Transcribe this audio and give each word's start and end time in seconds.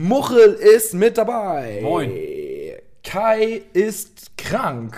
Muchel 0.00 0.52
ist 0.52 0.94
mit 0.94 1.18
dabei. 1.18 1.80
Moin. 1.82 2.12
Kai 3.02 3.62
ist 3.72 4.30
krank. 4.36 4.96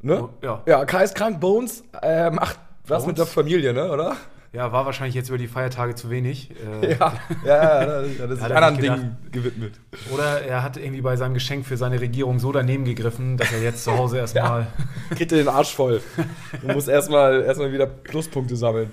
Ne? 0.00 0.22
Oh, 0.22 0.30
ja. 0.40 0.62
Ja, 0.64 0.84
Kai 0.86 1.04
ist 1.04 1.14
krank. 1.14 1.38
Bones 1.38 1.84
äh, 2.00 2.30
macht 2.30 2.58
was 2.86 3.02
Bones? 3.02 3.06
mit 3.08 3.18
der 3.18 3.26
Familie, 3.26 3.74
ne, 3.74 3.90
oder? 3.92 4.16
Ja, 4.54 4.72
war 4.72 4.86
wahrscheinlich 4.86 5.14
jetzt 5.14 5.28
über 5.28 5.36
die 5.36 5.48
Feiertage 5.48 5.96
zu 5.96 6.08
wenig. 6.08 6.50
Äh, 6.80 6.94
Ja, 6.98 7.12
ja, 7.44 8.04
ja, 8.06 8.26
das 8.26 8.38
ist 8.38 8.42
er 8.48 8.56
anderen. 8.56 8.80
Dingen 8.80 9.16
gewidmet. 9.32 9.74
Oder 10.10 10.40
er 10.40 10.62
hat 10.62 10.78
irgendwie 10.78 11.02
bei 11.02 11.16
seinem 11.16 11.34
Geschenk 11.34 11.66
für 11.66 11.76
seine 11.76 12.00
Regierung 12.00 12.38
so 12.38 12.52
daneben 12.52 12.86
gegriffen, 12.86 13.36
dass 13.36 13.52
er 13.52 13.60
jetzt 13.60 13.84
zu 13.84 13.98
Hause 13.98 14.16
erstmal. 14.20 14.68
Kriegt 15.10 15.30
ihr 15.30 15.38
den 15.38 15.48
Arsch 15.48 15.74
voll. 15.74 16.00
Du 16.62 16.72
musst 16.72 16.88
erstmal 16.88 17.42
erstmal 17.42 17.70
wieder 17.70 17.84
Pluspunkte 17.84 18.56
sammeln. 18.56 18.90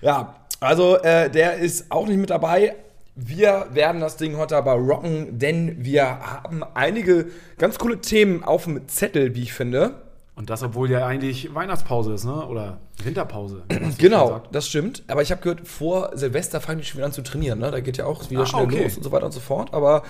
Ja, 0.00 0.34
also 0.58 0.96
äh, 0.96 1.30
der 1.30 1.58
ist 1.58 1.92
auch 1.92 2.08
nicht 2.08 2.18
mit 2.18 2.30
dabei. 2.30 2.74
Wir 3.18 3.68
werden 3.72 4.00
das 4.02 4.18
Ding 4.18 4.36
heute 4.36 4.56
aber 4.58 4.72
rocken, 4.74 5.38
denn 5.38 5.76
wir 5.82 6.04
haben 6.20 6.62
einige 6.74 7.26
ganz 7.56 7.78
coole 7.78 8.00
Themen 8.02 8.44
auf 8.44 8.64
dem 8.64 8.86
Zettel, 8.88 9.34
wie 9.34 9.42
ich 9.44 9.54
finde. 9.54 10.02
Und 10.34 10.50
das, 10.50 10.62
obwohl 10.62 10.90
ja 10.90 11.06
eigentlich 11.06 11.54
Weihnachtspause 11.54 12.12
ist, 12.12 12.24
ne? 12.26 12.46
Oder 12.46 12.76
Winterpause. 13.02 13.62
Genau, 13.98 14.42
das 14.52 14.68
stimmt. 14.68 15.02
Aber 15.08 15.22
ich 15.22 15.30
habe 15.30 15.40
gehört, 15.40 15.66
vor 15.66 16.10
Silvester 16.12 16.60
fangen 16.60 16.80
die 16.80 16.84
schon 16.84 16.98
wieder 16.98 17.06
an 17.06 17.12
zu 17.12 17.22
trainieren. 17.22 17.58
Ne? 17.58 17.70
Da 17.70 17.80
geht 17.80 17.96
ja 17.96 18.04
auch 18.04 18.28
wieder 18.28 18.42
Ah, 18.42 18.46
schnell 18.46 18.64
okay. 18.64 18.82
los 18.84 18.98
und 18.98 19.02
so 19.02 19.12
weiter 19.12 19.24
und 19.24 19.32
so 19.32 19.40
fort. 19.40 19.72
Aber 19.72 20.02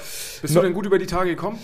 Bist 0.42 0.56
du 0.56 0.60
denn 0.60 0.74
gut 0.74 0.84
über 0.86 0.98
die 0.98 1.06
Tage 1.06 1.30
gekommen? 1.30 1.60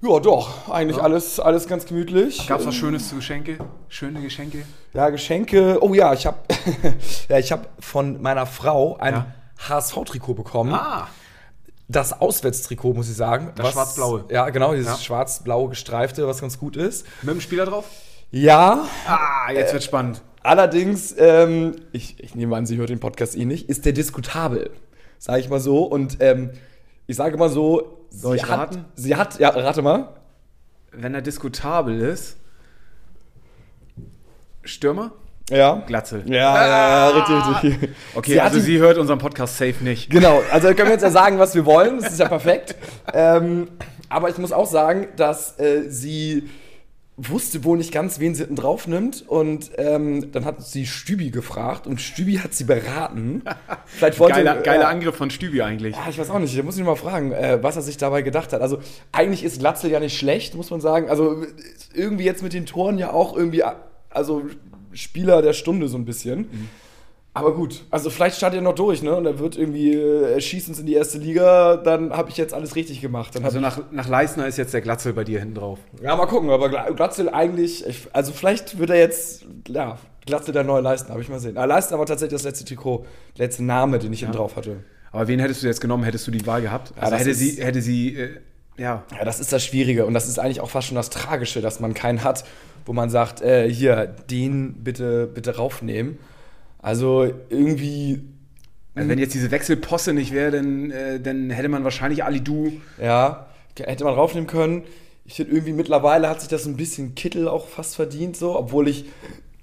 ja, 0.00 0.18
doch, 0.18 0.68
eigentlich 0.68 1.00
alles, 1.00 1.38
alles 1.38 1.68
ganz 1.68 1.86
gemütlich. 1.86 2.48
Gab 2.48 2.58
es 2.60 2.66
was 2.66 2.74
Schönes 2.74 3.08
zu 3.08 3.14
Geschenke? 3.16 3.58
Schöne 3.88 4.20
Geschenke? 4.22 4.64
Ja, 4.92 5.08
Geschenke. 5.10 5.78
Oh 5.80 5.94
ja, 5.94 6.12
ich 6.14 6.26
habe 6.26 6.38
ja, 7.28 7.38
ich 7.38 7.52
habe 7.52 7.66
von 7.78 8.20
meiner 8.20 8.46
Frau 8.46 8.96
ein 8.96 9.14
Ja. 9.14 9.26
HSV-Trikot 9.58 10.34
bekommen. 10.34 10.72
Ah! 10.74 11.08
Das 11.90 12.20
Auswärtstrikot, 12.20 12.92
muss 12.92 13.08
ich 13.08 13.16
sagen. 13.16 13.52
Das 13.56 13.72
schwarz-blaue. 13.72 14.26
Ja, 14.30 14.50
genau, 14.50 14.74
dieses 14.74 14.88
Ja. 14.92 14.96
schwarz-blau 14.98 15.68
gestreifte, 15.68 16.26
was 16.28 16.40
ganz 16.40 16.58
gut 16.58 16.76
ist. 16.76 17.06
Mit 17.22 17.34
dem 17.34 17.40
Spieler 17.40 17.64
drauf? 17.64 17.86
Ja, 18.30 18.84
Ah, 19.06 19.50
jetzt 19.52 19.72
wird 19.72 19.82
spannend. 19.82 20.20
allerdings, 20.42 21.14
ähm, 21.16 21.76
ich, 21.92 22.22
ich 22.22 22.34
nehme 22.34 22.56
an, 22.56 22.66
sie 22.66 22.76
hört 22.76 22.90
den 22.90 23.00
Podcast 23.00 23.36
eh 23.36 23.46
nicht, 23.46 23.70
ist 23.70 23.86
der 23.86 23.92
diskutabel. 23.94 24.70
Sage 25.18 25.40
ich 25.40 25.48
mal 25.48 25.60
so. 25.60 25.82
Und 25.84 26.18
ähm, 26.20 26.50
ich 27.06 27.16
sage 27.16 27.38
mal 27.38 27.48
so, 27.48 28.04
Soll 28.10 28.32
sie 28.38 28.44
ich 28.44 28.50
hat, 28.50 28.58
raten? 28.58 28.84
Sie 28.94 29.16
hat, 29.16 29.38
ja, 29.38 29.48
rate 29.48 29.80
mal. 29.80 30.14
Wenn 30.92 31.14
er 31.14 31.22
diskutabel 31.22 31.98
ist. 32.00 32.36
Stürmer? 34.62 35.12
Ja. 35.50 35.82
Glatzel. 35.86 36.22
Ja, 36.26 36.34
ja, 36.34 36.66
ja, 36.68 37.08
richtig, 37.08 37.64
richtig. 37.72 37.90
Okay, 38.14 38.32
Sie 38.32 38.40
also 38.40 38.56
hatte- 38.56 38.64
sie 38.64 38.78
hört 38.78 38.98
unseren 38.98 39.18
Podcast 39.18 39.56
safe 39.56 39.82
nicht. 39.82 40.10
Genau, 40.10 40.42
also 40.52 40.68
können 40.68 40.88
wir 40.88 40.92
jetzt 40.92 41.02
ja 41.02 41.10
sagen, 41.10 41.38
was 41.38 41.54
wir 41.54 41.64
wollen. 41.64 42.00
Das 42.00 42.12
ist 42.12 42.20
ja 42.20 42.28
perfekt. 42.28 42.74
Ähm, 43.14 43.68
aber 44.08 44.28
ich 44.30 44.38
muss 44.38 44.52
auch 44.52 44.66
sagen, 44.66 45.08
dass 45.16 45.58
äh, 45.58 45.88
sie 45.88 46.48
wusste 47.20 47.64
wohl 47.64 47.78
nicht 47.78 47.92
ganz, 47.92 48.20
wen 48.20 48.34
sie 48.34 48.42
hinten 48.42 48.54
drauf 48.56 48.86
nimmt. 48.86 49.24
Und 49.26 49.70
ähm, 49.76 50.30
dann 50.32 50.44
hat 50.44 50.62
sie 50.62 50.86
Stübi 50.86 51.30
gefragt 51.30 51.86
und 51.86 52.00
Stübi 52.00 52.36
hat 52.36 52.54
sie 52.54 52.64
beraten. 52.64 53.42
Vielleicht 53.86 54.20
wollte 54.20 54.36
Geiler, 54.36 54.56
geiler 54.62 54.82
äh, 54.84 54.86
Angriff 54.86 55.16
von 55.16 55.30
Stübi 55.30 55.62
eigentlich. 55.62 55.96
ja, 55.96 56.02
ich 56.08 56.18
weiß 56.18 56.30
auch 56.30 56.38
nicht, 56.38 56.56
da 56.56 56.62
muss 56.62 56.76
ich 56.78 56.84
mal 56.84 56.94
fragen, 56.94 57.32
äh, 57.32 57.58
was 57.62 57.74
er 57.76 57.82
sich 57.82 57.96
dabei 57.96 58.22
gedacht 58.22 58.52
hat. 58.52 58.60
Also, 58.60 58.78
eigentlich 59.10 59.42
ist 59.42 59.58
Glatzel 59.58 59.90
ja 59.90 59.98
nicht 59.98 60.16
schlecht, 60.16 60.54
muss 60.54 60.70
man 60.70 60.80
sagen. 60.80 61.10
Also, 61.10 61.42
ist 61.42 61.90
irgendwie 61.94 62.24
jetzt 62.24 62.42
mit 62.42 62.52
den 62.52 62.66
Toren 62.66 62.98
ja 62.98 63.12
auch 63.12 63.36
irgendwie, 63.36 63.64
also 64.10 64.42
Spieler 64.98 65.42
der 65.42 65.52
Stunde 65.52 65.88
so 65.88 65.96
ein 65.96 66.04
bisschen. 66.04 66.48
Aber 67.34 67.54
gut, 67.54 67.84
also 67.90 68.10
vielleicht 68.10 68.36
startet 68.36 68.58
er 68.58 68.62
noch 68.62 68.74
durch, 68.74 69.00
ne? 69.02 69.14
Und 69.14 69.24
er 69.26 69.38
wird 69.38 69.56
irgendwie 69.56 69.94
äh, 69.94 70.40
schießen 70.40 70.74
in 70.76 70.86
die 70.86 70.94
erste 70.94 71.18
Liga, 71.18 71.76
dann 71.76 72.10
habe 72.12 72.30
ich 72.30 72.36
jetzt 72.36 72.52
alles 72.52 72.74
richtig 72.74 73.00
gemacht. 73.00 73.36
Dann 73.36 73.44
Also 73.44 73.60
nach, 73.60 73.80
nach 73.92 74.08
Leisner 74.08 74.48
ist 74.48 74.58
jetzt 74.58 74.74
der 74.74 74.80
Glatzel 74.80 75.12
bei 75.12 75.22
dir 75.22 75.38
hinten 75.38 75.54
drauf. 75.54 75.78
ja, 76.02 76.16
mal 76.16 76.26
gucken, 76.26 76.50
aber 76.50 76.66
Gla- 76.66 76.90
Glatzel 76.92 77.28
eigentlich, 77.28 77.86
ich, 77.86 78.08
also 78.12 78.32
vielleicht 78.32 78.78
wird 78.80 78.90
er 78.90 78.96
jetzt, 78.98 79.44
ja, 79.68 79.98
Glatzel 80.26 80.52
der 80.52 80.64
neue 80.64 80.80
Leisten, 80.82 81.10
habe 81.10 81.20
ich 81.22 81.28
mal 81.28 81.38
sehen. 81.38 81.56
Ah, 81.58 81.64
Leisten 81.64 81.94
aber 81.94 82.06
tatsächlich 82.06 82.34
das 82.34 82.44
letzte 82.44 82.64
Trikot, 82.64 83.04
der 83.36 83.46
letzte 83.46 83.62
Name, 83.62 84.00
den 84.00 84.12
ich 84.12 84.20
hinten 84.20 84.34
drauf 84.34 84.56
hatte. 84.56 84.78
Aber 85.12 85.28
wen 85.28 85.38
hättest 85.38 85.62
du 85.62 85.68
jetzt 85.68 85.80
genommen, 85.80 86.02
hättest 86.02 86.26
du 86.26 86.30
die 86.32 86.44
Wahl 86.44 86.60
gehabt? 86.60 86.92
Also 86.98 87.12
das 87.12 87.20
hätte 87.20 87.34
sie, 87.34 87.62
hätte 87.62 87.80
sie, 87.82 88.14
äh, 88.16 88.30
ja. 88.78 89.04
Ja, 89.16 89.24
das 89.24 89.40
ist 89.40 89.52
das 89.52 89.64
Schwierige 89.64 90.06
und 90.06 90.14
das 90.14 90.28
ist 90.28 90.38
eigentlich 90.38 90.60
auch 90.60 90.70
fast 90.70 90.88
schon 90.88 90.94
das 90.94 91.10
Tragische, 91.10 91.60
dass 91.60 91.80
man 91.80 91.94
keinen 91.94 92.24
hat, 92.24 92.44
wo 92.86 92.92
man 92.92 93.10
sagt, 93.10 93.42
äh, 93.42 93.70
hier, 93.70 94.06
den 94.30 94.74
bitte, 94.84 95.26
bitte 95.26 95.56
raufnehmen. 95.56 96.18
Also 96.80 97.30
irgendwie, 97.50 98.22
Also 98.94 99.08
wenn 99.08 99.18
jetzt 99.18 99.34
diese 99.34 99.50
Wechselposse 99.50 100.14
nicht 100.14 100.32
wäre, 100.32 100.52
dann, 100.52 100.90
äh, 100.90 101.20
dann 101.20 101.50
hätte 101.50 101.68
man 101.68 101.84
wahrscheinlich 101.84 102.24
Ali 102.24 102.40
Du. 102.40 102.72
ja, 103.02 103.46
hätte 103.78 104.04
man 104.04 104.14
raufnehmen 104.14 104.46
können. 104.48 104.84
Ich 105.24 105.34
finde 105.34 105.52
irgendwie 105.52 105.72
mittlerweile 105.72 106.28
hat 106.28 106.40
sich 106.40 106.48
das 106.48 106.64
ein 106.66 106.76
bisschen 106.76 107.14
Kittel 107.14 107.48
auch 107.48 107.68
fast 107.68 107.96
verdient, 107.96 108.36
so, 108.36 108.58
obwohl 108.58 108.88
ich, 108.88 109.04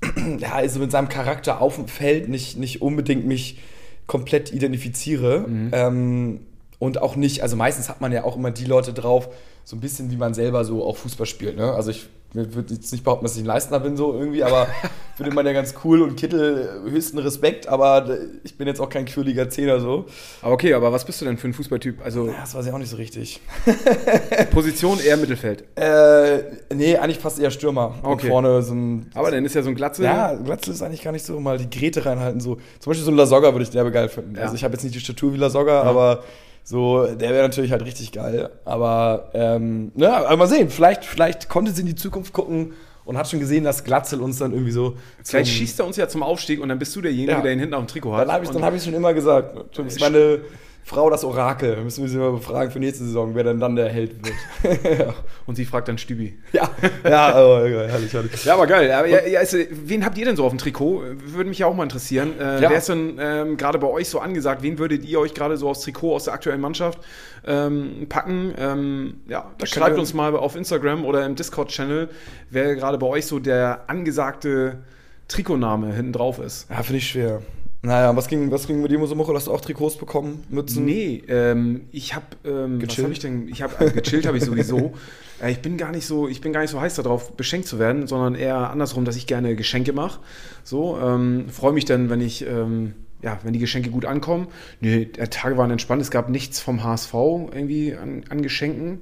ja, 0.37 0.53
also 0.53 0.79
mit 0.79 0.91
seinem 0.91 1.09
Charakter 1.09 1.61
auf 1.61 1.75
dem 1.75 1.87
Feld 1.87 2.29
nicht, 2.29 2.57
nicht 2.57 2.81
unbedingt 2.81 3.25
mich 3.25 3.59
komplett 4.07 4.53
identifiziere. 4.53 5.45
Ähm, 5.73 6.41
und 6.79 7.01
auch 7.01 7.15
nicht, 7.15 7.41
also 7.41 7.55
meistens 7.55 7.89
hat 7.89 8.01
man 8.01 8.11
ja 8.11 8.23
auch 8.23 8.35
immer 8.35 8.51
die 8.51 8.65
Leute 8.65 8.93
drauf, 8.93 9.29
so 9.63 9.75
ein 9.75 9.79
bisschen 9.79 10.11
wie 10.11 10.17
man 10.17 10.33
selber 10.33 10.63
so 10.65 10.83
auch 10.85 10.97
Fußball 10.97 11.25
spielt. 11.25 11.57
Ne? 11.57 11.71
Also 11.73 11.89
ich 11.91 12.07
würde 12.33 12.73
jetzt 12.73 12.91
nicht 12.91 13.05
behaupten, 13.05 13.23
dass 13.23 13.35
ich 13.37 13.43
ein 13.43 13.45
Leistner 13.45 13.79
bin, 13.79 13.95
so 13.95 14.13
irgendwie, 14.13 14.43
aber 14.43 14.67
finde 15.15 15.33
man 15.33 15.45
ja 15.45 15.53
ganz 15.53 15.73
cool 15.85 16.01
und 16.01 16.17
Kittel 16.17 16.83
äh, 16.85 16.91
höchsten 16.91 17.17
Respekt, 17.17 17.67
aber 17.67 18.09
äh, 18.09 18.17
ich 18.43 18.57
bin 18.57 18.67
jetzt 18.67 18.81
auch 18.81 18.89
kein 18.89 19.05
quirliger 19.05 19.49
Zehner 19.49 19.79
so. 19.79 20.05
Aber 20.41 20.51
okay, 20.53 20.73
aber 20.73 20.91
was 20.91 21.05
bist 21.05 21.21
du 21.21 21.25
denn 21.25 21.37
für 21.37 21.47
ein 21.47 21.53
Fußballtyp? 21.53 22.03
Also 22.03 22.27
Ja, 22.27 22.33
das 22.41 22.53
weiß 22.53 22.65
ich 22.65 22.73
auch 22.73 22.77
nicht 22.77 22.89
so 22.89 22.97
richtig. 22.97 23.39
Position 24.51 24.99
eher 24.99 25.15
Mittelfeld. 25.17 25.63
Äh, 25.77 26.39
nee, 26.73 26.97
eigentlich 26.97 27.19
fast 27.19 27.39
eher 27.39 27.51
Stürmer. 27.51 27.95
Und 28.03 28.11
Okay. 28.15 28.27
vorne 28.27 28.61
so 28.61 28.73
ein. 28.73 29.09
Aber 29.13 29.31
dann 29.31 29.45
ist 29.45 29.55
ja 29.55 29.63
so 29.63 29.69
ein 29.69 29.75
Glatzel. 29.75 30.03
ja, 30.05 30.33
Glatzel 30.33 30.73
ist 30.73 30.81
eigentlich 30.81 31.03
gar 31.03 31.11
nicht 31.13 31.25
so, 31.25 31.39
mal 31.39 31.57
die 31.57 31.69
Gräte 31.69 32.05
reinhalten. 32.05 32.41
So. 32.41 32.55
Zum 32.79 32.91
Beispiel 32.91 33.05
so 33.05 33.11
ein 33.11 33.17
Lasogga 33.17 33.53
würde 33.53 33.63
ich 33.63 33.69
derbe 33.69 33.91
geil 33.91 34.09
finden. 34.09 34.35
Ja. 34.35 34.41
Also 34.43 34.55
ich 34.55 34.63
habe 34.63 34.73
jetzt 34.73 34.83
nicht 34.83 34.95
die 34.95 34.99
Statur 34.99 35.33
wie 35.33 35.37
Lasogga, 35.37 35.83
aber 35.83 36.23
so, 36.67 37.05
der 37.05 37.29
wäre 37.29 37.43
natürlich 37.43 37.71
halt 37.71 37.85
richtig 37.85 38.11
geil. 38.11 38.49
Aber, 38.65 39.29
ähm, 39.35 39.91
na, 39.95 40.25
aber 40.25 40.35
mal 40.35 40.47
sehen, 40.47 40.69
vielleicht, 40.71 41.05
vielleicht 41.05 41.47
konnte 41.47 41.71
sie 41.71 41.81
in 41.81 41.87
die 41.87 41.95
Zukunft 41.95 42.33
gucken 42.33 42.73
und 43.05 43.19
hat 43.19 43.29
schon 43.29 43.39
gesehen, 43.39 43.63
dass 43.63 43.83
Glatzel 43.83 44.19
uns 44.19 44.39
dann 44.39 44.51
irgendwie 44.51 44.71
so. 44.71 44.97
Vielleicht 45.23 45.51
schießt 45.51 45.79
er 45.79 45.85
uns 45.85 45.95
ja 45.95 46.07
zum 46.07 46.23
Aufstieg 46.23 46.59
und 46.59 46.69
dann 46.69 46.79
bist 46.79 46.95
du 46.95 47.01
derjenige, 47.01 47.33
Ja. 47.33 47.41
der 47.41 47.53
ihn 47.53 47.59
hinten 47.59 47.75
auf 47.75 47.83
dem 47.83 47.87
Trikot 47.87 48.13
hat. 48.13 48.27
Dann 48.27 48.33
habe 48.33 48.45
ich 48.45 48.49
dann 48.49 48.63
hab 48.63 48.73
ich 48.73 48.83
schon 48.83 48.95
immer 48.95 49.13
gesagt. 49.13 49.55
Das 49.77 49.85
ist 49.85 49.99
meine 49.99 50.39
Frau 50.87 51.09
das 51.09 51.23
Orakel. 51.23 51.83
Müssen 51.83 52.03
wir 52.03 52.09
sie 52.11 52.17
mal 52.19 52.31
befragen 52.31 52.69
für 52.69 52.77
nächste 52.77 53.03
Saison, 53.05 53.33
wer 53.33 53.43
denn 53.43 53.59
dann 53.59 53.75
der 53.75 53.89
Held 53.89 54.17
wird. 54.23 55.15
und 55.47 55.55
sie 55.55 55.65
fragt 55.65 55.87
dann 55.87 55.97
Stübi. 55.97 56.37
ja, 56.53 56.69
ja, 57.03 57.43
oh, 57.43 57.57
herrlich, 57.65 58.13
herrlich. 58.13 58.45
Ja, 58.45 58.53
aber 58.53 58.67
geil. 58.67 58.91
Aber 58.91 59.07
ja, 59.07 59.25
ja, 59.25 59.39
also, 59.39 59.57
wen 59.71 60.05
habt 60.05 60.15
ihr 60.19 60.25
denn 60.25 60.35
so 60.35 60.45
auf 60.45 60.51
dem 60.51 60.59
Trikot? 60.59 61.01
Würde 61.25 61.49
mich 61.49 61.57
ja 61.57 61.65
auch 61.65 61.73
mal 61.73 61.81
interessieren. 61.81 62.39
Äh, 62.39 62.61
Ja. 62.61 62.69
Wer 62.69 62.77
ist 62.77 62.87
denn 62.87 63.17
ähm, 63.19 63.57
gerade 63.57 63.79
bei 63.79 63.87
euch 63.87 64.09
so 64.09 64.19
angesagt? 64.19 64.61
Wen 64.61 64.77
würdet 64.77 65.03
ihr 65.05 65.19
euch 65.19 65.33
gerade 65.33 65.57
so 65.57 65.69
aufs 65.69 65.81
Trikot 65.81 66.13
aus 66.13 66.25
der 66.25 66.35
aktuellen 66.35 66.61
Mannschaft 66.61 66.99
ähm, 67.47 68.05
packen? 68.07 68.53
Ähm, 68.55 69.21
ja, 69.27 69.51
Da 69.57 69.65
schreibt 69.65 69.97
uns 69.97 70.13
mal 70.13 70.35
auf 70.35 70.55
Instagram 70.55 71.03
oder 71.03 71.25
im 71.25 71.33
Discord-Channel, 71.33 72.09
wer 72.51 72.75
gerade 72.75 72.99
bei 72.99 73.07
euch 73.07 73.25
so 73.25 73.39
der 73.39 73.85
angesagte 73.87 74.83
Trikotname 75.29 75.91
hinten 75.95 76.13
drauf 76.13 76.37
ist. 76.37 76.69
Ja, 76.69 76.83
finde 76.83 76.99
ich 76.99 77.07
schwer. 77.09 77.41
Naja, 77.85 78.15
was 78.15 78.27
ging, 78.27 78.49
was 78.49 78.65
ging 78.65 78.81
mit 78.81 78.89
dir 78.89 79.05
so 79.05 79.15
Woche? 79.17 79.33
Hast 79.33 79.45
du 79.45 79.53
auch 79.53 79.61
Trikots 79.61 79.95
bekommen? 79.95 80.43
Mützen? 80.49 80.85
Nee, 80.85 81.21
ähm, 81.27 81.81
ich 81.91 82.15
habe 82.15 82.25
ähm, 82.43 82.81
was 82.81 82.87
Gechillt? 82.87 83.03
habe 83.03 83.13
ich 83.13 83.19
denn? 83.19 83.47
Ich 83.47 83.61
habe 83.61 83.91
gechillt 83.91 84.25
habe 84.25 84.37
ich 84.37 84.43
sowieso. 84.43 84.93
Äh, 85.41 85.51
ich 85.51 85.59
bin 85.59 85.75
gar 85.75 85.91
nicht 85.91 86.05
so, 86.05 86.29
ich 86.29 86.39
bin 86.39 86.53
gar 86.53 86.61
nicht 86.61 86.69
so 86.69 86.79
heiß 86.79 86.95
darauf, 86.95 87.33
beschenkt 87.33 87.67
zu 87.67 87.77
werden, 87.77 88.07
sondern 88.07 88.35
eher 88.35 88.69
andersrum, 88.69 89.03
dass 89.03 89.17
ich 89.17 89.27
gerne 89.27 89.57
Geschenke 89.57 89.91
mache. 89.91 90.21
So 90.63 90.97
ähm, 90.97 91.49
freue 91.49 91.73
mich 91.73 91.83
dann, 91.83 92.09
wenn 92.09 92.21
ich 92.21 92.47
ähm, 92.47 92.93
ja, 93.21 93.37
wenn 93.43 93.51
die 93.51 93.59
Geschenke 93.59 93.89
gut 93.89 94.05
ankommen. 94.05 94.47
Nee, 94.79 95.03
der 95.03 95.29
Tage 95.29 95.57
waren 95.57 95.71
entspannt. 95.71 96.01
Es 96.01 96.09
gab 96.09 96.29
nichts 96.29 96.61
vom 96.61 96.85
HSV 96.85 97.13
irgendwie 97.13 97.95
an, 97.95 98.23
an 98.29 98.43
Geschenken. 98.43 99.01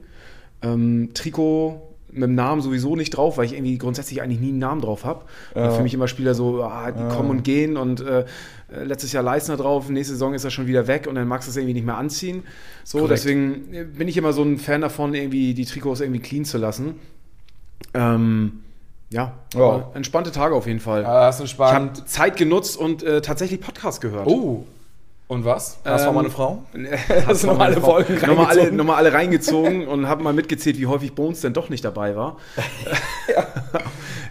Ähm, 0.64 1.12
Trikot 1.14 1.93
mit 2.14 2.24
dem 2.24 2.36
Namen 2.36 2.62
sowieso 2.62 2.96
nicht 2.96 3.12
drauf, 3.12 3.38
weil 3.38 3.46
ich 3.46 3.54
irgendwie 3.54 3.78
grundsätzlich 3.78 4.22
eigentlich 4.22 4.40
nie 4.40 4.50
einen 4.50 4.60
Namen 4.60 4.82
drauf 4.82 5.06
habe. 5.06 5.26
Ja. 5.56 5.72
Für 5.72 5.84
mich 5.84 5.94
immer 5.94 6.08
Spieler 6.08 6.34
so, 6.34 6.64
ah, 6.64 6.92
die 6.92 7.00
ja. 7.00 7.10
kommen 7.10 7.30
und 7.30 7.44
gehen 7.44 7.78
und 7.78 8.02
äh, 8.02 8.26
letztes 8.84 9.12
Jahr 9.12 9.24
Leistner 9.24 9.58
drauf, 9.58 9.90
nächste 9.90 10.14
Saison 10.14 10.34
ist 10.34 10.44
er 10.44 10.52
schon 10.52 10.68
wieder 10.68 10.88
weg 10.88 11.08
und 11.08 11.16
dann 11.16 11.28
magst 11.28 11.48
du 11.48 11.52
es 11.52 11.58
irgendwie 11.58 11.74
nicht 11.74 11.86
mehr 11.86 11.98
anziehen. 11.98 12.44
So, 12.84 13.00
Korrekt. 13.00 13.20
deswegen 13.20 13.74
äh, 13.74 13.84
bin 13.84 14.08
ich 14.08 14.18
immer 14.18 14.34
so 14.34 14.44
ein 14.44 14.58
Fan 14.58 14.82
davon, 14.82 15.14
irgendwie 15.14 15.54
die 15.54 15.66
Trikots 15.66 16.02
irgendwie 16.02 16.22
clean 16.22 16.46
zu 16.46 16.58
lassen. 16.58 16.96
Ähm, 17.94 18.60
ja, 19.10 19.34
ja. 19.54 19.92
entspannte 19.94 20.32
Tage 20.32 20.56
auf 20.56 20.66
jeden 20.66 20.80
Fall. 20.80 21.04
Ja, 21.04 21.28
das 21.28 21.36
ist 21.36 21.42
entspannt. 21.42 21.92
Ich 21.94 22.00
habe 22.00 22.10
Zeit 22.10 22.38
genutzt 22.38 22.78
und 22.78 23.04
äh, 23.04 23.22
tatsächlich 23.22 23.62
Podcast 23.62 24.02
gehört. 24.02 24.28
Oh. 24.28 24.66
Und 25.34 25.46
was? 25.46 25.80
Das 25.84 26.02
ähm, 26.02 26.08
war 26.08 26.14
meine 26.14 26.30
Frau? 26.30 26.64
das 27.26 27.42
sind 27.42 27.50
nochmal 27.50 27.72
alle 27.72 27.82
Folgen 27.82 28.14
nochmal 28.28 28.46
alle, 28.46 28.72
nochmal 28.72 28.98
alle 28.98 29.14
reingezogen 29.14 29.88
und 29.88 30.08
habe 30.08 30.22
mal 30.22 30.32
mitgezählt, 30.32 30.78
wie 30.78 30.86
häufig 30.86 31.16
Bones 31.16 31.42
denn 31.42 31.54
doch 31.54 31.70
nicht 31.70 31.84
dabei 31.84 32.16
war. 32.16 32.38
ja. 33.36 33.48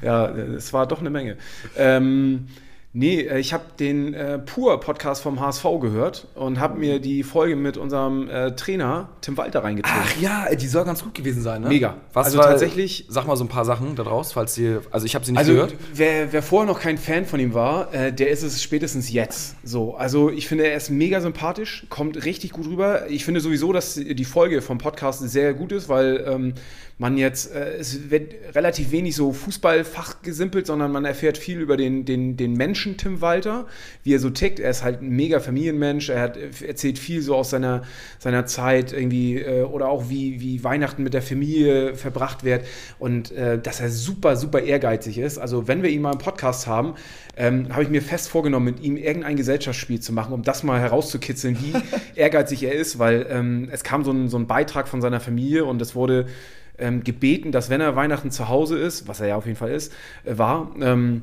ja, 0.00 0.28
es 0.28 0.72
war 0.72 0.86
doch 0.86 1.00
eine 1.00 1.10
Menge. 1.10 1.38
Ähm, 1.76 2.46
Nee, 2.94 3.22
äh, 3.22 3.38
ich 3.38 3.54
habe 3.54 3.64
den 3.80 4.12
äh, 4.12 4.38
Pur-Podcast 4.38 5.22
vom 5.22 5.40
HSV 5.40 5.64
gehört 5.80 6.26
und 6.34 6.60
habe 6.60 6.78
mir 6.78 7.00
die 7.00 7.22
Folge 7.22 7.56
mit 7.56 7.78
unserem 7.78 8.28
äh, 8.28 8.54
Trainer 8.54 9.08
Tim 9.22 9.38
Walter 9.38 9.64
reingezogen. 9.64 9.98
Ach 9.98 10.20
ja, 10.20 10.54
die 10.54 10.66
soll 10.66 10.84
ganz 10.84 11.02
gut 11.02 11.14
gewesen 11.14 11.42
sein, 11.42 11.62
ne? 11.62 11.68
Mega. 11.68 11.96
Was 12.12 12.26
also 12.26 12.38
war, 12.38 12.48
tatsächlich. 12.48 13.06
Sag 13.08 13.26
mal 13.26 13.36
so 13.36 13.44
ein 13.44 13.48
paar 13.48 13.64
Sachen 13.64 13.96
daraus, 13.96 14.32
falls 14.32 14.58
ihr. 14.58 14.82
Also 14.90 15.06
ich 15.06 15.14
habe 15.14 15.24
sie 15.24 15.32
nicht 15.32 15.38
also, 15.38 15.52
gehört. 15.52 15.74
Wer, 15.94 16.34
wer 16.34 16.42
vorher 16.42 16.70
noch 16.70 16.80
kein 16.80 16.98
Fan 16.98 17.24
von 17.24 17.40
ihm 17.40 17.54
war, 17.54 17.94
äh, 17.94 18.12
der 18.12 18.28
ist 18.28 18.42
es 18.42 18.62
spätestens 18.62 19.10
jetzt. 19.10 19.56
So, 19.64 19.94
also 19.94 20.28
ich 20.28 20.46
finde, 20.46 20.66
er 20.66 20.76
ist 20.76 20.90
mega 20.90 21.22
sympathisch, 21.22 21.86
kommt 21.88 22.22
richtig 22.26 22.52
gut 22.52 22.66
rüber. 22.66 23.08
Ich 23.08 23.24
finde 23.24 23.40
sowieso, 23.40 23.72
dass 23.72 23.94
die 23.94 24.24
Folge 24.26 24.60
vom 24.60 24.76
Podcast 24.76 25.20
sehr 25.20 25.54
gut 25.54 25.72
ist, 25.72 25.88
weil 25.88 26.22
ähm, 26.28 26.54
man 27.02 27.18
jetzt, 27.18 27.52
äh, 27.52 27.74
es 27.74 28.10
wird 28.10 28.32
relativ 28.54 28.92
wenig 28.92 29.16
so 29.16 29.32
Fußballfach 29.32 30.22
gesimpelt, 30.22 30.68
sondern 30.68 30.92
man 30.92 31.04
erfährt 31.04 31.36
viel 31.36 31.60
über 31.60 31.76
den, 31.76 32.04
den, 32.04 32.36
den 32.36 32.54
Menschen 32.54 32.96
Tim 32.96 33.20
Walter, 33.20 33.66
wie 34.04 34.14
er 34.14 34.20
so 34.20 34.30
tickt. 34.30 34.60
Er 34.60 34.70
ist 34.70 34.84
halt 34.84 35.02
ein 35.02 35.10
mega 35.10 35.40
Familienmensch, 35.40 36.08
er 36.08 36.20
hat, 36.20 36.38
erzählt 36.62 37.00
viel 37.00 37.20
so 37.20 37.34
aus 37.34 37.50
seiner, 37.50 37.82
seiner 38.20 38.46
Zeit 38.46 38.92
irgendwie 38.92 39.40
äh, 39.40 39.64
oder 39.64 39.88
auch 39.88 40.08
wie, 40.08 40.40
wie 40.40 40.62
Weihnachten 40.62 41.02
mit 41.02 41.12
der 41.12 41.22
Familie 41.22 41.96
verbracht 41.96 42.44
wird 42.44 42.64
und 43.00 43.32
äh, 43.32 43.58
dass 43.58 43.80
er 43.80 43.90
super, 43.90 44.36
super 44.36 44.62
ehrgeizig 44.62 45.18
ist. 45.18 45.38
Also 45.38 45.66
wenn 45.66 45.82
wir 45.82 45.90
ihn 45.90 46.02
mal 46.02 46.12
im 46.12 46.18
Podcast 46.18 46.68
haben, 46.68 46.94
ähm, 47.36 47.66
habe 47.72 47.82
ich 47.82 47.88
mir 47.88 48.02
fest 48.02 48.28
vorgenommen, 48.28 48.66
mit 48.66 48.80
ihm 48.80 48.96
irgendein 48.96 49.36
Gesellschaftsspiel 49.36 49.98
zu 49.98 50.12
machen, 50.12 50.32
um 50.32 50.44
das 50.44 50.62
mal 50.62 50.78
herauszukitzeln, 50.78 51.58
wie 51.60 51.72
ehrgeizig 52.14 52.62
er 52.62 52.74
ist, 52.74 53.00
weil 53.00 53.26
ähm, 53.28 53.68
es 53.72 53.82
kam 53.82 54.04
so 54.04 54.12
ein, 54.12 54.28
so 54.28 54.38
ein 54.38 54.46
Beitrag 54.46 54.86
von 54.86 55.00
seiner 55.00 55.18
Familie 55.18 55.64
und 55.64 55.82
es 55.82 55.96
wurde 55.96 56.26
ähm, 56.82 57.04
gebeten, 57.04 57.52
dass 57.52 57.70
wenn 57.70 57.80
er 57.80 57.96
Weihnachten 57.96 58.30
zu 58.30 58.48
Hause 58.48 58.78
ist, 58.78 59.08
was 59.08 59.20
er 59.20 59.28
ja 59.28 59.36
auf 59.36 59.46
jeden 59.46 59.56
Fall 59.56 59.70
ist, 59.70 59.92
äh, 60.24 60.36
war, 60.36 60.74
ähm, 60.80 61.22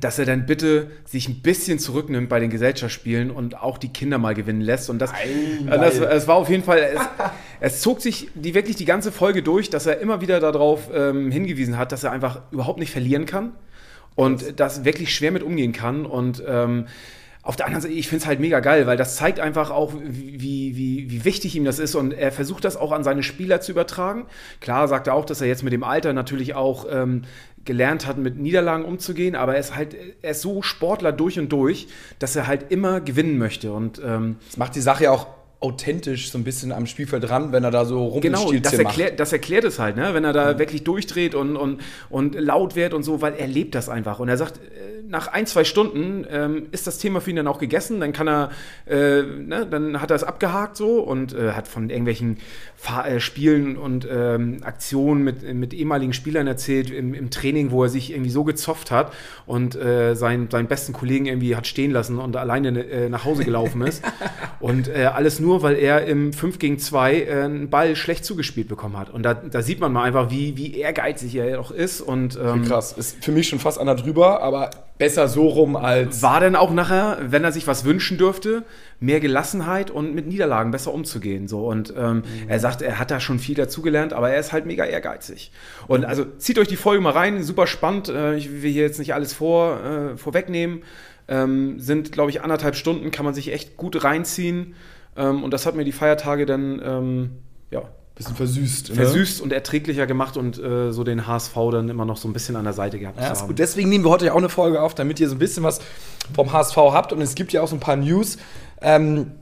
dass 0.00 0.18
er 0.18 0.24
dann 0.24 0.46
bitte 0.46 0.90
sich 1.04 1.28
ein 1.28 1.42
bisschen 1.42 1.78
zurücknimmt 1.78 2.28
bei 2.28 2.40
den 2.40 2.48
Gesellschaftsspielen 2.50 3.30
und 3.30 3.60
auch 3.60 3.76
die 3.76 3.88
Kinder 3.88 4.16
mal 4.18 4.34
gewinnen 4.34 4.62
lässt. 4.62 4.88
Und 4.88 5.00
das, 5.00 5.12
Nein, 5.12 5.68
äh, 5.68 5.78
das, 5.78 5.98
das 5.98 6.28
war 6.28 6.36
auf 6.36 6.48
jeden 6.48 6.64
Fall, 6.64 6.78
es, 6.78 7.00
es, 7.60 7.80
zog 7.80 8.00
sich 8.00 8.28
die, 8.34 8.54
wirklich 8.54 8.76
die 8.76 8.84
ganze 8.84 9.12
Folge 9.12 9.42
durch, 9.42 9.68
dass 9.68 9.86
er 9.86 9.98
immer 10.00 10.20
wieder 10.20 10.40
darauf 10.40 10.88
ähm, 10.94 11.30
hingewiesen 11.30 11.76
hat, 11.76 11.92
dass 11.92 12.04
er 12.04 12.12
einfach 12.12 12.40
überhaupt 12.52 12.78
nicht 12.78 12.90
verlieren 12.90 13.26
kann 13.26 13.52
und 14.14 14.60
das 14.60 14.84
wirklich 14.84 15.14
schwer 15.14 15.32
mit 15.32 15.42
umgehen 15.42 15.72
kann. 15.72 16.06
Und 16.06 16.42
ähm, 16.46 16.86
auf 17.44 17.56
der 17.56 17.66
anderen 17.66 17.82
Seite, 17.82 17.94
ich 17.94 18.08
finde 18.08 18.22
es 18.22 18.26
halt 18.26 18.38
mega 18.38 18.60
geil, 18.60 18.86
weil 18.86 18.96
das 18.96 19.16
zeigt 19.16 19.40
einfach 19.40 19.70
auch, 19.70 19.92
wie, 20.04 20.76
wie, 20.76 21.10
wie 21.10 21.24
wichtig 21.24 21.56
ihm 21.56 21.64
das 21.64 21.80
ist 21.80 21.96
und 21.96 22.12
er 22.12 22.30
versucht 22.30 22.64
das 22.64 22.76
auch 22.76 22.92
an 22.92 23.02
seine 23.02 23.24
Spieler 23.24 23.60
zu 23.60 23.72
übertragen. 23.72 24.26
Klar 24.60 24.86
sagt 24.86 25.08
er 25.08 25.14
auch, 25.14 25.24
dass 25.24 25.40
er 25.40 25.48
jetzt 25.48 25.64
mit 25.64 25.72
dem 25.72 25.82
Alter 25.82 26.12
natürlich 26.12 26.54
auch 26.54 26.86
ähm, 26.88 27.22
gelernt 27.64 28.06
hat, 28.06 28.16
mit 28.16 28.38
Niederlagen 28.38 28.84
umzugehen, 28.84 29.34
aber 29.34 29.54
er 29.54 29.60
ist 29.60 29.74
halt, 29.74 29.96
er 30.22 30.30
ist 30.30 30.42
so 30.42 30.62
Sportler 30.62 31.10
durch 31.10 31.38
und 31.38 31.50
durch, 31.50 31.88
dass 32.20 32.36
er 32.36 32.46
halt 32.46 32.70
immer 32.70 33.00
gewinnen 33.00 33.38
möchte 33.38 33.72
und 33.72 34.00
ähm, 34.04 34.36
das 34.46 34.56
macht 34.56 34.76
die 34.76 34.80
Sache 34.80 35.04
ja 35.04 35.10
auch 35.10 35.26
authentisch 35.62 36.30
so 36.30 36.38
ein 36.38 36.44
bisschen 36.44 36.72
am 36.72 36.86
Spielfeld 36.86 37.28
dran, 37.28 37.52
wenn 37.52 37.62
er 37.64 37.70
da 37.70 37.84
so 37.84 38.04
rumspielt. 38.06 38.34
Genau, 38.34 38.52
das, 38.52 38.72
erklär, 38.74 39.10
das 39.12 39.32
erklärt 39.32 39.64
es 39.64 39.78
halt, 39.78 39.96
ne? 39.96 40.12
wenn 40.12 40.24
er 40.24 40.32
da 40.32 40.54
mhm. 40.54 40.58
wirklich 40.58 40.82
durchdreht 40.82 41.34
und, 41.34 41.56
und, 41.56 41.80
und 42.10 42.34
laut 42.34 42.74
wird 42.74 42.94
und 42.94 43.04
so, 43.04 43.20
weil 43.20 43.34
er 43.34 43.46
lebt 43.46 43.76
das 43.76 43.88
einfach. 43.88 44.18
Und 44.18 44.28
er 44.28 44.36
sagt, 44.36 44.56
äh, 44.56 44.91
nach 45.12 45.28
ein, 45.28 45.46
zwei 45.46 45.64
Stunden 45.64 46.26
ähm, 46.30 46.66
ist 46.72 46.86
das 46.86 46.98
Thema 46.98 47.20
für 47.20 47.30
ihn 47.30 47.36
dann 47.36 47.46
auch 47.46 47.58
gegessen, 47.58 48.00
dann 48.00 48.12
kann 48.12 48.28
er, 48.28 48.50
äh, 48.86 49.22
ne? 49.22 49.66
dann 49.70 50.00
hat 50.00 50.10
er 50.10 50.16
es 50.16 50.24
abgehakt 50.24 50.76
so 50.76 51.00
und 51.00 51.34
äh, 51.34 51.52
hat 51.52 51.68
von 51.68 51.90
irgendwelchen 51.90 52.38
Fahr 52.76 53.06
äh, 53.06 53.20
Spielen 53.20 53.76
und 53.76 54.08
ähm, 54.10 54.60
Aktionen 54.62 55.22
mit, 55.22 55.42
mit 55.54 55.74
ehemaligen 55.74 56.14
Spielern 56.14 56.46
erzählt 56.46 56.90
im, 56.90 57.12
im, 57.12 57.30
Training, 57.30 57.70
wo 57.70 57.84
er 57.84 57.90
sich 57.90 58.10
irgendwie 58.10 58.30
so 58.30 58.42
gezofft 58.42 58.90
hat 58.90 59.12
und 59.46 59.76
äh, 59.76 60.14
seinen, 60.14 60.50
seinen 60.50 60.66
besten 60.66 60.92
Kollegen 60.92 61.26
irgendwie 61.26 61.54
hat 61.56 61.66
stehen 61.66 61.90
lassen 61.90 62.18
und 62.18 62.34
alleine 62.36 62.82
äh, 62.82 63.08
nach 63.08 63.24
Hause 63.24 63.44
gelaufen 63.44 63.82
ist. 63.82 64.02
und 64.60 64.88
alles 64.88 65.40
nur 65.40 65.62
weil 65.62 65.76
er 65.76 66.06
im 66.06 66.32
5 66.32 66.58
gegen 66.58 66.78
2 66.78 67.14
äh, 67.14 67.42
einen 67.42 67.68
Ball 67.68 67.96
schlecht 67.96 68.24
zugespielt 68.24 68.68
bekommen 68.68 68.96
hat. 68.96 69.10
Und 69.10 69.22
da, 69.24 69.34
da 69.34 69.60
sieht 69.60 69.80
man 69.80 69.92
mal 69.92 70.04
einfach, 70.04 70.30
wie, 70.30 70.56
wie 70.56 70.74
ehrgeizig 70.74 71.34
er 71.34 71.60
auch 71.60 71.70
ist. 71.70 72.00
Und, 72.00 72.38
ähm, 72.42 72.64
Krass, 72.64 72.92
ist 72.92 73.22
für 73.22 73.32
mich 73.32 73.48
schon 73.48 73.58
fast 73.58 73.78
einer 73.78 73.94
drüber, 73.94 74.42
aber 74.42 74.70
besser 75.02 75.26
so 75.26 75.48
rum 75.48 75.74
als. 75.74 76.22
War 76.22 76.38
denn 76.38 76.54
auch 76.54 76.70
nachher, 76.70 77.18
wenn 77.20 77.42
er 77.42 77.50
sich 77.50 77.66
was 77.66 77.84
wünschen 77.84 78.18
dürfte, 78.18 78.62
mehr 79.00 79.18
Gelassenheit 79.18 79.90
und 79.90 80.14
mit 80.14 80.28
Niederlagen 80.28 80.70
besser 80.70 80.94
umzugehen. 80.94 81.48
So. 81.48 81.66
Und 81.66 81.92
ähm, 81.96 82.18
mhm. 82.18 82.22
er 82.46 82.60
sagt, 82.60 82.82
er 82.82 83.00
hat 83.00 83.10
da 83.10 83.18
schon 83.18 83.40
viel 83.40 83.56
dazugelernt, 83.56 84.12
aber 84.12 84.30
er 84.30 84.38
ist 84.38 84.52
halt 84.52 84.64
mega 84.64 84.84
ehrgeizig. 84.84 85.50
Und 85.88 86.04
also 86.04 86.24
zieht 86.38 86.56
euch 86.60 86.68
die 86.68 86.76
Folge 86.76 87.02
mal 87.02 87.10
rein, 87.10 87.42
super 87.42 87.66
spannend. 87.66 88.10
Äh, 88.10 88.36
ich 88.36 88.62
will 88.62 88.70
hier 88.70 88.84
jetzt 88.84 89.00
nicht 89.00 89.12
alles 89.12 89.32
vor, 89.32 89.80
äh, 89.82 90.16
vorwegnehmen. 90.16 90.84
Ähm, 91.26 91.80
sind, 91.80 92.12
glaube 92.12 92.30
ich, 92.30 92.42
anderthalb 92.42 92.76
Stunden, 92.76 93.10
kann 93.10 93.24
man 93.24 93.34
sich 93.34 93.52
echt 93.52 93.76
gut 93.76 94.04
reinziehen. 94.04 94.76
Ähm, 95.16 95.42
und 95.42 95.52
das 95.52 95.66
hat 95.66 95.74
mir 95.74 95.84
die 95.84 95.90
Feiertage 95.90 96.46
dann, 96.46 96.80
ähm, 96.84 97.30
ja, 97.72 97.82
bisschen 98.22 98.36
versüßt. 98.36 98.88
Ne? 98.90 98.94
Versüßt 98.94 99.40
und 99.40 99.52
erträglicher 99.52 100.06
gemacht 100.06 100.36
und 100.36 100.58
äh, 100.58 100.92
so 100.92 101.04
den 101.04 101.26
HSV 101.26 101.54
dann 101.70 101.88
immer 101.88 102.04
noch 102.04 102.16
so 102.16 102.28
ein 102.28 102.32
bisschen 102.32 102.56
an 102.56 102.64
der 102.64 102.72
Seite 102.72 102.98
gehabt. 102.98 103.20
Ja, 103.20 103.32
ist 103.32 103.46
gut. 103.46 103.58
Deswegen 103.58 103.88
nehmen 103.88 104.04
wir 104.04 104.10
heute 104.10 104.26
ja 104.26 104.32
auch 104.32 104.38
eine 104.38 104.48
Folge 104.48 104.80
auf, 104.80 104.94
damit 104.94 105.20
ihr 105.20 105.28
so 105.28 105.34
ein 105.34 105.38
bisschen 105.38 105.62
was 105.62 105.80
vom 106.34 106.52
HSV 106.52 106.76
habt. 106.76 107.12
Und 107.12 107.20
es 107.20 107.34
gibt 107.34 107.52
ja 107.52 107.62
auch 107.62 107.68
so 107.68 107.76
ein 107.76 107.80
paar 107.80 107.96
News. 107.96 108.38
Ähm, 108.80 109.32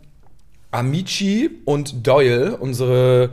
Amici 0.70 1.50
und 1.64 2.06
Doyle, 2.06 2.56
unsere 2.56 3.30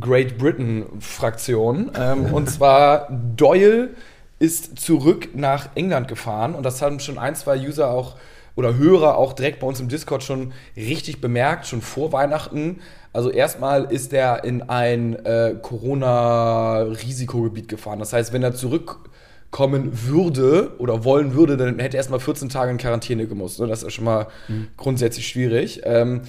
Great 0.00 0.38
Britain-Fraktion. 0.38 1.90
Ähm, 1.94 2.24
und 2.32 2.50
zwar 2.50 3.08
Doyle 3.36 3.90
ist 4.38 4.78
zurück 4.78 5.30
nach 5.34 5.70
England 5.74 6.08
gefahren 6.08 6.54
und 6.54 6.62
das 6.62 6.80
haben 6.80 7.00
schon 7.00 7.18
ein, 7.18 7.34
zwei 7.34 7.58
User 7.58 7.90
auch 7.90 8.16
oder 8.58 8.76
Hörer 8.76 9.16
auch 9.16 9.32
direkt 9.34 9.60
bei 9.60 9.68
uns 9.68 9.78
im 9.78 9.86
Discord 9.86 10.24
schon 10.24 10.52
richtig 10.76 11.20
bemerkt, 11.20 11.68
schon 11.68 11.80
vor 11.80 12.10
Weihnachten. 12.10 12.80
Also 13.12 13.30
erstmal 13.30 13.84
ist 13.84 14.12
er 14.12 14.42
in 14.42 14.62
ein 14.62 15.14
äh, 15.24 15.54
Corona-Risikogebiet 15.62 17.68
gefahren. 17.68 18.00
Das 18.00 18.12
heißt, 18.12 18.32
wenn 18.32 18.42
er 18.42 18.56
zurückkommen 18.56 19.92
würde 20.08 20.72
oder 20.78 21.04
wollen 21.04 21.34
würde, 21.34 21.56
dann 21.56 21.78
hätte 21.78 21.96
er 21.96 21.98
erstmal 21.98 22.18
14 22.18 22.48
Tage 22.48 22.72
in 22.72 22.78
Quarantäne 22.78 23.28
gemusst. 23.28 23.60
Ne? 23.60 23.68
Das 23.68 23.84
ist 23.84 23.92
schon 23.92 24.06
mal 24.06 24.26
mhm. 24.48 24.66
grundsätzlich 24.76 25.28
schwierig. 25.28 25.82
Ähm, 25.84 26.22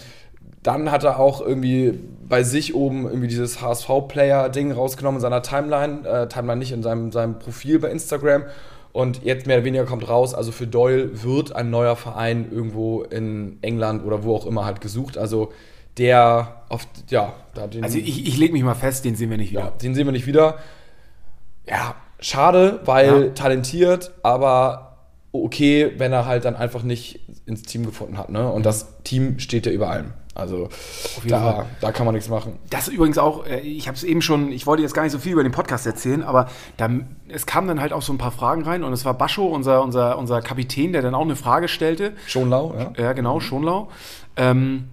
dann 0.62 0.92
hat 0.92 1.06
er 1.06 1.18
auch 1.18 1.42
irgendwie 1.42 1.98
bei 2.28 2.44
sich 2.44 2.76
oben 2.76 3.06
irgendwie 3.06 3.28
dieses 3.28 3.60
HSV-Player-Ding 3.60 4.72
rausgenommen 4.72 5.18
in 5.18 5.22
seiner 5.22 5.42
Timeline. 5.42 6.08
Äh, 6.08 6.28
Timeline 6.28 6.60
nicht 6.60 6.74
in 6.74 6.84
seinem, 6.84 7.12
seinem 7.12 7.40
Profil 7.40 7.80
bei 7.80 7.90
Instagram. 7.90 8.44
Und 8.92 9.24
jetzt 9.24 9.46
mehr 9.46 9.58
oder 9.58 9.66
weniger 9.66 9.86
kommt 9.86 10.08
raus, 10.10 10.34
also 10.34 10.52
für 10.52 10.66
Doyle 10.66 11.24
wird 11.24 11.56
ein 11.56 11.70
neuer 11.70 11.96
Verein 11.96 12.52
irgendwo 12.52 13.04
in 13.04 13.60
England 13.62 14.04
oder 14.04 14.24
wo 14.24 14.36
auch 14.36 14.46
immer 14.46 14.66
halt 14.66 14.82
gesucht. 14.82 15.18
Also 15.18 15.52
der 15.98 16.64
oft, 16.70 16.88
ja, 17.10 17.34
da 17.54 17.68
den. 17.68 17.84
Also 17.84 17.98
ich, 17.98 18.28
ich 18.28 18.38
lege 18.38 18.54
mich 18.54 18.64
mal 18.64 18.76
fest, 18.76 19.06
den 19.06 19.16
sehen 19.16 19.30
wir 19.30 19.38
nicht 19.38 19.52
wieder. 19.52 19.62
Ja, 19.62 19.72
den 19.72 19.94
sehen 19.94 20.06
wir 20.06 20.12
nicht 20.12 20.26
wieder. 20.26 20.58
Ja, 21.68 21.96
schade, 22.20 22.80
weil 22.86 23.26
ja. 23.26 23.30
talentiert, 23.30 24.12
aber 24.24 24.98
okay, 25.32 25.92
wenn 25.98 26.12
er 26.12 26.26
halt 26.26 26.46
dann 26.46 26.56
einfach 26.56 26.84
nicht 26.84 27.20
ins 27.46 27.64
Team 27.64 27.86
gefunden 27.86 28.18
hat. 28.18 28.30
Ne? 28.30 28.52
Und 28.52 28.66
das 28.66 28.88
Team 29.04 29.40
steht 29.40 29.66
ja 29.66 29.72
über 29.72 29.90
allem. 29.90 30.14
Also 30.40 30.70
da, 31.28 31.66
da, 31.82 31.92
kann 31.92 32.06
man 32.06 32.16
nichts 32.16 32.30
machen. 32.30 32.58
Das 32.70 32.88
übrigens 32.88 33.18
auch, 33.18 33.46
äh, 33.46 33.60
ich 33.60 33.88
habe 33.88 33.96
es 33.96 34.04
eben 34.04 34.22
schon, 34.22 34.52
ich 34.52 34.66
wollte 34.66 34.84
jetzt 34.84 34.94
gar 34.94 35.04
nicht 35.04 35.12
so 35.12 35.20
viel 35.20 35.34
über 35.34 35.44
den 35.44 35.52
Podcast 35.52 35.86
erzählen, 35.86 36.24
aber 36.24 36.50
da, 36.78 36.90
es 37.28 37.46
kamen 37.46 37.68
dann 37.68 37.82
halt 37.82 37.94
auch 37.94 38.02
so 38.02 38.14
ein 38.14 38.18
paar 38.18 38.32
Fragen 38.32 38.64
rein 38.64 38.84
und 38.84 38.94
es 38.94 39.06
war 39.06 39.14
Bascho, 39.14 39.46
unser, 39.46 39.84
unser, 39.84 40.18
unser 40.18 40.42
Kapitän, 40.42 40.94
der 40.94 41.02
dann 41.02 41.16
auch 41.16 41.22
eine 41.22 41.36
Frage 41.36 41.68
stellte. 41.68 42.14
Schonlau, 42.28 42.76
ja. 42.78 43.04
Ja, 43.04 43.14
genau, 43.14 43.40
Schonlau. 43.40 43.90
Ähm, 44.36 44.90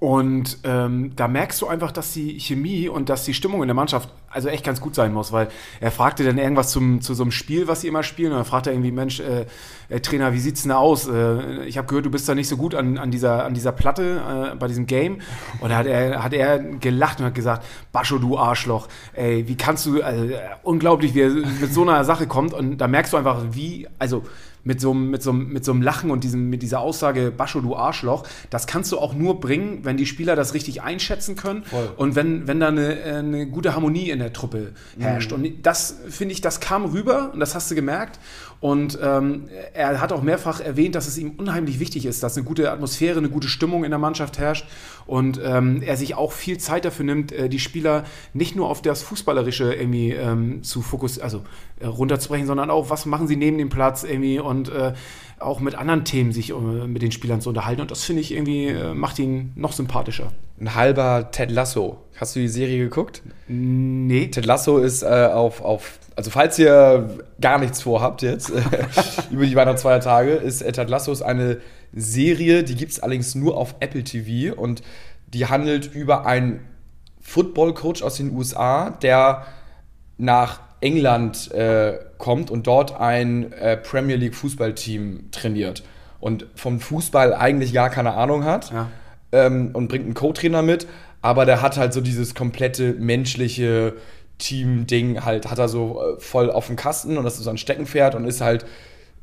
Und 0.00 0.56
ähm, 0.64 1.12
da 1.14 1.28
merkst 1.28 1.60
du 1.60 1.66
einfach, 1.66 1.92
dass 1.92 2.14
die 2.14 2.40
Chemie 2.40 2.88
und 2.88 3.10
dass 3.10 3.26
die 3.26 3.34
Stimmung 3.34 3.60
in 3.60 3.68
der 3.68 3.74
Mannschaft 3.74 4.08
also 4.30 4.48
echt 4.48 4.64
ganz 4.64 4.80
gut 4.80 4.94
sein 4.94 5.12
muss, 5.12 5.30
weil 5.30 5.48
er 5.78 5.90
fragte 5.90 6.24
dann 6.24 6.38
irgendwas 6.38 6.70
zum, 6.70 7.02
zu 7.02 7.12
so 7.12 7.22
einem 7.22 7.32
Spiel, 7.32 7.68
was 7.68 7.82
sie 7.82 7.88
immer 7.88 8.02
spielen, 8.02 8.32
und 8.32 8.38
dann 8.38 8.46
fragte 8.46 8.70
er 8.70 8.74
irgendwie, 8.74 8.92
Mensch, 8.92 9.20
äh, 9.20 9.44
äh, 9.90 10.00
Trainer, 10.00 10.32
wie 10.32 10.38
sieht's 10.38 10.62
denn 10.62 10.70
da 10.70 10.78
aus? 10.78 11.06
Äh, 11.06 11.64
ich 11.64 11.76
habe 11.76 11.86
gehört, 11.86 12.06
du 12.06 12.10
bist 12.10 12.26
da 12.26 12.34
nicht 12.34 12.48
so 12.48 12.56
gut 12.56 12.74
an, 12.74 12.96
an, 12.96 13.10
dieser, 13.10 13.44
an 13.44 13.52
dieser 13.52 13.72
Platte, 13.72 14.52
äh, 14.52 14.56
bei 14.56 14.68
diesem 14.68 14.86
Game. 14.86 15.18
Und 15.60 15.68
da 15.68 15.76
hat 15.76 15.86
er, 15.86 16.24
hat 16.24 16.32
er 16.32 16.58
gelacht 16.58 17.20
und 17.20 17.26
hat 17.26 17.34
gesagt, 17.34 17.66
Bascho, 17.92 18.16
du 18.16 18.38
Arschloch, 18.38 18.88
ey, 19.12 19.46
wie 19.48 19.56
kannst 19.56 19.84
du, 19.84 20.00
also, 20.00 20.32
unglaublich, 20.62 21.14
wie 21.14 21.20
er 21.20 21.30
mit 21.30 21.74
so 21.74 21.82
einer 21.82 22.04
Sache 22.04 22.26
kommt. 22.26 22.54
Und 22.54 22.78
da 22.78 22.88
merkst 22.88 23.12
du 23.12 23.18
einfach, 23.18 23.42
wie, 23.50 23.86
also 23.98 24.24
mit 24.64 24.80
so, 24.80 24.94
mit, 24.94 25.22
so, 25.22 25.32
mit 25.32 25.64
so 25.64 25.72
einem 25.72 25.82
Lachen 25.82 26.10
und 26.10 26.24
diesem, 26.24 26.50
mit 26.50 26.62
dieser 26.62 26.80
Aussage, 26.80 27.30
Bascho, 27.30 27.60
du 27.60 27.76
Arschloch, 27.76 28.26
das 28.50 28.66
kannst 28.66 28.92
du 28.92 28.98
auch 28.98 29.14
nur 29.14 29.40
bringen, 29.40 29.80
wenn 29.84 29.96
die 29.96 30.06
Spieler 30.06 30.36
das 30.36 30.54
richtig 30.54 30.82
einschätzen 30.82 31.36
können 31.36 31.64
Voll. 31.64 31.92
und 31.96 32.14
wenn, 32.14 32.46
wenn 32.46 32.60
da 32.60 32.68
eine, 32.68 33.00
äh, 33.00 33.14
eine 33.14 33.46
gute 33.46 33.74
Harmonie 33.74 34.10
in 34.10 34.18
der 34.18 34.32
Truppe 34.32 34.72
herrscht. 34.98 35.30
Mhm. 35.30 35.44
Und 35.44 35.66
das, 35.66 35.96
finde 36.08 36.32
ich, 36.32 36.40
das 36.40 36.60
kam 36.60 36.84
rüber 36.84 37.30
und 37.32 37.40
das 37.40 37.54
hast 37.54 37.70
du 37.70 37.74
gemerkt. 37.74 38.18
Und 38.60 38.98
ähm, 39.02 39.48
er 39.72 40.02
hat 40.02 40.12
auch 40.12 40.22
mehrfach 40.22 40.60
erwähnt, 40.60 40.94
dass 40.94 41.08
es 41.08 41.16
ihm 41.16 41.32
unheimlich 41.38 41.80
wichtig 41.80 42.04
ist, 42.04 42.22
dass 42.22 42.36
eine 42.36 42.44
gute 42.44 42.70
Atmosphäre, 42.70 43.16
eine 43.16 43.30
gute 43.30 43.48
Stimmung 43.48 43.84
in 43.84 43.90
der 43.90 43.98
Mannschaft 43.98 44.38
herrscht 44.38 44.66
und 45.06 45.40
ähm, 45.42 45.80
er 45.80 45.96
sich 45.96 46.14
auch 46.14 46.32
viel 46.32 46.58
Zeit 46.58 46.84
dafür 46.84 47.06
nimmt, 47.06 47.32
äh, 47.32 47.48
die 47.48 47.58
Spieler 47.58 48.04
nicht 48.34 48.56
nur 48.56 48.68
auf 48.68 48.82
das 48.82 49.02
Fußballerische 49.02 49.72
irgendwie 49.72 50.12
ähm, 50.12 50.62
zu 50.62 50.82
fokussieren, 50.82 51.24
also 51.24 51.42
äh, 51.80 51.86
runterzubrechen, 51.86 52.46
sondern 52.46 52.68
auch, 52.68 52.90
was 52.90 53.06
machen 53.06 53.28
sie 53.28 53.36
neben 53.36 53.56
dem 53.56 53.70
Platz 53.70 54.04
irgendwie 54.04 54.38
und 54.38 54.68
äh, 54.68 54.92
auch 55.40 55.60
mit 55.60 55.74
anderen 55.74 56.04
Themen 56.04 56.32
sich 56.32 56.50
äh, 56.50 56.54
mit 56.54 57.02
den 57.02 57.12
Spielern 57.12 57.40
zu 57.40 57.48
unterhalten. 57.48 57.80
Und 57.80 57.90
das 57.90 58.04
finde 58.04 58.20
ich 58.20 58.32
irgendwie, 58.32 58.68
äh, 58.68 58.94
macht 58.94 59.18
ihn 59.18 59.52
noch 59.56 59.72
sympathischer. 59.72 60.32
Ein 60.60 60.74
halber 60.74 61.30
Ted 61.32 61.50
Lasso. 61.50 61.98
Hast 62.16 62.36
du 62.36 62.40
die 62.40 62.48
Serie 62.48 62.78
geguckt? 62.78 63.22
Nee. 63.48 64.28
Ted 64.28 64.44
Lasso 64.44 64.78
ist 64.78 65.02
äh, 65.02 65.30
auf, 65.32 65.62
auf, 65.62 65.98
also 66.14 66.30
falls 66.30 66.58
ihr 66.58 67.18
gar 67.40 67.58
nichts 67.58 67.82
vorhabt 67.82 68.22
jetzt 68.22 68.52
über 69.30 69.46
die 69.46 69.56
Weihnachtsfeiertage, 69.56 70.32
ist 70.32 70.60
Ted 70.60 70.90
Lasso 70.90 71.10
ist 71.10 71.22
eine 71.22 71.58
Serie, 71.92 72.62
die 72.62 72.76
gibt 72.76 72.92
es 72.92 73.00
allerdings 73.00 73.34
nur 73.34 73.56
auf 73.56 73.74
Apple 73.80 74.04
TV 74.04 74.54
und 74.54 74.82
die 75.26 75.46
handelt 75.46 75.92
über 75.94 76.26
einen 76.26 76.60
Football-Coach 77.20 78.02
aus 78.02 78.16
den 78.16 78.36
USA, 78.36 78.90
der 78.90 79.46
nach 80.18 80.60
England 80.80 81.50
äh, 81.52 81.98
kommt 82.18 82.50
und 82.50 82.66
dort 82.66 82.98
ein 82.98 83.52
äh, 83.52 83.76
Premier 83.76 84.16
League 84.16 84.34
Fußballteam 84.34 85.30
trainiert 85.30 85.82
und 86.20 86.46
vom 86.54 86.80
Fußball 86.80 87.34
eigentlich 87.34 87.72
gar 87.72 87.90
keine 87.90 88.14
Ahnung 88.14 88.44
hat 88.44 88.72
ja. 88.72 88.88
ähm, 89.32 89.70
und 89.72 89.88
bringt 89.88 90.04
einen 90.04 90.14
Co-Trainer 90.14 90.62
mit, 90.62 90.86
aber 91.22 91.44
der 91.44 91.62
hat 91.62 91.76
halt 91.76 91.92
so 91.92 92.00
dieses 92.00 92.34
komplette 92.34 92.94
menschliche 92.94 93.94
Team-Ding 94.38 95.24
halt, 95.24 95.50
hat 95.50 95.58
er 95.58 95.68
so 95.68 96.00
äh, 96.00 96.20
voll 96.20 96.50
auf 96.50 96.66
dem 96.66 96.76
Kasten 96.76 97.18
und 97.18 97.24
das 97.24 97.36
ist 97.36 97.44
so 97.44 97.50
ein 97.50 97.58
Steckenpferd 97.58 98.14
und 98.14 98.24
ist 98.24 98.40
halt 98.40 98.64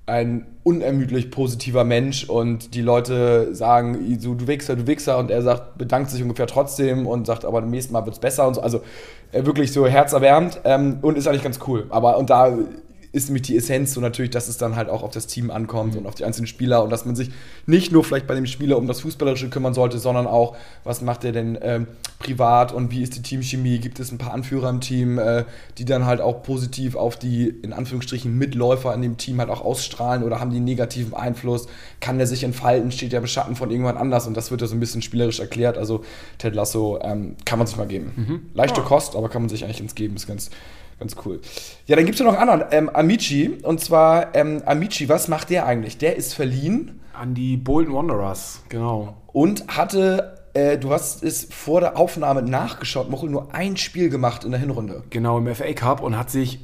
ein 0.07 0.45
unermüdlich 0.63 1.31
positiver 1.31 1.83
Mensch 1.83 2.29
und 2.29 2.73
die 2.73 2.81
Leute 2.81 3.53
sagen, 3.53 4.17
so, 4.19 4.35
du 4.35 4.47
Wichser, 4.47 4.77
du 4.77 4.87
Wichser 4.87 5.17
und 5.17 5.29
er 5.29 5.41
sagt, 5.41 5.77
bedankt 5.77 6.11
sich 6.11 6.21
ungefähr 6.21 6.47
trotzdem 6.47 7.05
und 7.05 7.27
sagt, 7.27 7.43
aber 7.43 7.59
beim 7.59 7.69
nächsten 7.69 7.91
Mal 7.91 8.05
wird 8.05 8.15
es 8.15 8.21
besser 8.21 8.47
und 8.47 8.53
so. 8.53 8.61
Also 8.61 8.81
wirklich 9.31 9.71
so 9.73 9.87
herzerwärmend 9.87 10.61
ähm, 10.63 10.99
und 11.01 11.17
ist 11.17 11.27
eigentlich 11.27 11.43
ganz 11.43 11.59
cool. 11.67 11.85
Aber 11.89 12.17
und 12.17 12.29
da 12.29 12.57
ist 13.11 13.27
nämlich 13.29 13.43
die 13.43 13.55
Essenz 13.55 13.93
so 13.93 14.01
natürlich, 14.01 14.31
dass 14.31 14.47
es 14.47 14.57
dann 14.57 14.75
halt 14.75 14.89
auch 14.89 15.03
auf 15.03 15.11
das 15.11 15.27
Team 15.27 15.51
ankommt 15.51 15.93
mhm. 15.93 15.99
und 15.99 16.05
auf 16.07 16.15
die 16.15 16.25
einzelnen 16.25 16.47
Spieler 16.47 16.83
und 16.83 16.89
dass 16.89 17.05
man 17.05 17.15
sich 17.15 17.31
nicht 17.65 17.91
nur 17.91 18.03
vielleicht 18.03 18.27
bei 18.27 18.35
dem 18.35 18.45
Spieler 18.45 18.77
um 18.77 18.87
das 18.87 19.01
Fußballerische 19.01 19.49
kümmern 19.49 19.73
sollte, 19.73 19.99
sondern 19.99 20.27
auch, 20.27 20.55
was 20.83 21.01
macht 21.01 21.23
er 21.23 21.31
denn 21.31 21.57
ähm, 21.61 21.87
privat 22.19 22.73
und 22.73 22.91
wie 22.91 23.01
ist 23.01 23.15
die 23.15 23.21
Teamchemie? 23.21 23.79
Gibt 23.79 23.99
es 23.99 24.11
ein 24.11 24.17
paar 24.17 24.33
Anführer 24.33 24.69
im 24.69 24.81
Team, 24.81 25.19
äh, 25.19 25.45
die 25.77 25.85
dann 25.85 26.05
halt 26.05 26.21
auch 26.21 26.43
positiv 26.43 26.95
auf 26.95 27.17
die, 27.17 27.47
in 27.47 27.73
Anführungsstrichen, 27.73 28.35
Mitläufer 28.35 28.93
in 28.93 29.01
dem 29.01 29.17
Team 29.17 29.39
halt 29.39 29.49
auch 29.49 29.61
ausstrahlen 29.61 30.23
oder 30.23 30.39
haben 30.39 30.49
die 30.49 30.57
einen 30.57 30.65
negativen 30.65 31.13
Einfluss? 31.13 31.67
Kann 31.99 32.17
der 32.17 32.27
sich 32.27 32.43
entfalten? 32.43 32.91
Steht 32.91 33.11
der 33.11 33.19
im 33.19 33.27
Schatten 33.27 33.55
von 33.55 33.71
irgendwann 33.71 33.97
anders? 33.97 34.27
Und 34.27 34.35
das 34.35 34.51
wird 34.51 34.61
ja 34.61 34.67
so 34.67 34.75
ein 34.75 34.79
bisschen 34.79 35.01
spielerisch 35.01 35.39
erklärt. 35.39 35.77
Also 35.77 36.03
Ted 36.37 36.55
Lasso 36.55 36.99
ähm, 37.01 37.35
kann 37.45 37.59
man 37.59 37.67
sich 37.67 37.77
mal 37.77 37.87
geben. 37.87 38.11
Mhm. 38.15 38.41
Leichte 38.53 38.81
ja. 38.81 38.87
Kost, 38.87 39.15
aber 39.15 39.29
kann 39.29 39.43
man 39.43 39.49
sich 39.49 39.63
eigentlich 39.63 39.81
ins 39.81 39.95
Geben. 39.95 40.15
Ist 40.15 40.27
ganz, 40.27 40.49
Ganz 40.99 41.15
cool. 41.25 41.39
Ja, 41.85 41.95
dann 41.95 42.05
gibt 42.05 42.15
es 42.15 42.19
ja 42.19 42.25
noch 42.25 42.37
einen 42.37 42.49
anderen, 42.49 42.71
ähm, 42.71 42.89
Amici. 42.89 43.57
Und 43.61 43.79
zwar, 43.79 44.35
ähm, 44.35 44.63
Amici, 44.65 45.07
was 45.09 45.27
macht 45.27 45.49
der 45.49 45.65
eigentlich? 45.65 45.97
Der 45.97 46.15
ist 46.15 46.33
verliehen. 46.33 47.01
An 47.13 47.33
die 47.33 47.57
Bolton 47.57 47.95
Wanderers, 47.95 48.61
genau. 48.69 49.17
Und 49.27 49.67
hatte, 49.75 50.37
äh, 50.53 50.77
du 50.77 50.91
hast 50.91 51.23
es 51.23 51.47
vor 51.49 51.81
der 51.81 51.97
Aufnahme 51.97 52.43
nachgeschaut, 52.43 53.09
Mochel 53.09 53.29
nur 53.29 53.55
ein 53.55 53.75
Spiel 53.75 54.09
gemacht 54.09 54.43
in 54.43 54.51
der 54.51 54.59
Hinrunde. 54.59 55.03
Genau, 55.09 55.39
im 55.39 55.47
FA 55.53 55.73
Cup 55.73 56.01
und 56.01 56.15
hat 56.17 56.29
sich 56.29 56.59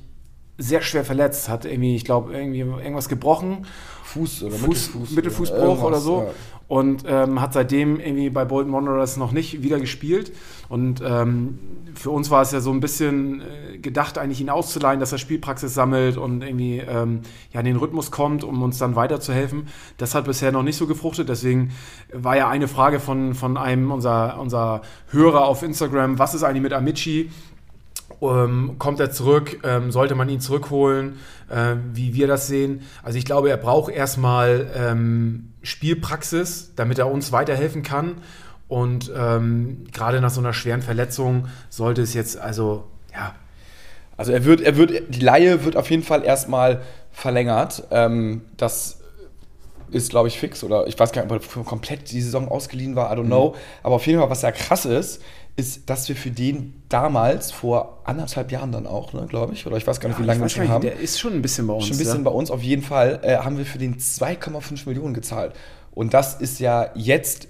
sehr 0.59 0.83
schwer 0.83 1.03
verletzt. 1.03 1.49
Hat 1.49 1.65
irgendwie, 1.65 1.95
ich 1.95 2.05
glaube, 2.05 2.33
irgendwie 2.33 2.59
irgendwas 2.59 3.09
gebrochen. 3.09 3.65
Fuß 4.03 4.43
oder 4.43 4.55
Fuß, 4.55 4.67
Mittelfuß, 4.67 5.11
Mittelfußbruch 5.11 5.79
oder, 5.79 5.87
oder 5.87 5.99
so. 5.99 6.21
Ja 6.21 6.33
und 6.73 7.03
ähm, 7.05 7.39
hat 7.39 7.53
seitdem 7.53 7.99
irgendwie 7.99 8.31
bei 8.31 8.45
Bolton 8.45 8.73
Wanderers 8.73 9.15
noch 9.15 9.31
nicht 9.31 9.61
wieder 9.61 9.79
gespielt. 9.79 10.31
Und 10.69 11.03
ähm, 11.05 11.59
für 11.93 12.09
uns 12.09 12.31
war 12.31 12.41
es 12.41 12.51
ja 12.51 12.61
so 12.61 12.71
ein 12.71 12.79
bisschen 12.79 13.41
äh, 13.41 13.77
gedacht, 13.77 14.17
eigentlich 14.17 14.41
ihn 14.41 14.49
auszuleihen, 14.49 14.99
dass 14.99 15.11
er 15.11 15.19
Spielpraxis 15.19 15.75
sammelt 15.75 16.17
und 16.17 16.41
irgendwie 16.41 16.79
ähm, 16.79 17.21
ja, 17.51 17.59
in 17.59 17.67
den 17.67 17.75
Rhythmus 17.75 18.09
kommt, 18.09 18.43
um 18.43 18.59
uns 18.63 18.79
dann 18.79 18.95
weiterzuhelfen. 18.95 19.67
Das 19.99 20.15
hat 20.15 20.25
bisher 20.25 20.51
noch 20.51 20.63
nicht 20.63 20.77
so 20.77 20.87
gefruchtet. 20.87 21.29
Deswegen 21.29 21.73
war 22.11 22.35
ja 22.37 22.49
eine 22.49 22.67
Frage 22.67 22.99
von, 22.99 23.35
von 23.35 23.55
einem 23.55 23.91
unserer, 23.91 24.39
unserer 24.39 24.81
Hörer 25.09 25.45
auf 25.45 25.61
Instagram, 25.61 26.17
was 26.17 26.33
ist 26.33 26.41
eigentlich 26.41 26.63
mit 26.63 26.73
Amici? 26.73 27.29
Ähm, 28.21 28.75
kommt 28.77 28.99
er 28.99 29.11
zurück? 29.11 29.59
Ähm, 29.63 29.91
sollte 29.91 30.15
man 30.15 30.29
ihn 30.29 30.39
zurückholen? 30.39 31.19
Äh, 31.49 31.75
wie 31.93 32.13
wir 32.13 32.27
das 32.27 32.47
sehen? 32.47 32.81
Also 33.03 33.17
ich 33.17 33.25
glaube, 33.25 33.49
er 33.49 33.57
braucht 33.57 33.91
erstmal 33.91 34.71
ähm, 34.75 35.53
Spielpraxis, 35.61 36.71
damit 36.75 36.99
er 36.99 37.11
uns 37.11 37.31
weiterhelfen 37.31 37.83
kann. 37.83 38.15
Und 38.67 39.11
ähm, 39.15 39.85
gerade 39.91 40.21
nach 40.21 40.31
so 40.31 40.39
einer 40.39 40.53
schweren 40.53 40.81
Verletzung 40.81 41.47
sollte 41.69 42.01
es 42.01 42.13
jetzt, 42.13 42.37
also, 42.37 42.85
ja. 43.13 43.35
Also 44.15 44.31
er 44.31 44.45
wird, 44.45 44.61
er 44.61 44.77
wird, 44.77 45.13
die 45.13 45.19
Laie 45.19 45.65
wird 45.65 45.75
auf 45.75 45.89
jeden 45.89 46.03
Fall 46.03 46.23
erstmal 46.23 46.81
verlängert. 47.11 47.83
Ähm, 47.91 48.41
das 48.57 48.99
ist, 49.93 50.09
glaube 50.09 50.27
ich, 50.27 50.39
fix. 50.39 50.63
Oder 50.63 50.87
ich 50.87 50.99
weiß 50.99 51.11
gar 51.11 51.23
nicht, 51.23 51.31
ob 51.31 51.57
er 51.57 51.63
komplett 51.63 52.11
die 52.11 52.21
Saison 52.21 52.47
ausgeliehen 52.47 52.95
war, 52.95 53.11
I 53.11 53.19
don't 53.19 53.25
know. 53.25 53.49
Mhm. 53.49 53.57
Aber 53.83 53.95
auf 53.95 54.07
jeden 54.07 54.19
Fall, 54.19 54.29
was 54.29 54.41
ja 54.41 54.51
krass 54.51 54.85
ist, 54.85 55.21
ist, 55.55 55.89
dass 55.89 56.09
wir 56.09 56.15
für 56.15 56.31
den 56.31 56.81
damals, 56.89 57.51
vor 57.51 57.99
anderthalb 58.05 58.51
Jahren 58.51 58.71
dann 58.71 58.87
auch, 58.87 59.13
ne, 59.13 59.27
glaube 59.27 59.53
ich, 59.53 59.67
oder 59.67 59.77
ich 59.77 59.85
weiß 59.85 59.99
gar 59.99 60.09
nicht, 60.09 60.17
ja, 60.17 60.23
wie 60.23 60.27
lange 60.27 60.41
wir 60.41 60.49
schon 60.49 60.67
haben. 60.67 60.81
Der 60.81 60.99
ist 60.99 61.19
schon 61.19 61.33
ein 61.33 61.41
bisschen 61.41 61.67
bei 61.67 61.73
uns. 61.73 61.85
Schon 61.85 61.95
ein 61.95 61.99
bisschen 61.99 62.17
ja. 62.17 62.23
bei 62.23 62.31
uns, 62.31 62.49
auf 62.49 62.63
jeden 62.63 62.81
Fall, 62.81 63.19
äh, 63.23 63.37
haben 63.37 63.57
wir 63.57 63.65
für 63.65 63.77
den 63.77 63.97
2,5 63.97 64.87
Millionen 64.87 65.13
gezahlt. 65.13 65.53
Und 65.91 66.13
das 66.13 66.35
ist 66.35 66.59
ja 66.59 66.89
jetzt 66.95 67.47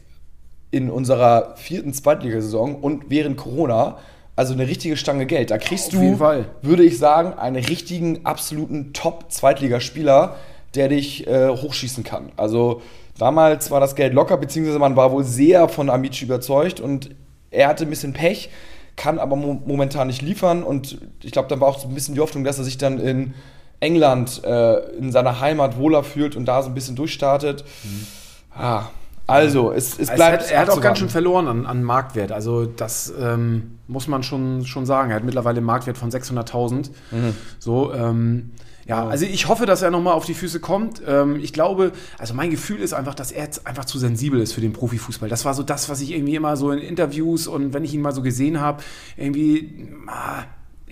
in 0.72 0.90
unserer 0.90 1.56
vierten 1.56 1.94
Zweitligasaison 1.94 2.76
und 2.76 3.06
während 3.10 3.38
Corona 3.38 3.98
also 4.36 4.54
eine 4.54 4.68
richtige 4.68 4.98
Stange 4.98 5.26
Geld. 5.26 5.52
Da 5.52 5.58
kriegst 5.58 5.94
du, 5.94 6.20
würde 6.20 6.84
ich 6.84 6.98
sagen, 6.98 7.34
einen 7.38 7.64
richtigen, 7.64 8.26
absoluten 8.26 8.92
Top-Zweitligaspieler, 8.92 10.36
der 10.74 10.88
dich 10.90 11.28
äh, 11.28 11.50
hochschießen 11.50 12.04
kann. 12.04 12.32
Also 12.36 12.82
damals 13.18 13.70
war 13.70 13.80
das 13.80 13.96
Geld 13.96 14.14
locker, 14.14 14.38
beziehungsweise 14.38 14.80
man 14.80 14.96
war 14.96 15.12
wohl 15.12 15.24
sehr 15.24 15.70
von 15.70 15.90
Amici 15.92 16.26
überzeugt 16.26 16.80
und 16.80 17.12
er 17.54 17.68
hatte 17.68 17.86
ein 17.86 17.90
bisschen 17.90 18.14
Pech, 18.14 18.50
kann 18.96 19.20
aber 19.20 19.36
mo 19.36 19.62
momentan 19.66 20.08
nicht 20.08 20.22
liefern 20.22 20.64
und 20.64 21.00
ich 21.22 21.32
glaube, 21.32 21.48
dann 21.48 21.60
war 21.60 21.70
auch 21.70 21.80
so 21.80 21.88
ein 21.88 21.94
bisschen 21.94 22.16
die 22.16 22.22
Hoffnung, 22.22 22.44
dass 22.44 22.58
er 22.58 22.64
sich 22.64 22.78
dann 22.78 23.00
in 23.00 23.34
England, 23.80 24.44
äh, 24.44 24.80
in 24.98 25.12
seiner 25.12 25.40
Heimat 25.40 25.78
wohler 25.78 26.04
fühlt 26.04 26.36
und 26.36 26.46
da 26.46 26.62
so 26.64 26.70
ein 26.70 26.74
bisschen 26.74 26.96
durchstartet. 26.96 27.66
Mhm. 27.84 28.08
Ah, 28.56 28.86
also, 29.26 29.72
es, 29.72 29.98
es 30.00 30.12
bleibt. 30.12 30.44
Es 30.44 30.48
hat, 30.50 30.54
er 30.54 30.60
hat 30.62 30.70
auch 30.70 30.82
ganz 30.82 31.00
schön 31.00 31.10
verloren 31.10 31.48
an, 31.48 31.66
an 31.66 31.84
Marktwert. 31.84 32.32
Also, 32.32 32.66
das 32.66 33.14
ähm, 33.18 33.80
muss 33.88 34.08
man 34.08 34.24
schon, 34.24 34.66
schon 34.66 34.86
sagen. 34.86 35.12
Er 35.12 35.18
hat 35.18 35.24
mittlerweile 35.24 35.58
einen 35.58 35.66
Marktwert 35.66 35.98
von 35.98 36.12
600.000. 36.12 36.90
Mhm. 37.12 37.36
So, 37.60 37.94
ähm, 37.94 38.52
ja, 38.86 39.08
also 39.08 39.26
ich 39.26 39.48
hoffe, 39.48 39.66
dass 39.66 39.82
er 39.82 39.92
nochmal 39.92 40.14
auf 40.14 40.26
die 40.26 40.34
Füße 40.34 40.60
kommt. 40.60 41.02
Ähm, 41.08 41.40
ich 41.42 41.54
glaube, 41.54 41.94
also 42.18 42.34
mein 42.34 42.52
Gefühl 42.52 42.80
ist 42.80 42.94
einfach, 42.94 43.16
dass 43.16 43.32
er 43.32 43.44
jetzt 43.44 43.66
einfach 43.66 43.86
zu 43.86 43.98
sensibel 43.98 44.42
ist 44.42 44.54
für 44.54 44.62
den 44.62 44.74
Profifußball. 44.74 45.30
Das 45.30 45.46
war 45.46 45.54
so 45.54 45.64
das, 45.64 45.90
was 45.90 46.02
ich 46.02 46.12
irgendwie 46.12 46.36
immer 46.36 46.58
so 46.58 46.72
in 46.72 46.80
Interviews 46.80 47.48
und 47.48 47.74
wenn 47.74 47.84
ich 47.86 47.94
ihn 47.94 48.02
mal 48.02 48.14
so 48.14 48.22
gesehen 48.22 48.60
habe, 48.60 48.84
irgendwie. 49.18 49.88
Ah, 50.08 50.44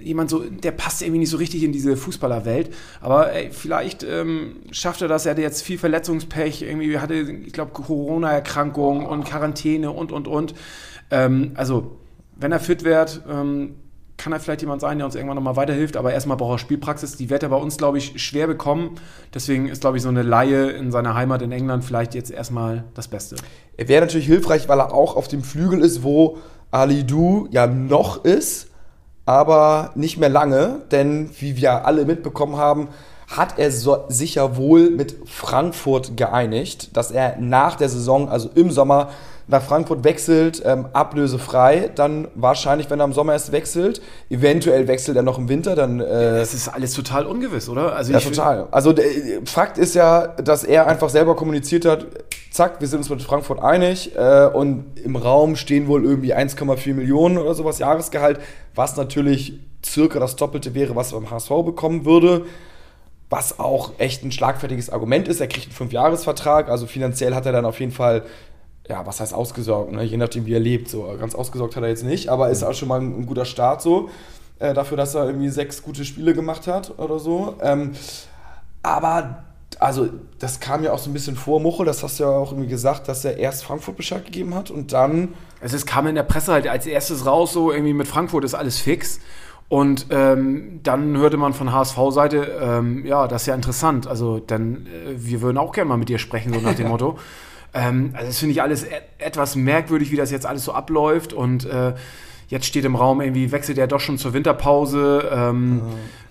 jemand 0.04 0.30
so, 0.30 0.40
der 0.40 0.72
passt 0.72 1.02
irgendwie 1.02 1.20
nicht 1.20 1.30
so 1.30 1.38
richtig 1.38 1.64
in 1.64 1.72
diese 1.72 1.96
Fußballerwelt. 1.96 2.74
Aber 3.02 3.32
ey, 3.34 3.50
vielleicht 3.52 4.04
ähm, 4.04 4.56
schafft 4.72 5.02
er 5.02 5.08
das. 5.08 5.26
Er 5.26 5.32
hatte 5.32 5.42
jetzt 5.42 5.62
viel 5.62 5.78
Verletzungspech, 5.78 6.64
irgendwie 6.64 6.98
hatte, 7.00 7.14
ich 7.14 7.54
glaube, 7.54 7.72
Corona-Erkrankung 7.72 9.06
und 9.06 9.26
Quarantäne 9.26 9.92
und 9.92 10.12
und 10.12 10.28
und. 10.28 10.56
Ähm, 11.12 11.52
also, 11.56 11.98
wenn 12.36 12.52
er 12.52 12.60
fit 12.60 12.84
wird, 12.84 13.22
ähm, 13.30 13.76
kann 14.22 14.34
er 14.34 14.40
vielleicht 14.40 14.62
jemand 14.62 14.82
sein, 14.82 15.00
der 15.00 15.06
uns 15.08 15.16
irgendwann 15.16 15.36
nochmal 15.36 15.56
weiterhilft, 15.56 15.98
aber 15.98 16.14
erstmal 16.14 16.38
braucht 16.38 16.56
er 16.56 16.58
Spielpraxis. 16.60 17.18
Die 17.18 17.32
wird 17.32 17.42
er 17.42 17.50
bei 17.50 17.56
uns, 17.56 17.78
glaube 17.78 17.98
ich, 17.98 18.22
schwer 18.22 18.46
bekommen. 18.46 19.00
Deswegen 19.34 19.68
ist, 19.68 19.82
glaube 19.82 19.98
ich, 19.98 20.04
so 20.04 20.10
eine 20.10 20.22
Laie 20.22 20.70
in 20.70 20.92
seiner 20.92 21.16
Heimat 21.16 21.42
in 21.42 21.52
England 21.52 21.84
vielleicht 21.84 22.14
jetzt 22.14 22.30
erstmal 22.30 22.84
das 22.94 23.08
Beste. 23.08 23.36
Er 23.78 23.88
wäre 23.88 24.02
natürlich 24.06 24.28
hilfreich, 24.28 24.70
weil 24.70 24.80
er 24.80 24.94
auch 24.94 25.16
auf 25.16 25.28
dem 25.28 25.44
Flügel 25.44 25.82
ist, 25.82 26.04
wo 26.04 26.38
Ali 26.70 27.04
Du 27.04 27.48
ja 27.50 27.66
noch 27.66 28.24
ist, 28.24 28.68
aber 29.26 29.92
nicht 29.96 30.20
mehr 30.20 30.30
lange, 30.30 30.84
denn 30.92 31.32
wie 31.40 31.58
wir 31.58 31.86
alle 31.88 32.06
mitbekommen 32.06 32.58
haben, 32.58 32.90
hat 33.32 33.58
er 33.58 33.72
so, 33.72 34.06
sich 34.10 34.36
ja 34.36 34.58
wohl 34.58 34.90
mit 34.90 35.16
Frankfurt 35.26 36.18
geeinigt, 36.18 36.96
dass 36.96 37.12
er 37.12 37.38
nach 37.40 37.76
der 37.76 37.90
Saison, 37.90 38.30
also 38.30 38.50
im 38.56 38.72
Sommer, 38.72 39.10
nach 39.48 39.64
Frankfurt 39.64 40.04
wechselt, 40.04 40.62
ähm, 40.66 40.88
ablösefrei, 40.94 41.90
dann 41.96 42.28
wahrscheinlich, 42.36 42.90
wenn 42.90 43.00
er 43.00 43.06
im 43.06 43.14
Sommer 43.14 43.34
erst 43.34 43.52
wechselt. 43.52 44.02
Eventuell 44.30 44.88
wechselt 44.88 45.18
er 45.18 45.24
noch 45.24 45.38
im 45.38 45.50
Winter, 45.50 45.76
dann. 45.76 46.00
Äh, 46.00 46.40
Es 46.40 46.54
ist 46.54 46.70
alles 46.70 46.94
total 46.94 47.26
ungewiss, 47.26 47.68
oder? 47.68 47.96
Also 47.96 48.14
ja, 48.14 48.20
total. 48.20 48.68
Also 48.72 48.94
der, 48.94 49.06
Fakt 49.46 49.78
ist 49.78 49.96
ja, 49.96 50.28
dass 50.28 50.64
er 50.64 50.88
einfach 50.88 51.10
selber 51.10 51.36
kommuniziert 51.36 51.86
hat, 51.86 52.08
zack, 52.50 52.80
wir 52.80 52.88
sind 52.88 53.00
uns 53.00 53.10
mit 53.10 53.22
Frankfurt 53.22 53.62
einig 53.62 54.16
äh, 54.16 54.46
und 54.46 54.86
im 55.04 55.16
Raum 55.16 55.56
stehen 55.56 55.88
wohl 55.88 56.04
irgendwie 56.06 56.34
1,4 56.34 56.94
Millionen 56.94 57.38
oder 57.38 57.54
sowas 57.54 57.80
Jahresgehalt, 57.80 58.40
was 58.76 58.96
natürlich 58.96 59.60
circa 59.86 60.20
das 60.20 60.36
Doppelte 60.36 60.74
wäre, 60.76 60.96
was 60.96 61.12
er 61.12 61.20
beim 61.20 61.32
HSV 61.32 61.50
bekommen 61.66 62.06
würde. 62.06 62.46
Was 63.32 63.60
auch 63.60 63.94
echt 63.98 64.24
ein 64.24 64.32
schlagfertiges 64.32 64.90
Argument 64.90 65.28
ist. 65.28 65.40
Er 65.40 65.48
kriegt 65.48 65.68
einen 65.68 65.76
Fünfjahresvertrag, 65.76 66.70
also 66.70 66.86
finanziell 66.86 67.34
hat 67.34 67.46
er 67.46 67.54
dann 67.54 67.66
auf 67.66 67.80
jeden 67.80 67.94
Fall, 67.94 68.24
ja, 68.90 69.06
was 69.06 69.22
heißt 69.22 69.34
ausgesorgt, 69.34 69.94
ne? 69.94 70.04
je 70.04 70.18
nachdem 70.18 70.46
wie 70.46 70.54
er 70.54 70.60
lebt. 70.60 70.90
So 70.90 71.16
ganz 71.18 71.34
ausgesorgt 71.34 71.78
hat 71.78 71.84
er 71.84 71.90
jetzt 71.90 72.04
nicht, 72.04 72.28
aber 72.28 72.50
ist 72.50 72.62
auch 72.62 72.74
schon 72.74 72.90
mal 72.90 73.00
ein, 73.00 73.22
ein 73.22 73.26
guter 73.26 73.46
Start 73.46 73.82
so. 73.82 74.10
Äh, 74.60 74.74
dafür, 74.74 74.98
dass 74.98 75.16
er 75.16 75.26
irgendwie 75.26 75.48
sechs 75.48 75.82
gute 75.82 76.04
Spiele 76.04 76.34
gemacht 76.34 76.68
hat 76.68 77.00
oder 77.00 77.20
so. 77.20 77.56
Ähm, 77.62 77.94
aber, 78.84 79.44
also, 79.80 80.10
das 80.38 80.60
kam 80.60 80.84
ja 80.84 80.92
auch 80.92 81.00
so 81.00 81.10
ein 81.10 81.14
bisschen 81.14 81.38
vor, 81.38 81.60
Mucho, 81.62 81.84
das 81.84 82.04
hast 82.04 82.20
du 82.20 82.26
ja 82.26 82.30
auch 82.30 82.52
irgendwie 82.52 82.70
gesagt, 82.70 83.08
dass 83.08 83.24
er 83.24 83.38
erst 83.38 83.64
Frankfurt 83.64 83.98
Bescheid 83.98 84.26
gegeben 84.26 84.54
hat 84.54 84.70
und 84.70 84.94
dann. 84.94 85.36
Also 85.62 85.78
es 85.78 85.86
kam 85.86 86.06
in 86.06 86.16
der 86.16 86.24
Presse 86.24 86.52
halt 86.52 86.68
als 86.68 86.86
erstes 86.86 87.26
raus, 87.26 87.54
so 87.54 87.72
irgendwie 87.72 87.94
mit 87.94 88.08
Frankfurt 88.08 88.44
ist 88.44 88.54
alles 88.54 88.78
fix. 88.78 89.20
Und 89.72 90.08
ähm, 90.10 90.82
dann 90.84 91.16
hörte 91.16 91.38
man 91.38 91.54
von 91.54 91.72
HSV-Seite, 91.72 92.60
ähm, 92.62 93.06
ja, 93.06 93.30
das 93.30 93.44
ist 93.44 93.46
ja 93.46 93.56
interessant. 93.56 94.06
Also 94.06 94.40
dann, 94.40 94.86
äh, 94.86 95.14
wir 95.16 95.42
würden 95.42 95.58
auch 95.58 95.72
gerne 95.72 95.88
mal 95.88 95.96
mit 95.96 96.10
dir 96.10 96.20
sprechen, 96.20 96.52
so 96.52 96.60
nach 96.60 96.76
dem 96.76 96.90
Motto. 96.90 97.18
Ähm, 97.74 98.10
also 98.12 98.28
das 98.28 98.38
finde 98.38 98.52
ich 98.52 98.62
alles 98.62 98.84
e 98.84 98.90
etwas 99.18 99.56
merkwürdig, 99.56 100.12
wie 100.12 100.18
das 100.18 100.30
jetzt 100.30 100.46
alles 100.46 100.66
so 100.66 100.74
abläuft. 100.74 101.32
Und 101.32 101.64
äh, 101.64 101.94
jetzt 102.50 102.66
steht 102.66 102.84
im 102.84 102.98
Raum 102.98 103.22
irgendwie, 103.22 103.54
wechselt 103.54 103.78
er 103.78 103.88
doch 103.88 104.02
schon 104.02 104.18
zur 104.18 104.34
Winterpause. 104.34 105.30
Ähm, 105.32 105.82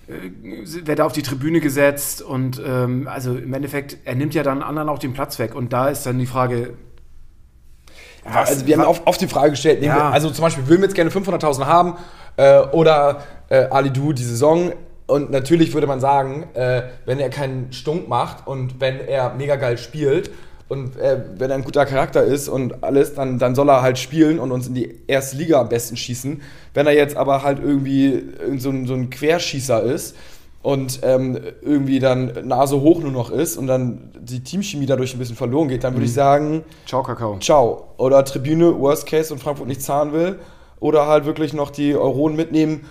äh, 0.07 0.85
wird 0.85 0.99
er 0.99 1.07
auf 1.07 1.13
die 1.13 1.23
Tribüne 1.23 1.59
gesetzt 1.59 2.21
und 2.21 2.61
ähm, 2.63 3.07
also 3.07 3.35
im 3.35 3.51
Endeffekt, 3.55 3.97
er 4.05 4.13
nimmt 4.13 4.35
ja 4.35 4.43
dann 4.43 4.61
anderen 4.61 4.87
auch 4.87 4.99
den 4.99 5.13
Platz 5.13 5.39
weg. 5.39 5.55
Und 5.55 5.73
da 5.73 5.87
ist 5.87 6.05
dann 6.05 6.19
die 6.19 6.27
Frage, 6.27 6.75
Was, 8.23 8.49
also 8.49 8.67
wir 8.67 8.77
haben 8.77 8.85
oft, 8.85 9.07
oft 9.07 9.19
die 9.19 9.27
Frage 9.27 9.49
gestellt, 9.49 9.81
Ja. 9.81 9.95
wir, 9.95 10.03
also 10.03 10.29
zum 10.29 10.43
Beispiel, 10.43 10.67
würden 10.67 10.81
wir 10.81 10.89
jetzt 10.89 10.95
gerne 10.95 11.09
500.000 11.09 11.65
haben 11.65 11.95
äh, 12.41 12.61
oder 12.71 13.21
äh, 13.49 13.67
Ali 13.69 13.91
Du 13.91 14.13
die 14.13 14.23
Saison? 14.23 14.73
Und 15.07 15.29
natürlich 15.29 15.73
würde 15.73 15.87
man 15.87 15.99
sagen, 15.99 16.45
äh, 16.53 16.83
wenn 17.05 17.19
er 17.19 17.29
keinen 17.29 17.71
Stunk 17.73 18.07
macht 18.07 18.47
und 18.47 18.79
wenn 18.79 18.99
er 18.99 19.33
mega 19.33 19.57
geil 19.57 19.77
spielt 19.77 20.31
und 20.69 20.95
äh, 20.97 21.19
wenn 21.37 21.51
er 21.51 21.57
ein 21.57 21.65
guter 21.65 21.85
Charakter 21.85 22.23
ist 22.23 22.47
und 22.47 22.81
alles, 22.83 23.13
dann, 23.13 23.37
dann 23.37 23.53
soll 23.53 23.69
er 23.69 23.81
halt 23.81 23.99
spielen 23.99 24.39
und 24.39 24.51
uns 24.53 24.67
in 24.67 24.73
die 24.73 25.01
erste 25.07 25.35
Liga 25.35 25.59
am 25.59 25.67
besten 25.67 25.97
schießen. 25.97 26.41
Wenn 26.73 26.87
er 26.87 26.93
jetzt 26.93 27.17
aber 27.17 27.43
halt 27.43 27.59
irgendwie 27.59 28.23
irgend 28.39 28.61
so 28.61 28.69
ein, 28.69 28.87
so 28.87 28.93
ein 28.93 29.09
Querschießer 29.09 29.83
ist 29.83 30.15
und 30.61 31.01
ähm, 31.03 31.37
irgendwie 31.61 31.99
dann 31.99 32.47
Nase 32.47 32.79
hoch 32.79 33.01
nur 33.01 33.11
noch 33.11 33.31
ist 33.31 33.57
und 33.57 33.67
dann 33.67 34.11
die 34.17 34.41
Teamchemie 34.41 34.85
dadurch 34.85 35.13
ein 35.13 35.19
bisschen 35.19 35.35
verloren 35.35 35.67
geht, 35.67 35.83
dann 35.83 35.93
würde 35.93 36.05
ich 36.05 36.13
sagen, 36.13 36.63
ciao 36.85 37.03
Kakao. 37.03 37.37
ciao. 37.39 37.89
Oder 37.97 38.23
Tribüne, 38.23 38.79
Worst 38.79 39.05
Case 39.07 39.33
und 39.33 39.39
Frankfurt 39.39 39.67
nicht 39.67 39.81
zahlen 39.81 40.13
will. 40.13 40.39
Oder 40.81 41.07
halt 41.07 41.25
wirklich 41.25 41.53
noch 41.53 41.69
die 41.69 41.95
Euronen 41.95 42.35
mitnehmen. 42.35 42.85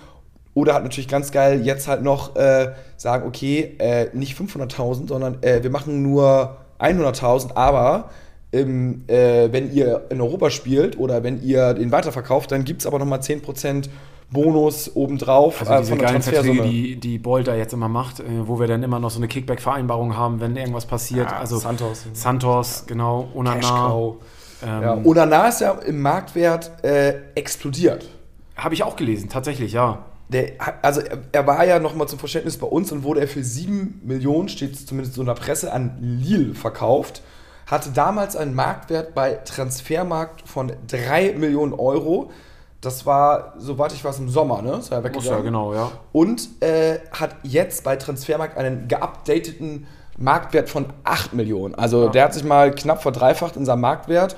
Oder 0.55 0.73
halt 0.73 0.83
natürlich 0.83 1.07
ganz 1.07 1.31
geil 1.31 1.61
jetzt 1.63 1.87
halt 1.87 2.01
noch 2.01 2.35
äh, 2.35 2.71
sagen, 2.97 3.27
okay, 3.27 3.75
äh, 3.77 4.07
nicht 4.13 4.35
500.000, 4.35 5.07
sondern 5.07 5.43
äh, 5.43 5.61
wir 5.61 5.69
machen 5.69 6.01
nur 6.01 6.57
100.000, 6.79 7.55
aber 7.55 8.09
ähm, 8.51 9.03
äh, 9.07 9.49
wenn 9.51 9.71
ihr 9.73 10.07
in 10.09 10.19
Europa 10.19 10.49
spielt 10.49 10.97
oder 10.97 11.23
wenn 11.23 11.41
ihr 11.41 11.73
den 11.73 11.91
weiterverkauft, 11.91 12.51
dann 12.51 12.65
gibt 12.65 12.81
es 12.81 12.87
aber 12.87 12.99
nochmal 12.99 13.19
10% 13.19 13.87
Bonus 14.31 14.95
obendrauf 14.95 15.59
Also 15.59 15.73
diese 15.73 15.89
von 15.89 15.99
der 15.99 16.07
geilen 16.07 16.21
Verträge, 16.21 16.61
die, 16.63 16.95
die 16.95 17.17
Bolt 17.17 17.47
da 17.47 17.55
jetzt 17.55 17.73
immer 17.73 17.89
macht, 17.89 18.21
äh, 18.21 18.23
wo 18.45 18.59
wir 18.59 18.67
dann 18.67 18.81
immer 18.81 18.99
noch 18.99 19.11
so 19.11 19.19
eine 19.19 19.27
Kickback-Vereinbarung 19.27 20.15
haben, 20.15 20.39
wenn 20.39 20.55
irgendwas 20.55 20.85
passiert. 20.85 21.29
Ja, 21.29 21.37
also 21.37 21.57
Santos. 21.57 22.05
Santos, 22.13 22.85
genau, 22.87 23.27
Onana. 23.35 24.15
Ähm, 24.63 24.81
Ja, 24.81 24.97
Onana 25.03 25.47
ist 25.47 25.61
ja 25.61 25.71
im 25.71 26.01
Marktwert 26.01 26.83
äh, 26.83 27.13
explodiert. 27.35 28.07
Habe 28.55 28.73
ich 28.73 28.83
auch 28.83 28.95
gelesen, 28.95 29.29
tatsächlich, 29.29 29.73
ja. 29.73 30.05
Der, 30.29 30.53
also 30.81 31.01
er, 31.31 31.47
war 31.47 31.65
ja 31.65 31.79
noch 31.79 31.93
mal 31.93 32.07
zum 32.07 32.17
Verständnis 32.17 32.57
bei 32.57 32.67
uns 32.67 32.91
und 32.91 33.03
wurde 33.03 33.19
er 33.19 33.27
für 33.27 33.43
7 33.43 34.01
Millionen, 34.05 34.47
steht 34.47 34.77
zumindest 34.77 35.15
so 35.15 35.21
in 35.21 35.27
der 35.27 35.33
Presse, 35.33 35.73
an 35.73 35.97
Lille 35.99 36.55
verkauft. 36.55 37.21
Hatte 37.67 37.89
damals 37.91 38.37
einen 38.37 38.53
Marktwert 38.53 39.13
bei 39.13 39.33
Transfermarkt 39.33 40.47
von 40.47 40.71
3 40.87 41.33
Millionen 41.33 41.73
Euro. 41.73 42.31
Das 42.79 43.05
war, 43.05 43.53
soweit 43.57 43.93
ich 43.93 44.03
weiß, 44.03 44.19
im 44.19 44.29
Sommer, 44.29 44.61
ne? 44.61 44.71
Das 44.71 44.89
war 44.89 45.03
ja 45.03 45.19
ja, 45.21 45.39
genau, 45.41 45.73
ja. 45.73 45.91
Und 46.13 46.49
äh, 46.61 46.99
hat 47.11 47.35
jetzt 47.43 47.83
bei 47.83 47.95
Transfermarkt 47.95 48.57
einen 48.57 48.87
geupdateten 48.87 49.85
Marktwert 50.21 50.69
von 50.69 50.85
8 51.03 51.33
Millionen. 51.33 51.75
Also 51.75 52.09
der 52.09 52.23
hat 52.25 52.33
sich 52.33 52.43
mal 52.43 52.71
knapp 52.73 53.01
verdreifacht 53.01 53.55
in 53.57 53.65
seinem 53.65 53.81
Marktwert. 53.81 54.35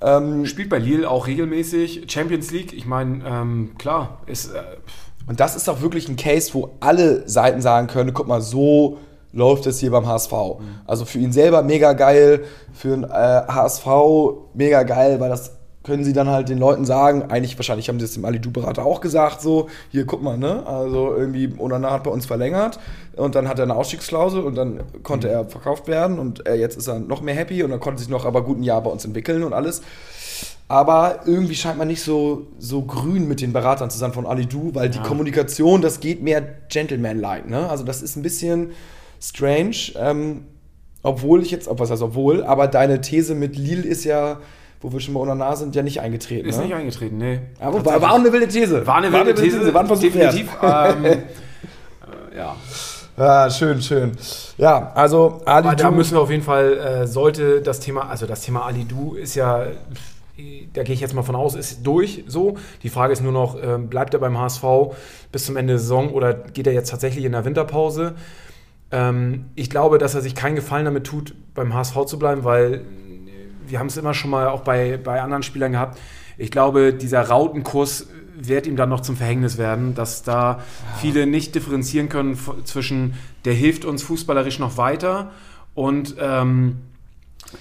Ähm, 0.00 0.46
Spielt 0.46 0.68
bei 0.68 0.78
Lille 0.78 1.08
auch 1.08 1.26
regelmäßig. 1.26 2.10
Champions 2.10 2.50
League, 2.50 2.72
ich 2.72 2.86
meine, 2.86 3.24
ähm, 3.26 3.72
klar, 3.78 4.18
ist. 4.26 4.52
Äh, 4.52 4.62
Und 5.28 5.38
das 5.38 5.54
ist 5.54 5.68
auch 5.68 5.80
wirklich 5.80 6.08
ein 6.08 6.16
Case, 6.16 6.52
wo 6.54 6.70
alle 6.80 7.28
Seiten 7.28 7.60
sagen 7.62 7.86
können, 7.86 8.12
guck 8.12 8.26
mal, 8.26 8.40
so 8.40 8.98
läuft 9.32 9.66
es 9.66 9.78
hier 9.78 9.90
beim 9.92 10.06
HSV. 10.06 10.32
Also 10.86 11.04
für 11.04 11.18
ihn 11.18 11.32
selber 11.32 11.62
mega 11.62 11.92
geil, 11.92 12.44
für 12.72 12.88
den 12.88 13.04
äh, 13.04 13.08
HSV 13.08 13.86
mega 14.54 14.82
geil, 14.82 15.20
weil 15.20 15.30
das 15.30 15.52
können 15.84 16.04
sie 16.04 16.12
dann 16.12 16.28
halt 16.28 16.48
den 16.48 16.58
Leuten 16.58 16.84
sagen, 16.84 17.24
eigentlich 17.30 17.58
wahrscheinlich 17.58 17.88
haben 17.88 17.98
sie 17.98 18.04
es 18.04 18.14
dem 18.14 18.24
Alidu-Berater 18.24 18.84
auch 18.84 19.00
gesagt, 19.00 19.40
so, 19.40 19.68
hier 19.90 20.06
guck 20.06 20.22
mal, 20.22 20.38
ne, 20.38 20.66
also 20.66 21.14
irgendwie 21.14 21.52
Onana 21.58 21.90
hat 21.90 22.04
bei 22.04 22.10
uns 22.10 22.26
verlängert 22.26 22.78
und 23.16 23.34
dann 23.34 23.48
hat 23.48 23.58
er 23.58 23.64
eine 23.64 23.74
Ausstiegsklausel 23.74 24.42
und 24.42 24.54
dann 24.54 24.80
konnte 25.02 25.28
er 25.28 25.44
verkauft 25.44 25.88
werden 25.88 26.18
und 26.18 26.46
äh, 26.46 26.54
jetzt 26.54 26.76
ist 26.76 26.88
er 26.88 27.00
noch 27.00 27.20
mehr 27.20 27.34
happy 27.34 27.62
und 27.62 27.70
dann 27.70 27.80
konnte 27.80 28.00
sich 28.00 28.08
noch 28.08 28.24
aber 28.24 28.42
gut 28.42 28.58
ein 28.58 28.62
Jahr 28.62 28.82
bei 28.82 28.90
uns 28.90 29.04
entwickeln 29.04 29.42
und 29.42 29.52
alles. 29.52 29.82
Aber 30.68 31.20
irgendwie 31.26 31.54
scheint 31.54 31.76
man 31.76 31.88
nicht 31.88 32.02
so, 32.02 32.46
so 32.58 32.82
grün 32.82 33.28
mit 33.28 33.42
den 33.42 33.52
Beratern 33.52 33.90
zu 33.90 33.98
sein 33.98 34.14
von 34.14 34.24
Alidu, 34.24 34.70
weil 34.74 34.88
die 34.88 35.00
Kommunikation, 35.00 35.82
das 35.82 36.00
geht 36.00 36.22
mehr 36.22 36.40
Gentleman-like. 36.70 37.46
Ne? 37.46 37.68
Also 37.68 37.84
das 37.84 38.00
ist 38.00 38.16
ein 38.16 38.22
bisschen 38.22 38.70
strange. 39.20 39.76
Ähm, 39.96 40.44
obwohl 41.02 41.42
ich 41.42 41.50
jetzt, 41.50 41.68
ob 41.68 41.80
was 41.80 41.90
heißt 41.90 42.02
obwohl, 42.02 42.44
aber 42.44 42.68
deine 42.68 43.00
These 43.00 43.34
mit 43.34 43.56
Lille 43.56 43.82
ist 43.82 44.04
ja, 44.04 44.40
wo 44.82 44.92
wir 44.92 45.00
schon 45.00 45.14
mal 45.14 45.20
unter 45.20 45.34
nah 45.34 45.56
sind, 45.56 45.74
ja 45.74 45.82
nicht 45.82 46.00
eingetreten. 46.00 46.48
ist 46.48 46.58
ne? 46.58 46.64
nicht 46.64 46.74
eingetreten, 46.74 47.16
nee. 47.16 47.40
aber 47.60 47.84
war, 47.84 48.02
war 48.02 48.12
auch 48.12 48.18
eine 48.18 48.32
wilde 48.32 48.48
These. 48.48 48.86
War 48.86 48.96
eine 48.96 49.12
wilde 49.12 49.34
These, 49.34 49.72
war 49.72 49.82
ein 49.82 49.86
Versuch 49.86 50.02
definitiv. 50.02 50.60
wert. 50.60 50.96
Ähm, 50.96 51.04
äh, 52.34 52.36
ja. 52.36 52.56
Ja, 53.16 53.50
schön, 53.50 53.80
schön. 53.82 54.12
Ja, 54.56 54.90
also 54.94 55.42
Ali 55.44 55.68
Aber 55.68 55.76
da 55.76 55.90
müssen 55.90 56.14
wir 56.14 56.20
auf 56.20 56.30
jeden 56.30 56.42
Fall, 56.42 56.78
äh, 56.78 57.06
sollte 57.06 57.60
das 57.60 57.78
Thema, 57.78 58.08
also 58.08 58.26
das 58.26 58.40
Thema 58.40 58.64
Ali 58.64 58.84
Du 58.84 59.14
ist 59.14 59.34
ja, 59.34 59.66
da 60.72 60.82
gehe 60.82 60.94
ich 60.94 61.00
jetzt 61.00 61.14
mal 61.14 61.22
von 61.22 61.36
aus, 61.36 61.54
ist 61.54 61.86
durch 61.86 62.24
so. 62.26 62.56
Die 62.82 62.88
Frage 62.88 63.12
ist 63.12 63.22
nur 63.22 63.32
noch, 63.32 63.56
ähm, 63.62 63.88
bleibt 63.88 64.14
er 64.14 64.20
beim 64.20 64.38
HSV 64.38 64.64
bis 65.30 65.44
zum 65.44 65.56
Ende 65.56 65.74
der 65.74 65.78
Saison 65.78 66.10
oder 66.10 66.32
geht 66.32 66.66
er 66.66 66.72
jetzt 66.72 66.90
tatsächlich 66.90 67.24
in 67.26 67.32
der 67.32 67.44
Winterpause? 67.44 68.14
Ähm, 68.90 69.46
ich 69.54 69.68
glaube, 69.68 69.98
dass 69.98 70.14
er 70.14 70.22
sich 70.22 70.34
keinen 70.34 70.56
Gefallen 70.56 70.86
damit 70.86 71.04
tut, 71.04 71.34
beim 71.54 71.74
HSV 71.74 72.06
zu 72.06 72.18
bleiben, 72.18 72.44
weil 72.44 72.74
äh, 72.74 72.80
wir 73.72 73.78
haben 73.78 73.86
es 73.86 73.96
immer 73.96 74.12
schon 74.12 74.30
mal 74.30 74.48
auch 74.48 74.60
bei, 74.60 74.98
bei 75.02 75.22
anderen 75.22 75.42
Spielern 75.42 75.72
gehabt. 75.72 75.98
Ich 76.36 76.50
glaube, 76.50 76.92
dieser 76.92 77.22
Rautenkurs 77.22 78.06
wird 78.36 78.66
ihm 78.66 78.76
dann 78.76 78.90
noch 78.90 79.00
zum 79.00 79.16
Verhängnis 79.16 79.56
werden, 79.56 79.94
dass 79.94 80.22
da 80.22 80.60
viele 81.00 81.26
nicht 81.26 81.54
differenzieren 81.54 82.10
können 82.10 82.38
zwischen, 82.64 83.14
der 83.46 83.54
hilft 83.54 83.86
uns 83.86 84.02
fußballerisch 84.02 84.58
noch 84.58 84.76
weiter 84.76 85.30
und 85.74 86.16
ähm, 86.20 86.82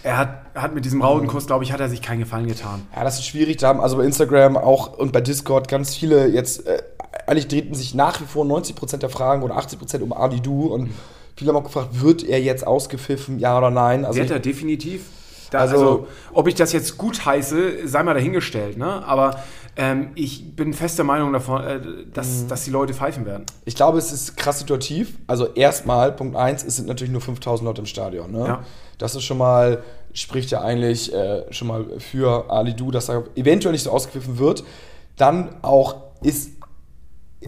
er 0.04 0.18
hat, 0.18 0.46
hat 0.54 0.76
mit 0.76 0.84
diesem 0.84 1.02
Rautenkurs, 1.02 1.48
glaube 1.48 1.64
ich, 1.64 1.72
hat 1.72 1.80
er 1.80 1.88
sich 1.88 2.02
keinen 2.02 2.20
Gefallen 2.20 2.48
getan. 2.48 2.82
Ja, 2.96 3.04
das 3.04 3.20
ist 3.20 3.28
schwierig. 3.28 3.58
Da 3.58 3.70
haben 3.70 3.80
also 3.80 3.98
bei 3.98 4.04
Instagram 4.04 4.58
auch 4.58 4.98
und 4.98 5.14
bei 5.14 5.22
Discord 5.22 5.70
ganz 5.70 5.96
viele 5.96 6.28
jetzt, 6.28 6.66
äh, 6.68 6.82
eigentlich 7.26 7.48
drehten 7.48 7.74
sich 7.74 7.94
nach 7.94 8.20
wie 8.20 8.26
vor 8.26 8.46
90% 8.46 8.98
der 8.98 9.10
Fragen 9.10 9.44
oder 9.44 9.58
80% 9.58 10.02
um 10.02 10.12
Ali 10.12 10.42
Du 10.42 10.66
und 10.66 10.90
viele 11.38 11.52
haben 11.52 11.58
auch 11.58 11.64
gefragt, 11.64 12.02
wird 12.02 12.24
er 12.24 12.42
jetzt 12.42 12.68
ausgepfiffen, 12.68 13.40
ja 13.40 13.58
oder 13.58 13.70
nein? 13.70 14.04
Also 14.04 14.20
Wird 14.20 14.32
er 14.32 14.40
definitiv? 14.40 15.04
Da, 15.52 15.60
also, 15.60 15.76
also, 15.76 16.08
ob 16.34 16.48
ich 16.48 16.56
das 16.56 16.72
jetzt 16.72 16.98
gut 16.98 17.26
heiße, 17.26 17.88
sei 17.88 18.04
mal 18.04 18.14
dahingestellt, 18.14 18.78
ne? 18.78 19.06
Aber 19.06 19.44
ähm, 19.76 20.12
ich 20.16 20.56
bin 20.56 20.74
fester 20.74 21.04
Meinung 21.04 21.32
davon, 21.34 21.64
äh, 21.64 21.80
dass, 22.14 22.44
mhm. 22.44 22.48
dass 22.48 22.64
die 22.64 22.72
Leute 22.72 22.94
pfeifen 22.94 23.26
werden. 23.26 23.46
Ich 23.66 23.76
glaube, 23.76 23.98
es 23.98 24.12
ist 24.12 24.38
krass 24.38 24.60
situativ. 24.60 25.18
Also 25.28 25.48
erstmal, 25.48 26.14
Punkt 26.14 26.36
1, 26.36 26.64
es 26.64 26.78
sind 26.78 26.88
natürlich 26.88 27.12
nur 27.12 27.22
5000 27.22 27.66
Leute 27.66 27.82
im 27.82 27.86
Stadion. 27.86 28.32
Ne? 28.32 28.46
Ja. 28.48 28.64
Das 28.98 29.16
ist 29.16 29.24
schon 29.24 29.38
mal, 29.38 29.84
spricht 30.14 30.52
ja 30.52 30.62
eigentlich 30.62 31.14
äh, 31.14 31.44
schon 31.52 31.68
mal 31.68 31.86
für 32.00 32.50
Ali 32.50 32.74
Du, 32.74 32.92
dass 32.92 33.10
er 33.10 33.24
eventuell 33.36 33.74
nicht 33.74 33.84
so 33.84 33.92
ausgepfiffen 33.92 34.40
wird. 34.40 34.64
Dann 35.18 35.56
auch 35.62 35.96
ist 36.22 36.52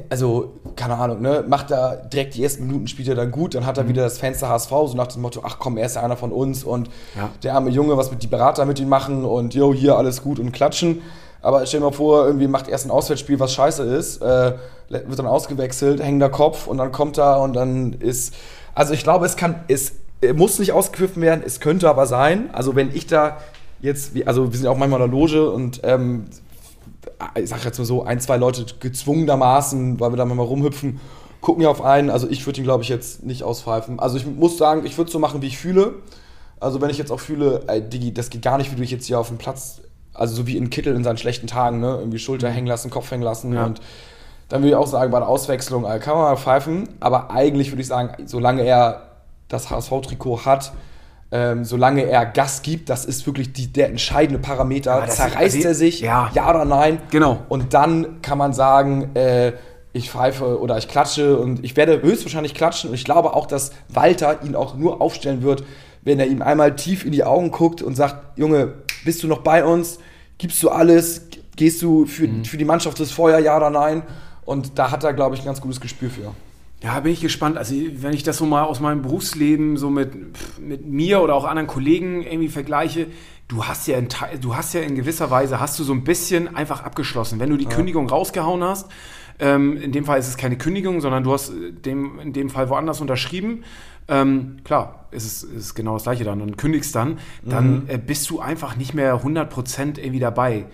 also, 0.10 0.60
keine 0.76 0.96
Ahnung, 0.98 1.22
ne, 1.22 1.44
macht 1.48 1.70
er 1.70 1.98
direkt 1.98 2.34
die 2.34 2.44
ersten 2.44 2.66
Minuten, 2.66 2.88
spielt 2.88 3.08
er 3.08 3.16
dann 3.16 3.30
gut, 3.30 3.54
dann 3.54 3.66
hat 3.66 3.78
er 3.78 3.84
mhm. 3.84 3.90
wieder 3.90 4.04
das 4.04 4.18
Fenster 4.18 4.50
HSV, 4.50 4.70
so 4.70 4.94
nach 4.96 5.08
dem 5.08 5.22
Motto, 5.22 5.42
ach 5.44 5.58
komm, 5.60 5.78
er 5.78 5.86
ist 5.86 5.96
ja 5.96 6.02
einer 6.02 6.18
von 6.18 6.32
uns 6.32 6.64
und 6.64 6.90
ja. 7.16 7.30
der 7.44 7.54
arme 7.54 7.70
Junge, 7.70 7.96
was 7.96 8.10
mit 8.10 8.24
die 8.24 8.28
Berater 8.28 8.66
mit 8.66 8.80
ihm 8.80 8.90
machen 8.90 9.24
und 9.24 9.54
jo, 9.54 9.74
hier 9.74 9.98
alles 9.98 10.24
gut 10.24 10.40
und 10.40 10.52
klatschen. 10.52 11.02
Aber 11.44 11.66
stell 11.66 11.82
dir 11.82 11.88
mal 11.88 11.92
vor, 11.92 12.26
irgendwie 12.26 12.48
macht 12.48 12.70
erst 12.70 12.86
ein 12.86 12.92
Auswärtsspiel, 12.92 13.40
was 13.40 13.54
scheiße 13.54 13.84
ist, 13.84 14.22
äh, 14.22 14.54
wird 14.90 15.20
dann 15.20 15.28
ausgewechselt, 15.28 16.02
hängender 16.02 16.30
Kopf 16.30 16.68
und 16.68 16.78
dann 16.78 16.92
kommt 16.92 17.20
er 17.20 17.42
und 17.42 17.54
dann 17.54 17.94
ist. 17.94 18.34
Also 18.74 18.94
ich 18.94 19.04
glaube, 19.04 19.26
es 19.26 19.36
kann, 19.36 19.64
es 19.68 19.94
muss 20.36 20.58
nicht 20.58 20.72
ausgepfiffen 20.72 21.22
werden, 21.22 21.44
es 21.46 21.60
könnte 21.60 21.90
aber 21.90 22.08
sein. 22.08 22.50
Also 22.54 22.76
wenn 22.76 22.96
ich 22.96 23.08
da 23.08 23.38
jetzt, 23.82 24.14
also 24.26 24.52
wir 24.52 24.58
sind 24.58 24.66
ja 24.66 24.72
auch 24.72 24.78
manchmal 24.78 25.02
in 25.02 25.12
der 25.12 25.20
Loge 25.20 25.52
und 25.52 25.82
ähm, 25.84 26.26
ich 27.36 27.50
sag 27.50 27.64
jetzt 27.66 27.78
mal 27.78 27.86
so, 27.86 28.04
ein, 28.04 28.20
zwei 28.20 28.38
Leute 28.38 28.66
gezwungenermaßen, 28.80 30.00
weil 30.00 30.12
wir 30.12 30.18
da 30.18 30.26
mal 30.26 30.42
rumhüpfen, 30.44 31.00
gucken 31.42 31.64
ja 31.64 31.70
auf 31.70 31.82
einen. 31.82 32.10
Also 32.10 32.28
ich 32.30 32.46
würde 32.46 32.60
ihn, 32.60 32.64
glaube 32.64 32.84
ich, 32.84 32.90
jetzt 32.90 33.24
nicht 33.24 33.44
auspfeifen. 33.44 34.00
Also 34.00 34.18
ich 34.18 34.26
muss 34.26 34.58
sagen, 34.58 34.86
ich 34.86 34.98
würde 34.98 35.12
so 35.12 35.20
machen, 35.20 35.42
wie 35.42 35.48
ich 35.48 35.58
fühle. 35.58 35.96
Also 36.60 36.82
wenn 36.82 36.90
ich 36.90 36.98
jetzt 36.98 37.12
auch 37.12 37.20
fühle, 37.20 37.64
ey, 37.68 37.82
Digi, 37.82 38.14
das 38.14 38.30
geht 38.30 38.42
gar 38.42 38.58
nicht, 38.58 38.72
wie 38.72 38.76
du 38.76 38.82
dich 38.82 38.92
jetzt 38.92 39.06
hier 39.06 39.20
auf 39.20 39.28
dem 39.28 39.38
Platz, 39.38 39.82
also 40.14 40.36
so 40.36 40.48
wie 40.48 40.58
in 40.58 40.70
Kittel 40.70 40.96
in 40.96 41.04
seinen 41.04 41.18
schlechten 41.18 41.48
Tagen, 41.48 41.80
ne? 41.80 41.98
Irgendwie 42.00 42.20
Schulter 42.20 42.50
mhm. 42.50 42.54
hängen 42.54 42.68
lassen, 42.68 42.90
Kopf 42.90 43.12
hängen 43.12 43.24
lassen 43.24 43.54
ja. 43.54 43.66
und 43.66 43.82
dann 44.50 44.62
würde 44.62 44.70
ich 44.70 44.76
auch 44.76 44.88
sagen, 44.88 45.12
bei 45.12 45.20
der 45.20 45.28
Auswechslung 45.28 45.84
kann 45.84 46.16
man 46.16 46.24
mal 46.26 46.38
pfeifen, 46.38 46.88
aber 47.00 47.32
eigentlich 47.32 47.72
würde 47.72 47.82
ich 47.82 47.88
sagen, 47.88 48.28
solange 48.28 48.62
er 48.62 49.02
das 49.48 49.70
HSV-Trikot 49.70 50.46
hat, 50.46 50.74
ähm, 51.34 51.66
solange 51.66 52.04
er 52.04 52.28
Gas 52.28 52.62
gibt, 52.62 52.90
das 52.90 53.06
ist 53.06 53.26
wirklich 53.26 53.54
die, 53.54 53.66
der 53.66 53.90
entscheidende 53.90 54.40
Parameter. 54.40 55.00
Ja, 55.00 55.08
Zerreißt 55.08 55.56
ist, 55.56 55.66
er 55.66 55.74
sich, 55.74 56.00
ja. 56.00 56.30
ja. 56.36 56.48
oder 56.48 56.64
nein? 56.64 57.02
Genau. 57.10 57.40
Und 57.50 57.74
dann 57.74 58.22
kann 58.22 58.38
man 58.38 58.54
sagen, 58.54 59.16
äh, 59.16 59.54
ich 59.94 60.12
pfeife 60.12 60.60
oder 60.60 60.78
ich 60.78 60.88
klatsche 60.88 61.36
und 61.40 61.64
ich 61.66 61.76
werde 61.76 62.04
höchstwahrscheinlich 62.04 62.54
klatschen 62.54 62.92
und 62.92 62.96
ich 62.96 63.04
glaube 63.04 63.34
auch, 63.34 63.48
dass 63.48 63.72
Walter 63.90 64.44
ihn 64.44 64.56
auch 64.56 64.76
nur 64.76 65.02
aufstellen 65.02 65.42
wird, 65.42 65.64
wenn 66.04 66.20
er 66.20 66.28
ihm 66.28 66.44
einmal 66.44 66.76
tief 66.76 67.04
in 67.04 67.12
die 67.12 67.24
Augen 67.24 67.50
guckt 67.50 67.82
und 67.82 67.96
sagt, 67.96 68.38
Junge, 68.38 68.74
bist 69.04 69.24
du 69.24 69.28
noch 69.28 69.40
bei 69.40 69.66
uns? 69.66 69.98
Gibst 70.38 70.62
du 70.62 70.70
alles? 70.70 71.24
Gehst 71.56 71.82
du 71.82 72.06
für, 72.06 72.28
mhm. 72.28 72.46
für 72.46 72.58
die 72.58 72.66
Mannschaft 72.66 73.00
das 73.00 73.12
Feuer, 73.12 73.40
ja 73.40 73.58
oder 73.58 73.72
nein? 73.72 74.04
Und 74.46 74.78
da 74.78 74.92
hat 74.92 75.04
er, 75.04 75.14
glaube 75.14 75.34
ich, 75.34 75.42
ein 75.42 75.46
ganz 75.46 75.62
gutes 75.62 75.82
Gespür 75.82 76.12
für. 76.12 76.32
Ja, 76.84 77.00
bin 77.00 77.14
ich 77.14 77.22
gespannt. 77.22 77.58
Also, 77.58 77.74
wenn 77.76 78.14
ich 78.14 78.24
das 78.24 78.38
so 78.38 78.46
mal 78.46 78.64
aus 78.64 78.82
meinem 78.82 79.02
Berufsleben 79.02 79.78
so 79.78 79.90
mit, 79.90 80.12
mit 80.60 80.86
mir 80.86 81.22
oder 81.22 81.34
auch 81.34 81.46
anderen 81.46 81.68
Kollegen 81.68 82.24
irgendwie 82.24 82.50
vergleiche, 82.50 83.08
du 83.48 83.64
hast 83.64 83.88
ja 83.88 83.98
in, 83.98 84.10
du 84.42 84.56
hast 84.56 84.74
ja 84.74 84.82
in 84.82 84.96
gewisser 84.96 85.32
Weise 85.32 85.62
hast 85.62 85.80
du 85.80 85.84
so 85.86 85.94
ein 85.94 86.04
bisschen 86.04 86.54
einfach 86.56 86.84
abgeschlossen. 86.84 87.40
Wenn 87.40 87.50
du 87.50 87.58
die 87.58 87.66
ja. 87.66 87.70
Kündigung 87.70 88.10
rausgehauen 88.10 88.64
hast, 88.64 88.92
ähm, 89.40 89.78
in 89.78 89.94
dem 89.94 90.04
Fall 90.04 90.20
ist 90.20 90.28
es 90.28 90.36
keine 90.36 90.58
Kündigung, 90.58 91.00
sondern 91.00 91.24
du 91.24 91.32
hast 91.32 91.54
dem, 91.86 92.20
in 92.20 92.34
dem 92.34 92.50
Fall 92.50 92.70
woanders 92.70 93.00
unterschrieben. 93.00 93.64
Ähm, 94.10 94.58
klar, 94.66 95.08
ist 95.12 95.26
es 95.26 95.44
ist 95.44 95.76
genau 95.76 95.94
das 95.94 96.04
gleiche 96.04 96.26
dann 96.26 96.42
und 96.42 96.58
kündigst 96.58 96.94
dann, 96.94 97.20
dann 97.42 97.84
mhm. 97.84 97.90
äh, 97.90 97.98
bist 97.98 98.30
du 98.30 98.42
einfach 98.42 98.76
nicht 98.76 98.94
mehr 98.94 99.24
100% 99.24 99.98
irgendwie 99.98 100.20
dabei. 100.20 100.66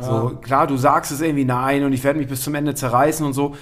So, 0.00 0.38
klar, 0.42 0.66
du 0.66 0.76
sagst 0.76 1.12
es 1.12 1.20
irgendwie 1.20 1.44
nein 1.44 1.84
und 1.84 1.92
ich 1.92 2.02
werde 2.02 2.18
mich 2.18 2.26
bis 2.26 2.42
zum 2.42 2.56
Ende 2.56 2.74
zerreißen 2.74 3.24
und 3.24 3.32
so 3.32 3.54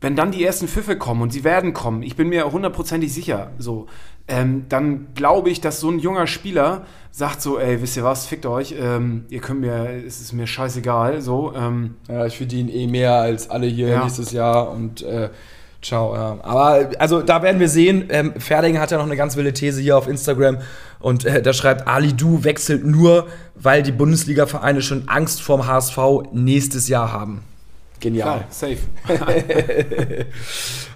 wenn 0.00 0.16
dann 0.16 0.32
die 0.32 0.44
ersten 0.44 0.66
Pfiffe 0.66 0.96
kommen 0.96 1.22
und 1.22 1.32
sie 1.32 1.44
werden 1.44 1.72
kommen, 1.74 2.02
ich 2.02 2.16
bin 2.16 2.28
mir 2.28 2.50
hundertprozentig 2.50 3.12
sicher, 3.12 3.50
so, 3.58 3.86
ähm, 4.28 4.66
dann 4.68 5.08
glaube 5.14 5.50
ich, 5.50 5.60
dass 5.60 5.80
so 5.80 5.90
ein 5.90 5.98
junger 5.98 6.26
Spieler 6.26 6.86
sagt 7.10 7.42
so, 7.42 7.58
ey, 7.58 7.82
wisst 7.82 7.96
ihr 7.96 8.04
was, 8.04 8.26
fickt 8.26 8.46
euch, 8.46 8.74
ähm, 8.78 9.24
ihr 9.28 9.40
könnt 9.40 9.60
mir, 9.60 10.04
es 10.06 10.20
ist 10.20 10.32
mir 10.32 10.46
scheißegal, 10.46 11.20
so. 11.20 11.52
Ähm, 11.54 11.96
ja, 12.08 12.24
ich 12.26 12.36
verdiene 12.36 12.70
eh 12.70 12.86
mehr 12.86 13.14
als 13.14 13.50
alle 13.50 13.66
hier 13.66 13.88
ja. 13.88 14.04
nächstes 14.04 14.32
Jahr 14.32 14.70
und 14.70 15.02
äh, 15.02 15.30
ciao, 15.82 16.14
ja. 16.14 16.38
Aber 16.42 16.90
also 16.98 17.22
da 17.22 17.42
werden 17.42 17.60
wir 17.60 17.68
sehen, 17.68 18.06
ähm, 18.10 18.34
Ferding 18.38 18.78
hat 18.78 18.92
ja 18.92 18.98
noch 18.98 19.06
eine 19.06 19.16
ganz 19.16 19.36
wilde 19.36 19.52
These 19.52 19.80
hier 19.80 19.98
auf 19.98 20.06
Instagram 20.06 20.58
und 21.00 21.24
äh, 21.24 21.42
da 21.42 21.52
schreibt, 21.52 21.88
Ali 21.88 22.12
Du 22.12 22.44
wechselt 22.44 22.86
nur, 22.86 23.26
weil 23.56 23.82
die 23.82 23.92
Bundesliga-Vereine 23.92 24.80
schon 24.80 25.08
Angst 25.08 25.42
vorm 25.42 25.66
HSV 25.66 25.98
nächstes 26.32 26.88
Jahr 26.88 27.12
haben. 27.12 27.42
Genial. 28.00 28.38
Klar, 28.38 28.44
safe. 28.50 28.78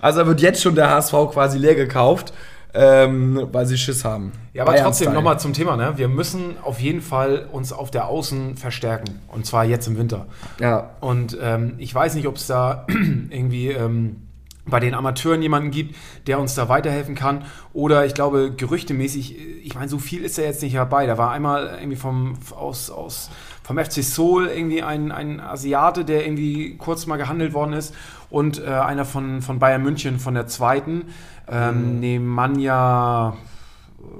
also 0.01 0.27
wird 0.27 0.41
jetzt 0.41 0.63
schon 0.63 0.75
der 0.75 0.91
HSV 0.91 1.13
quasi 1.33 1.59
leer 1.59 1.75
gekauft, 1.75 2.33
ähm, 2.73 3.49
weil 3.53 3.67
sie 3.67 3.79
Schiss 3.79 4.05
haben. 4.05 4.33
Ja, 4.53 4.63
aber 4.63 4.73
Bayern 4.73 4.87
trotzdem 4.87 5.13
nochmal 5.13 5.39
zum 5.39 5.53
Thema, 5.53 5.77
ne? 5.77 5.93
Wir 5.97 6.09
müssen 6.09 6.57
auf 6.63 6.81
jeden 6.81 7.03
Fall 7.03 7.47
uns 7.53 7.73
auf 7.73 7.91
der 7.91 8.09
Außen 8.09 8.57
verstärken. 8.57 9.21
Und 9.29 9.47
zwar 9.47 9.65
jetzt 9.65 9.87
im 9.87 9.97
Winter. 9.99 10.27
Ja. 10.59 10.91
Und 11.01 11.39
ähm, 11.41 11.75
ich 11.79 11.95
weiß 11.95 12.15
nicht, 12.15 12.27
ob 12.27 12.37
es 12.37 12.47
da 12.47 12.87
irgendwie. 13.31 13.69
Ähm, 13.69 14.23
bei 14.67 14.81
den 14.81 14.95
Amateuren 14.95 15.43
jemanden 15.43 15.71
gibt, 15.71 15.97
der 16.27 16.39
uns 16.39 16.55
da 16.55 16.69
weiterhelfen 16.69 17.15
kann. 17.15 17.45
Oder 17.73 18.07
ich 18.07 18.15
glaube, 18.15 18.53
gerüchtemäßig, 18.57 19.37
ich 19.63 19.75
meine, 19.75 19.89
so 19.89 19.99
viel 19.99 20.25
ist 20.25 20.39
er 20.39 20.47
jetzt 20.47 20.63
nicht 20.63 20.75
dabei. 20.75 21.07
Da 21.07 21.19
war 21.19 21.31
einmal 21.31 21.77
irgendwie 21.79 21.97
vom, 21.97 22.35
aus, 22.57 22.91
aus, 22.91 23.31
vom 23.63 23.79
FC 23.79 24.03
Seoul 24.03 24.47
irgendwie 24.47 24.83
ein, 24.83 25.13
ein 25.13 25.41
Asiate, 25.41 26.05
der 26.05 26.25
irgendwie 26.25 26.77
kurz 26.77 27.07
mal 27.07 27.17
gehandelt 27.17 27.53
worden 27.53 27.75
ist. 27.75 27.95
Und 28.31 28.63
äh, 28.63 28.67
einer 28.67 29.05
von, 29.05 29.43
von 29.43 29.59
Bayern 29.59 29.83
München 29.83 30.19
von 30.19 30.35
der 30.35 30.47
zweiten, 30.47 31.07
ähm, 31.47 31.95
mhm. 31.95 32.01
Nemanja 32.01 33.37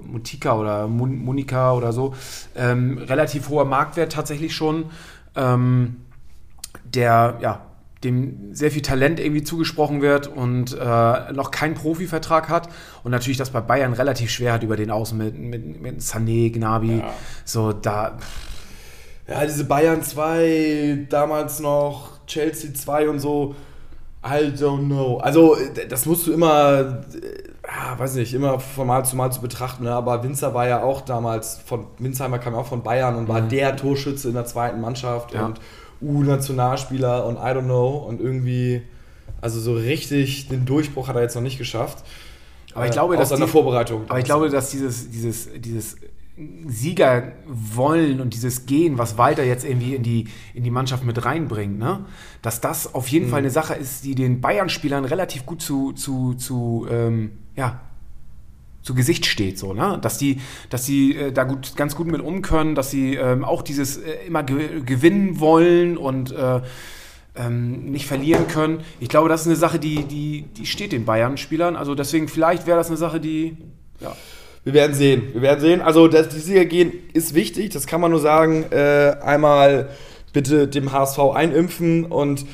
Mutika 0.03 0.57
oder 0.57 0.87
Monika 0.89 1.73
oder 1.73 1.93
so. 1.93 2.15
Ähm, 2.55 2.99
relativ 2.99 3.49
hoher 3.49 3.65
Marktwert 3.65 4.13
tatsächlich 4.13 4.55
schon. 4.55 4.87
Ähm, 5.37 5.97
der, 6.85 7.39
ja, 7.41 7.61
dem 8.05 8.55
sehr 8.55 8.71
viel 8.71 8.83
Talent 8.83 9.19
irgendwie 9.19 9.43
zugesprochen 9.43 10.03
wird 10.03 10.27
und 10.27 10.73
äh, 10.73 11.33
noch 11.33 11.51
keinen 11.51 11.75
Profivertrag 11.75 12.49
hat 12.49 12.69
und 13.03 13.11
natürlich 13.11 13.39
das 13.39 13.51
bei 13.51 13.61
Bayern 13.61 13.93
relativ 13.93 14.31
schwer 14.31 14.53
hat 14.53 14.63
über 14.63 14.77
den 14.77 14.91
Außen 14.91 15.17
mit, 15.17 15.39
mit, 15.39 15.81
mit 15.81 16.01
Sané, 16.01 16.53
Gnabry, 16.53 16.99
ja. 16.99 17.13
so 17.45 17.73
da. 17.73 18.19
Ja, 19.27 19.45
diese 19.45 19.65
Bayern 19.65 20.03
2, 20.03 21.07
damals 21.09 21.61
noch 21.61 22.25
Chelsea 22.27 22.75
2 22.75 23.09
und 23.09 23.21
so, 23.21 23.55
I 24.25 24.53
don't 24.57 24.87
know. 24.87 25.19
Also, 25.19 25.57
das 25.89 26.07
musst 26.07 26.27
du 26.27 26.33
immer, 26.33 27.03
ja, 27.67 27.99
weiß 27.99 28.15
nicht, 28.15 28.33
immer 28.33 28.59
von 28.59 28.87
Mal 28.87 29.05
zu 29.05 29.17
Mal 29.17 29.31
zu 29.31 29.43
betrachten. 29.43 29.85
Ne? 29.85 29.93
Aber 29.93 30.23
Winzer 30.23 30.55
war 30.55 30.67
ja 30.67 30.83
auch 30.83 31.03
damals, 31.03 31.59
von 31.59 31.87
Winzheimer 31.99 32.39
kam 32.39 32.55
auch 32.55 32.67
von 32.67 32.83
Bayern 32.83 33.17
und 33.17 33.29
war 33.29 33.43
mhm. 33.43 33.49
der 33.51 33.77
Torschütze 33.77 34.29
in 34.29 34.35
der 34.35 34.47
zweiten 34.47 34.81
Mannschaft 34.81 35.35
ja. 35.35 35.45
und 35.45 35.61
U-Nationalspieler 36.05 37.27
und 37.27 37.37
I 37.37 37.57
don't 37.57 37.65
know 37.65 37.97
und 37.97 38.21
irgendwie, 38.21 38.83
also 39.41 39.61
so 39.61 39.75
richtig 39.75 40.49
den 40.49 40.67
Durchbruch 40.67 41.09
hat 41.09 41.17
er 41.17 41.23
jetzt 41.23 41.35
noch 41.35 41.43
nicht 41.43 41.59
geschafft. 41.59 42.05
Aber 42.75 42.87
ich 42.87 42.93
glaube, 42.93 43.15
äh, 43.15 43.19
dass 43.19 43.31
die, 43.31 43.47
Vorbereitung. 43.47 44.03
Aber 44.09 44.19
ich 44.19 44.25
glaube, 44.25 44.49
dass 44.51 44.71
dieses, 44.71 45.11
dieses, 45.11 45.49
dieses 45.57 45.97
Sieger 46.67 47.33
wollen 47.47 48.21
und 48.21 48.35
dieses 48.35 48.67
Gehen, 48.67 48.99
was 48.99 49.17
Walter 49.17 49.45
jetzt 49.45 49.65
irgendwie 49.65 49.95
in 49.95 50.03
die, 50.03 50.27
in 50.53 50.65
die 50.65 50.71
Mannschaft 50.71 51.05
mit 51.05 51.25
reinbringt, 51.25 51.79
ne? 51.79 52.05
dass 52.43 52.61
das 52.61 52.93
auf 52.93 53.07
jeden 53.09 53.27
mhm. 53.27 53.31
Fall 53.31 53.39
eine 53.41 53.51
Sache 53.51 53.75
ist, 53.75 54.05
die 54.05 54.17
den 54.17 54.41
Bayern-Spielern 54.41 55.05
relativ 55.05 55.47
gut 55.47 55.63
zu, 55.63 55.93
zu, 55.93 56.35
zu 56.35 56.89
ähm, 56.91 57.39
ja, 57.55 57.81
zu 58.85 58.95
Gesicht 58.95 59.27
steht, 59.27 59.59
so, 59.59 59.73
ne? 59.73 59.99
Dass 60.01 60.19
die, 60.19 60.41
dass 60.69 60.85
die 60.85 61.17
äh, 61.17 61.33
da 61.33 61.45
gut, 61.45 61.75
ganz 61.75 61.97
gut 61.97 62.07
mit 62.07 62.21
um 62.21 62.43
können, 62.43 62.75
dass 62.75 62.91
sie 62.91 63.15
ähm, 63.15 63.43
auch 63.43 63.63
dieses 63.63 63.97
äh, 63.97 64.27
immer 64.27 64.43
ge 64.43 64.83
gewinnen 64.85 65.41
wollen 65.41 65.97
und 65.97 66.31
äh, 66.33 66.61
ähm, 67.35 67.91
nicht 67.91 68.07
verlieren 68.07 68.47
können. 68.47 68.83
Ich 69.01 69.09
glaube, 69.09 69.29
das 69.29 69.41
ist 69.41 69.47
eine 69.47 69.57
Sache, 69.57 69.79
die, 69.79 70.05
die, 70.05 70.43
die 70.57 70.67
steht 70.67 70.93
den 70.93 71.07
Bayern-Spielern. 71.07 71.77
Also 71.77 71.95
deswegen, 71.95 72.29
vielleicht 72.29 72.67
wäre 72.67 72.77
das 72.77 72.89
eine 72.89 72.99
Sache, 72.99 73.21
die, 73.21 73.57
ja. 74.01 74.15
Wir 74.65 74.73
werden 74.73 74.95
sehen. 74.95 75.29
Wir 75.33 75.43
werden 75.43 75.61
sehen. 75.61 75.83
Also, 75.83 76.09
das 76.09 76.35
Sieger 76.35 76.65
gehen 76.65 76.93
ist 77.13 77.35
wichtig, 77.35 77.71
das 77.73 77.87
kann 77.87 78.01
man 78.01 78.11
nur 78.11 78.21
sagen. 78.21 78.65
Äh, 78.71 79.17
einmal 79.23 79.91
bitte 80.33 80.69
dem 80.69 80.91
HSV 80.91 81.19
einimpfen 81.35 82.07
und 82.07 82.47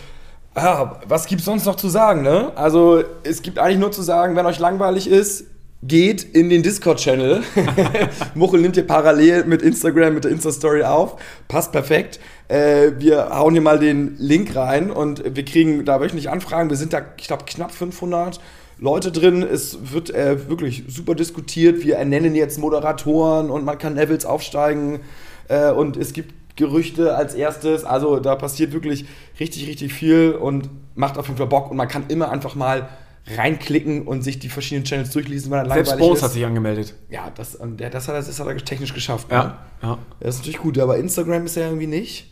ja, 0.56 1.00
was 1.06 1.26
gibt 1.26 1.40
es 1.40 1.44
sonst 1.44 1.66
noch 1.66 1.76
zu 1.76 1.88
sagen, 1.88 2.22
ne? 2.22 2.52
Also, 2.56 3.04
es 3.22 3.42
gibt 3.42 3.60
eigentlich 3.60 3.78
nur 3.78 3.92
zu 3.92 4.02
sagen, 4.02 4.34
wenn 4.34 4.44
euch 4.44 4.58
langweilig 4.58 5.08
ist, 5.08 5.44
geht 5.82 6.22
in 6.22 6.50
den 6.50 6.62
Discord-Channel. 6.62 7.42
Muchel 8.34 8.60
nimmt 8.60 8.74
hier 8.74 8.86
parallel 8.86 9.44
mit 9.44 9.62
Instagram, 9.62 10.14
mit 10.14 10.24
der 10.24 10.30
Insta-Story 10.30 10.82
auf. 10.82 11.16
Passt 11.48 11.72
perfekt. 11.72 12.20
Äh, 12.48 12.92
wir 12.98 13.30
hauen 13.30 13.54
hier 13.54 13.62
mal 13.62 13.78
den 13.78 14.16
Link 14.18 14.54
rein 14.54 14.90
und 14.90 15.22
wir 15.34 15.44
kriegen 15.44 15.84
da 15.84 16.00
wöchentlich 16.00 16.28
Anfragen. 16.28 16.68
Wir 16.68 16.76
sind 16.76 16.92
da, 16.92 17.00
ich 17.16 17.26
glaube, 17.26 17.44
knapp 17.46 17.72
500 17.72 18.40
Leute 18.78 19.10
drin. 19.10 19.42
Es 19.42 19.92
wird 19.92 20.10
äh, 20.10 20.48
wirklich 20.48 20.84
super 20.88 21.14
diskutiert. 21.14 21.82
Wir 21.82 21.96
ernennen 21.96 22.34
jetzt 22.34 22.58
Moderatoren 22.58 23.50
und 23.50 23.64
man 23.64 23.78
kann 23.78 23.94
Levels 23.94 24.26
aufsteigen. 24.26 25.00
Äh, 25.48 25.70
und 25.70 25.96
es 25.96 26.12
gibt 26.12 26.34
Gerüchte 26.56 27.16
als 27.16 27.34
erstes. 27.34 27.84
Also 27.84 28.20
da 28.20 28.36
passiert 28.36 28.72
wirklich 28.72 29.06
richtig, 29.38 29.66
richtig 29.66 29.94
viel 29.94 30.32
und 30.32 30.68
macht 30.94 31.16
auf 31.16 31.26
jeden 31.26 31.38
Fall 31.38 31.46
Bock. 31.46 31.70
Und 31.70 31.78
man 31.78 31.88
kann 31.88 32.04
immer 32.08 32.30
einfach 32.30 32.54
mal 32.54 32.88
reinklicken 33.36 34.06
und 34.06 34.22
sich 34.22 34.38
die 34.38 34.48
verschiedenen 34.48 34.84
Channels 34.84 35.10
durchlesen, 35.10 35.50
weil 35.50 35.66
er 35.66 35.72
Selbst 35.72 35.90
langweilig 35.90 36.00
Bones 36.08 36.18
ist. 36.18 36.24
hat 36.24 36.32
sich 36.32 36.44
angemeldet. 36.44 36.94
Ja, 37.10 37.30
das, 37.34 37.52
das, 37.58 37.60
hat, 38.08 38.14
er- 38.14 38.22
das 38.22 38.40
hat 38.40 38.46
er 38.46 38.56
technisch 38.56 38.94
geschafft. 38.94 39.28
Ne? 39.30 39.34
Ja, 39.36 39.58
ja. 39.82 39.98
Das 40.20 40.34
ist 40.36 40.40
natürlich 40.40 40.58
gut, 40.60 40.78
aber 40.78 40.96
Instagram 40.98 41.46
ist 41.46 41.56
er 41.56 41.66
irgendwie 41.66 41.86
nicht. 41.86 42.26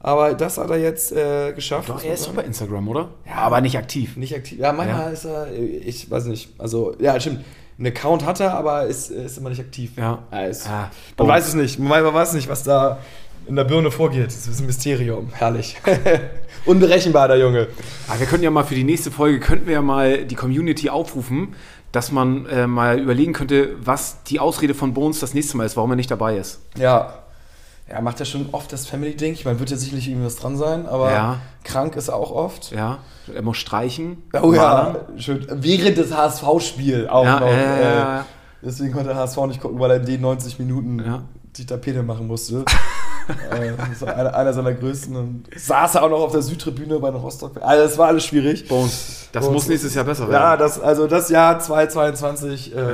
Aber 0.00 0.34
das 0.34 0.58
hat 0.58 0.68
er 0.68 0.78
jetzt 0.78 1.12
äh, 1.12 1.52
geschafft. 1.52 1.88
Doch, 1.88 2.02
er 2.02 2.14
ist 2.14 2.26
doch 2.26 2.32
bei 2.34 2.42
Instagram, 2.42 2.88
oder? 2.88 3.10
Ja. 3.24 3.34
aber 3.36 3.60
nicht 3.60 3.78
aktiv. 3.78 4.16
Nicht 4.16 4.34
aktiv. 4.34 4.58
Ja, 4.58 4.72
manchmal 4.72 5.06
Ja. 5.06 5.08
ist 5.10 5.24
er, 5.24 5.46
ich 5.56 6.10
weiß 6.10 6.24
nicht. 6.24 6.50
Also, 6.58 6.96
ja, 6.98 7.18
stimmt. 7.20 7.44
Einen 7.78 7.86
Account 7.86 8.26
hat 8.26 8.40
er, 8.40 8.54
aber 8.54 8.86
ist, 8.86 9.10
ist 9.10 9.38
immer 9.38 9.48
nicht 9.48 9.60
aktiv. 9.60 9.92
Ja. 9.96 10.18
ist, 10.50 10.68
Ah, 10.68 10.90
man 11.18 11.28
weiß 11.28 11.48
es 11.48 11.54
nicht. 11.54 11.78
Man 11.78 12.02
weiß 12.12 12.32
nicht, 12.34 12.48
was 12.48 12.64
da 12.64 12.98
in 13.46 13.54
der 13.56 13.64
Birne 13.64 13.90
vorgeht. 13.92 14.26
Das 14.26 14.46
ist 14.48 14.60
ein 14.60 14.66
Mysterium. 14.66 15.30
Herrlich. 15.34 15.76
Unberechenbar, 16.64 17.28
der 17.28 17.38
Junge. 17.38 17.68
Aber 18.08 18.20
wir 18.20 18.26
könnten 18.26 18.44
ja 18.44 18.50
mal 18.50 18.64
für 18.64 18.74
die 18.74 18.84
nächste 18.84 19.10
Folge, 19.10 19.40
könnten 19.40 19.66
wir 19.66 19.74
ja 19.74 19.82
mal 19.82 20.24
die 20.24 20.34
Community 20.36 20.90
aufrufen, 20.90 21.54
dass 21.90 22.12
man 22.12 22.46
äh, 22.46 22.66
mal 22.66 22.98
überlegen 22.98 23.32
könnte, 23.32 23.70
was 23.84 24.22
die 24.24 24.40
Ausrede 24.40 24.74
von 24.74 24.94
Bones 24.94 25.20
das 25.20 25.34
nächste 25.34 25.56
Mal 25.56 25.64
ist, 25.66 25.76
warum 25.76 25.90
er 25.90 25.96
nicht 25.96 26.10
dabei 26.10 26.36
ist. 26.36 26.60
Ja. 26.76 27.14
Er 27.88 28.00
macht 28.00 28.20
ja 28.20 28.24
schon 28.24 28.48
oft 28.52 28.72
das 28.72 28.86
Family-Ding. 28.86 29.32
Ich 29.34 29.44
meine, 29.44 29.58
wird 29.58 29.68
ja 29.70 29.76
sicherlich 29.76 30.08
irgendwas 30.08 30.36
dran 30.36 30.56
sein, 30.56 30.86
aber 30.86 31.12
Ja. 31.12 31.40
krank 31.64 31.96
ist 31.96 32.08
er 32.08 32.14
auch 32.16 32.30
oft. 32.30 32.70
Ja, 32.70 32.98
er 33.34 33.42
muss 33.42 33.58
streichen. 33.58 34.22
Oh 34.40 34.46
malern. 34.52 34.96
ja, 35.16 35.20
schön. 35.20 35.46
Während 35.50 35.98
des 35.98 36.16
HSV-Spiels 36.16 37.08
auch 37.10 37.24
Ja, 37.24 37.40
noch. 37.40 37.48
äh. 37.48 38.24
Deswegen 38.64 38.92
konnte 38.92 39.08
der 39.08 39.16
HSV 39.18 39.36
nicht 39.48 39.60
gucken, 39.60 39.78
weil 39.80 39.90
er 39.90 39.96
in 39.98 40.06
den 40.06 40.20
90 40.22 40.58
Minuten 40.60 41.02
die 41.56 41.66
Tapete 41.66 42.02
machen 42.02 42.28
musste. 42.28 42.64
äh, 43.28 43.72
das 43.90 44.02
war 44.02 44.14
einer, 44.16 44.34
einer 44.34 44.52
seiner 44.52 44.72
größten. 44.72 45.14
Und 45.16 45.44
saß 45.56 45.96
er 45.96 46.02
auch 46.04 46.10
noch 46.10 46.20
auf 46.20 46.32
der 46.32 46.42
Südtribüne 46.42 46.98
bei 46.98 47.10
den 47.10 47.20
Rostock. 47.20 47.52
Also, 47.62 47.84
das 47.84 47.98
war 47.98 48.08
alles 48.08 48.24
schwierig. 48.24 48.68
Bones, 48.68 49.28
das 49.32 49.44
Bones. 49.44 49.54
muss 49.54 49.68
nächstes 49.68 49.94
Jahr 49.94 50.04
besser 50.04 50.22
werden. 50.28 50.32
Ja, 50.32 50.56
das, 50.56 50.80
also 50.80 51.06
das 51.06 51.28
Jahr 51.28 51.58
2022. 51.58 52.74
Äh, 52.74 52.78
Ja. 52.80 52.88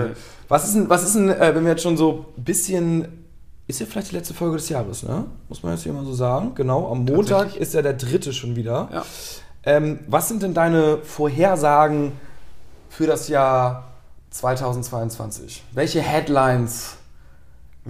was 0.49 0.64
ist 0.67 0.75
denn, 0.75 0.88
was 0.88 1.03
ist 1.05 1.14
denn 1.14 1.31
äh, 1.31 1.55
wenn 1.55 1.64
wir 1.64 1.73
jetzt 1.73 1.83
schon 1.83 1.97
so 1.97 2.27
ein 2.37 2.45
bisschen. 2.45 3.25
Ist 3.67 3.81
ja 3.81 3.87
vielleicht 3.87 4.12
die 4.12 4.17
letzte 4.17 4.33
Folge 4.33 4.57
des 4.57 4.69
Jahres, 4.71 5.03
ne? 5.03 5.27
Muss 5.51 5.62
man 5.62 5.73
jetzt 5.75 5.83
hier 5.83 5.93
mal 5.93 6.05
so 6.05 6.14
sagen. 6.14 6.53
Genau, 6.55 6.91
am 6.91 7.05
Montag 7.05 7.55
ist 7.57 7.75
ja 7.75 7.83
der 7.83 7.93
dritte 7.93 8.33
schon 8.33 8.57
wieder. 8.57 8.88
Ja. 8.91 9.05
Ähm, 9.64 9.99
was 10.07 10.29
sind 10.29 10.43
denn 10.43 10.55
deine 10.55 10.99
Vorhersagen 11.03 12.12
für 12.88 13.07
das 13.07 13.29
Jahr 13.29 13.85
2022? 14.31 15.64
Welche 15.73 16.01
Headlines 16.01 16.97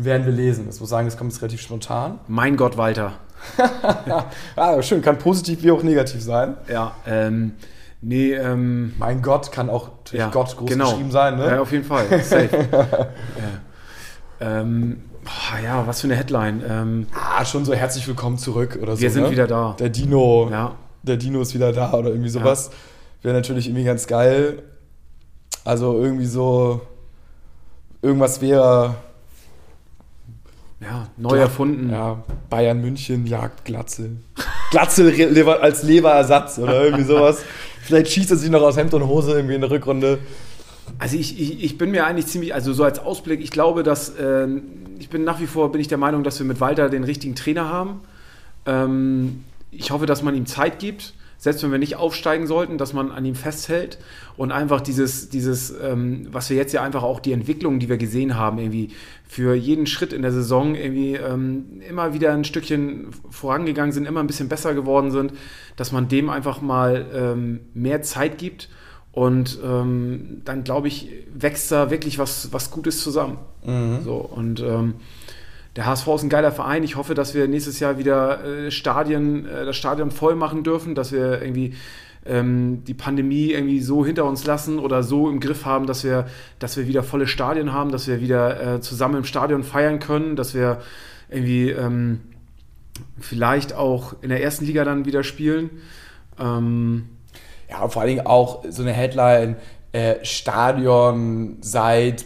werden 0.04 0.26
wir 0.26 0.32
lesen? 0.32 0.66
Das 0.66 0.80
muss 0.80 0.88
sagen, 0.88 1.06
das 1.06 1.16
kommt 1.16 1.32
jetzt 1.32 1.42
relativ 1.42 1.60
spontan. 1.60 2.18
Mein 2.28 2.56
Gott, 2.56 2.76
Walter. 2.76 3.12
Ah, 4.56 4.82
schön, 4.82 5.00
kann 5.00 5.18
positiv 5.18 5.62
wie 5.62 5.70
auch 5.70 5.82
negativ 5.82 6.20
sein. 6.22 6.56
Ja, 6.68 6.96
ähm, 7.06 7.52
nee, 8.00 8.32
ähm, 8.32 8.94
Mein 8.98 9.22
Gott 9.22 9.52
kann 9.52 9.70
auch 9.70 9.90
natürlich 9.98 10.20
ja, 10.20 10.30
Gott 10.30 10.56
groß 10.56 10.68
genau. 10.68 10.90
geschrieben 10.90 11.10
sein, 11.12 11.36
ne? 11.36 11.46
Ja, 11.46 11.60
auf 11.60 11.70
jeden 11.70 11.84
Fall. 11.84 12.06
Safe. 12.22 12.48
ja. 12.72 13.08
Ähm, 14.40 15.02
boah, 15.24 15.58
ja, 15.62 15.86
was 15.86 16.00
für 16.00 16.08
eine 16.08 16.16
Headline. 16.16 16.62
Ähm, 16.68 17.06
Ah, 17.14 17.44
schon 17.44 17.64
so 17.64 17.74
herzlich 17.74 18.06
willkommen 18.08 18.38
zurück 18.38 18.78
oder 18.82 18.96
so. 18.96 19.02
wir 19.02 19.10
sind 19.10 19.24
ne? 19.24 19.30
wieder 19.30 19.46
da. 19.46 19.76
Der 19.78 19.88
Dino, 19.88 20.48
Ja, 20.50 20.74
der 21.02 21.16
Dino 21.16 21.40
ist 21.40 21.54
wieder 21.54 21.72
da 21.72 21.92
oder 21.92 22.10
irgendwie 22.10 22.30
sowas. 22.30 22.70
Wäre 23.22 23.34
natürlich 23.36 23.66
irgendwie 23.68 23.84
ganz 23.84 24.06
geil. 24.06 24.62
Also 25.64 25.98
irgendwie 25.98 26.26
so, 26.26 26.80
irgendwas 28.02 28.40
wäre, 28.40 28.94
ja, 30.80 31.08
neu 31.16 31.36
erfunden. 31.38 31.90
ja, 31.90 32.22
Bayern 32.50 32.80
München 32.80 33.26
jagt 33.26 33.64
Glatzel. 33.64 34.18
Glatzel 34.70 35.48
als 35.48 35.82
Leberersatz 35.82 36.58
oder 36.58 36.84
irgendwie 36.84 37.04
sowas. 37.04 37.42
Vielleicht 37.82 38.10
schießt 38.12 38.30
er 38.30 38.36
sich 38.36 38.50
noch 38.50 38.62
aus 38.62 38.76
Hemd 38.76 38.94
und 38.94 39.06
Hose 39.06 39.32
irgendwie 39.32 39.54
in 39.54 39.60
der 39.60 39.70
Rückrunde. 39.70 40.18
Also 40.98 41.16
ich, 41.16 41.40
ich, 41.40 41.64
ich 41.64 41.78
bin 41.78 41.90
mir 41.90 42.06
eigentlich 42.06 42.26
ziemlich, 42.26 42.54
also 42.54 42.72
so 42.72 42.84
als 42.84 42.98
Ausblick, 42.98 43.40
ich 43.40 43.50
glaube, 43.50 43.82
dass 43.82 44.12
ähm, 44.20 44.62
ich 44.98 45.08
bin 45.08 45.24
nach 45.24 45.40
wie 45.40 45.46
vor 45.46 45.72
bin 45.72 45.80
ich 45.80 45.88
der 45.88 45.98
Meinung, 45.98 46.22
dass 46.22 46.38
wir 46.38 46.46
mit 46.46 46.60
Walter 46.60 46.88
den 46.88 47.04
richtigen 47.04 47.34
Trainer 47.34 47.68
haben. 47.68 48.00
Ähm, 48.66 49.44
ich 49.70 49.90
hoffe, 49.90 50.06
dass 50.06 50.22
man 50.22 50.34
ihm 50.34 50.46
Zeit 50.46 50.78
gibt, 50.78 51.14
selbst 51.38 51.62
wenn 51.62 51.70
wir 51.70 51.78
nicht 51.78 51.96
aufsteigen 51.96 52.46
sollten, 52.46 52.78
dass 52.78 52.92
man 52.92 53.12
an 53.12 53.24
ihm 53.24 53.36
festhält 53.36 53.98
und 54.36 54.50
einfach 54.50 54.80
dieses, 54.80 55.28
dieses, 55.28 55.72
ähm, 55.80 56.26
was 56.32 56.50
wir 56.50 56.56
jetzt 56.56 56.72
ja 56.72 56.82
einfach 56.82 57.04
auch 57.04 57.20
die 57.20 57.32
Entwicklung, 57.32 57.78
die 57.78 57.88
wir 57.88 57.96
gesehen 57.96 58.36
haben, 58.36 58.58
irgendwie 58.58 58.90
für 59.26 59.54
jeden 59.54 59.86
Schritt 59.86 60.12
in 60.12 60.22
der 60.22 60.32
Saison 60.32 60.74
irgendwie 60.74 61.14
ähm, 61.14 61.80
immer 61.88 62.12
wieder 62.12 62.32
ein 62.32 62.44
Stückchen 62.44 63.08
vorangegangen 63.30 63.92
sind, 63.92 64.06
immer 64.06 64.20
ein 64.20 64.26
bisschen 64.26 64.48
besser 64.48 64.74
geworden 64.74 65.12
sind, 65.12 65.32
dass 65.76 65.92
man 65.92 66.08
dem 66.08 66.28
einfach 66.28 66.60
mal 66.60 67.06
ähm, 67.14 67.60
mehr 67.72 68.02
Zeit 68.02 68.38
gibt 68.38 68.68
und 69.12 69.58
ähm, 69.64 70.42
dann 70.44 70.64
glaube 70.64 70.88
ich, 70.88 71.08
wächst 71.32 71.70
da 71.70 71.90
wirklich 71.90 72.18
was, 72.18 72.52
was 72.52 72.70
Gutes 72.70 73.02
zusammen. 73.02 73.38
So, 74.04 74.16
und 74.16 74.60
ähm, 74.60 74.94
der 75.78 75.86
HSV 75.86 76.08
ist 76.08 76.22
ein 76.24 76.28
geiler 76.28 76.50
Verein. 76.50 76.82
Ich 76.82 76.96
hoffe, 76.96 77.14
dass 77.14 77.36
wir 77.36 77.46
nächstes 77.46 77.78
Jahr 77.78 77.98
wieder 77.98 78.44
äh, 78.44 78.70
Stadien, 78.72 79.46
äh, 79.46 79.64
das 79.64 79.76
Stadion 79.76 80.10
voll 80.10 80.34
machen 80.34 80.64
dürfen, 80.64 80.96
dass 80.96 81.12
wir 81.12 81.40
irgendwie 81.40 81.74
ähm, 82.26 82.82
die 82.84 82.94
Pandemie 82.94 83.52
irgendwie 83.52 83.78
so 83.78 84.04
hinter 84.04 84.24
uns 84.24 84.44
lassen 84.44 84.80
oder 84.80 85.04
so 85.04 85.30
im 85.30 85.38
Griff 85.38 85.66
haben, 85.66 85.86
dass 85.86 86.02
wir, 86.02 86.26
dass 86.58 86.76
wir 86.76 86.88
wieder 86.88 87.04
volle 87.04 87.28
Stadien 87.28 87.72
haben, 87.72 87.92
dass 87.92 88.08
wir 88.08 88.20
wieder 88.20 88.74
äh, 88.74 88.80
zusammen 88.80 89.18
im 89.18 89.24
Stadion 89.24 89.62
feiern 89.62 90.00
können, 90.00 90.34
dass 90.34 90.52
wir 90.52 90.80
irgendwie 91.30 91.70
ähm, 91.70 92.22
vielleicht 93.20 93.72
auch 93.72 94.16
in 94.20 94.30
der 94.30 94.42
ersten 94.42 94.64
Liga 94.64 94.82
dann 94.82 95.04
wieder 95.04 95.22
spielen. 95.22 95.70
Ähm, 96.40 97.04
Ja, 97.70 97.86
vor 97.86 98.02
allen 98.02 98.08
Dingen 98.16 98.26
auch 98.26 98.64
so 98.68 98.82
eine 98.82 98.92
Headline, 98.92 99.54
äh, 99.92 100.16
Stadion 100.24 101.58
seit 101.60 102.24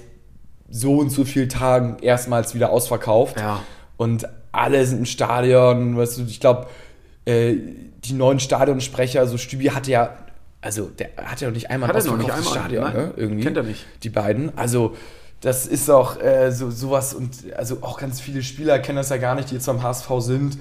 so 0.72 0.96
und 0.96 1.10
so 1.10 1.24
vielen 1.24 1.50
Tagen 1.50 1.98
erstmals 2.00 2.54
wieder 2.54 2.70
ausverkauft. 2.70 3.38
Ja. 3.38 3.60
Und 3.98 4.26
alle 4.50 4.84
sind 4.86 5.00
im 5.00 5.04
Stadion, 5.04 5.96
weißt 5.96 6.18
du, 6.18 6.22
ich 6.24 6.40
glaube, 6.40 6.66
äh, 7.26 7.54
die 8.04 8.14
neuen 8.14 8.40
Stadionsprecher, 8.40 9.20
also 9.20 9.38
Stübi 9.38 9.66
hatte 9.66 9.90
ja, 9.90 10.16
also 10.60 10.86
der 10.86 11.10
hatte 11.24 11.44
ja 11.44 11.50
noch 11.50 11.54
nicht 11.54 11.70
einmal 11.70 11.90
Hat 11.90 11.96
er 11.96 12.04
noch 12.10 12.16
nicht 12.16 12.32
ausverkauftes? 12.32 12.52
Stadion, 12.52 12.84
Nein, 12.84 12.94
ne? 12.94 13.12
Irgendwie. 13.16 13.42
kennt 13.42 13.56
er 13.58 13.62
nicht. 13.62 13.84
Die 14.02 14.08
beiden. 14.08 14.56
Also 14.56 14.96
das 15.40 15.66
ist 15.66 15.90
auch 15.90 16.20
äh, 16.20 16.50
so, 16.50 16.70
sowas 16.70 17.14
und 17.14 17.52
also 17.54 17.78
auch 17.82 17.98
ganz 17.98 18.20
viele 18.20 18.42
Spieler 18.42 18.78
kennen 18.78 18.96
das 18.96 19.10
ja 19.10 19.18
gar 19.18 19.34
nicht, 19.34 19.50
die 19.50 19.54
jetzt 19.54 19.66
beim 19.66 19.82
HSV 19.82 20.08
sind, 20.18 20.58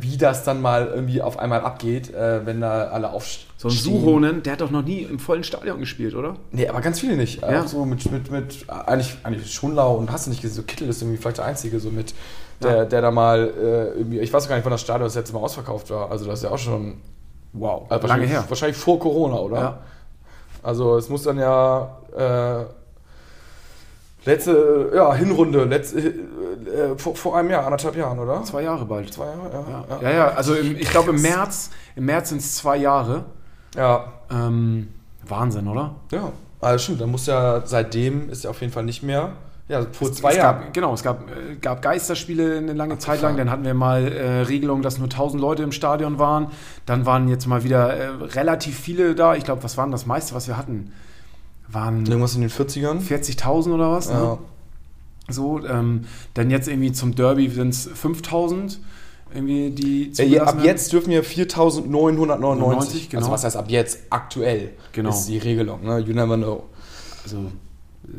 wie 0.00 0.16
das 0.16 0.44
dann 0.44 0.60
mal 0.62 0.86
irgendwie 0.86 1.20
auf 1.20 1.38
einmal 1.38 1.60
abgeht, 1.60 2.12
äh, 2.14 2.46
wenn 2.46 2.60
da 2.60 2.84
alle 2.88 3.10
aufstehen. 3.10 3.48
so 3.56 3.68
ein 3.68 3.72
Suhonen, 3.72 4.42
der 4.42 4.54
hat 4.54 4.60
doch 4.60 4.70
noch 4.70 4.82
nie 4.84 5.00
im 5.02 5.18
vollen 5.18 5.44
Stadion 5.44 5.78
gespielt, 5.80 6.14
oder? 6.14 6.36
Nee, 6.50 6.68
aber 6.68 6.80
ganz 6.80 7.00
viele 7.00 7.16
nicht. 7.16 7.42
Ja. 7.42 7.62
Auch 7.62 7.66
so 7.66 7.84
mit, 7.84 8.10
mit, 8.10 8.30
mit 8.30 8.64
eigentlich, 8.68 9.16
eigentlich 9.22 9.52
Schonlau 9.52 9.96
und 9.96 10.10
hast 10.10 10.26
du 10.26 10.30
nicht 10.30 10.42
gesehen, 10.42 10.56
so 10.56 10.62
Kittel 10.62 10.88
ist 10.88 11.02
irgendwie 11.02 11.18
vielleicht 11.18 11.38
der 11.38 11.44
Einzige, 11.44 11.78
so 11.80 11.90
mit, 11.90 12.14
der, 12.62 12.76
Ja. 12.76 12.84
der 12.84 13.00
da 13.02 13.10
mal 13.10 13.52
äh, 13.60 13.98
irgendwie, 13.98 14.20
ich 14.20 14.32
weiß 14.32 14.48
gar 14.48 14.56
nicht, 14.56 14.64
wann 14.64 14.72
das 14.72 14.80
Stadion 14.80 15.04
das 15.06 15.14
letzte 15.14 15.34
Mal 15.34 15.40
ausverkauft 15.40 15.90
war. 15.90 16.10
Also 16.10 16.24
das 16.26 16.38
ist 16.40 16.44
ja 16.44 16.50
auch 16.50 16.58
schon 16.58 16.98
Wow, 17.52 17.82
äh, 17.88 17.90
lange 17.94 18.02
wahrscheinlich- 18.02 18.30
her. 18.30 18.44
Wahrscheinlich 18.48 18.76
vor 18.78 18.98
Corona, 18.98 19.36
oder? 19.38 19.56
Ja. 19.58 19.78
Also 20.62 20.96
es 20.96 21.08
muss 21.08 21.22
dann 21.24 21.38
ja 21.38 21.96
äh, 22.16 22.64
letzte, 24.24 24.92
ja, 24.94 25.14
Hinrunde, 25.14 25.64
letzte, 25.64 25.98
äh, 26.00 26.10
äh, 26.10 26.98
vor, 26.98 27.16
vor 27.16 27.36
einem 27.36 27.50
Jahr, 27.50 27.64
anderthalb 27.64 27.96
Jahren, 27.96 28.18
oder? 28.18 28.42
Zwei 28.44 28.62
Jahre 28.62 28.84
bald. 28.84 29.12
Zwei 29.12 29.26
Jahre, 29.26 29.50
ja. 29.52 29.84
Ja, 30.00 30.08
ja, 30.08 30.16
ja 30.16 30.28
also 30.28 30.54
im, 30.54 30.76
ich 30.76 30.90
glaube 30.90 31.10
im 31.10 31.20
März, 31.22 31.70
im 31.96 32.04
März 32.06 32.30
sind 32.30 32.40
es 32.40 32.56
zwei 32.56 32.76
Jahre. 32.76 33.24
Ja, 33.76 34.12
Ähm, 34.30 34.88
Wahnsinn, 35.26 35.68
oder? 35.68 35.94
ja. 36.10 36.32
Also 36.60 36.78
stimmt, 36.78 37.00
dann 37.00 37.10
muss 37.10 37.26
ja 37.26 37.62
seitdem 37.64 38.30
ist 38.30 38.44
ja 38.44 38.50
auf 38.50 38.60
jeden 38.60 38.72
Fall 38.72 38.84
nicht 38.84 39.02
mehr. 39.02 39.32
Ja, 39.68 39.84
vor 39.90 40.12
zwei 40.12 40.30
es 40.30 40.36
Jahren. 40.36 40.64
Gab, 40.64 40.74
genau, 40.74 40.94
es 40.94 41.02
gab, 41.02 41.22
äh, 41.28 41.56
gab 41.60 41.82
Geisterspiele 41.82 42.58
eine 42.58 42.72
lange 42.72 42.98
Zeit 42.98 43.14
Abgefahren. 43.14 43.36
lang. 43.36 43.46
Dann 43.46 43.50
hatten 43.50 43.64
wir 43.64 43.74
mal 43.74 44.06
äh, 44.06 44.40
Regelung, 44.42 44.82
dass 44.82 44.98
nur 44.98 45.06
1000 45.06 45.40
Leute 45.40 45.62
im 45.64 45.72
Stadion 45.72 46.18
waren. 46.20 46.48
Dann 46.86 47.04
waren 47.04 47.26
jetzt 47.28 47.46
mal 47.46 47.64
wieder 47.64 47.92
äh, 47.92 48.06
relativ 48.06 48.78
viele 48.78 49.14
da. 49.16 49.34
Ich 49.34 49.44
glaube, 49.44 49.64
was 49.64 49.76
waren 49.76 49.90
das 49.90 50.06
meiste, 50.06 50.34
was 50.34 50.46
wir 50.46 50.56
hatten? 50.56 50.92
Waren 51.72 52.04
Irgendwas 52.06 52.34
in 52.34 52.42
den 52.42 52.50
40ern. 52.50 53.00
40.000 53.00 53.72
oder 53.74 53.90
was? 53.92 54.08
Ja. 54.08 54.20
Ne? 54.34 54.38
So, 55.28 55.64
ähm, 55.66 56.04
dann 56.34 56.50
jetzt 56.50 56.68
irgendwie 56.68 56.92
zum 56.92 57.14
Derby 57.14 57.48
sind 57.48 57.70
es 57.70 57.88
5000. 57.94 58.80
Irgendwie 59.34 59.70
die 59.70 60.12
Äh, 60.18 60.40
ab 60.40 60.58
jetzt 60.62 60.92
dürfen 60.92 61.10
wir 61.10 61.24
4.999. 61.24 63.08
genau. 63.08 63.20
Also 63.22 63.30
was 63.32 63.44
heißt 63.44 63.56
ab 63.56 63.66
jetzt? 63.68 64.00
Aktuell 64.10 64.72
Genau. 64.92 65.08
ist 65.10 65.26
die 65.26 65.38
Regelung. 65.38 65.82
Ne? 65.84 66.00
You 66.00 66.12
never 66.12 66.36
know. 66.36 66.64
Also 67.24 67.50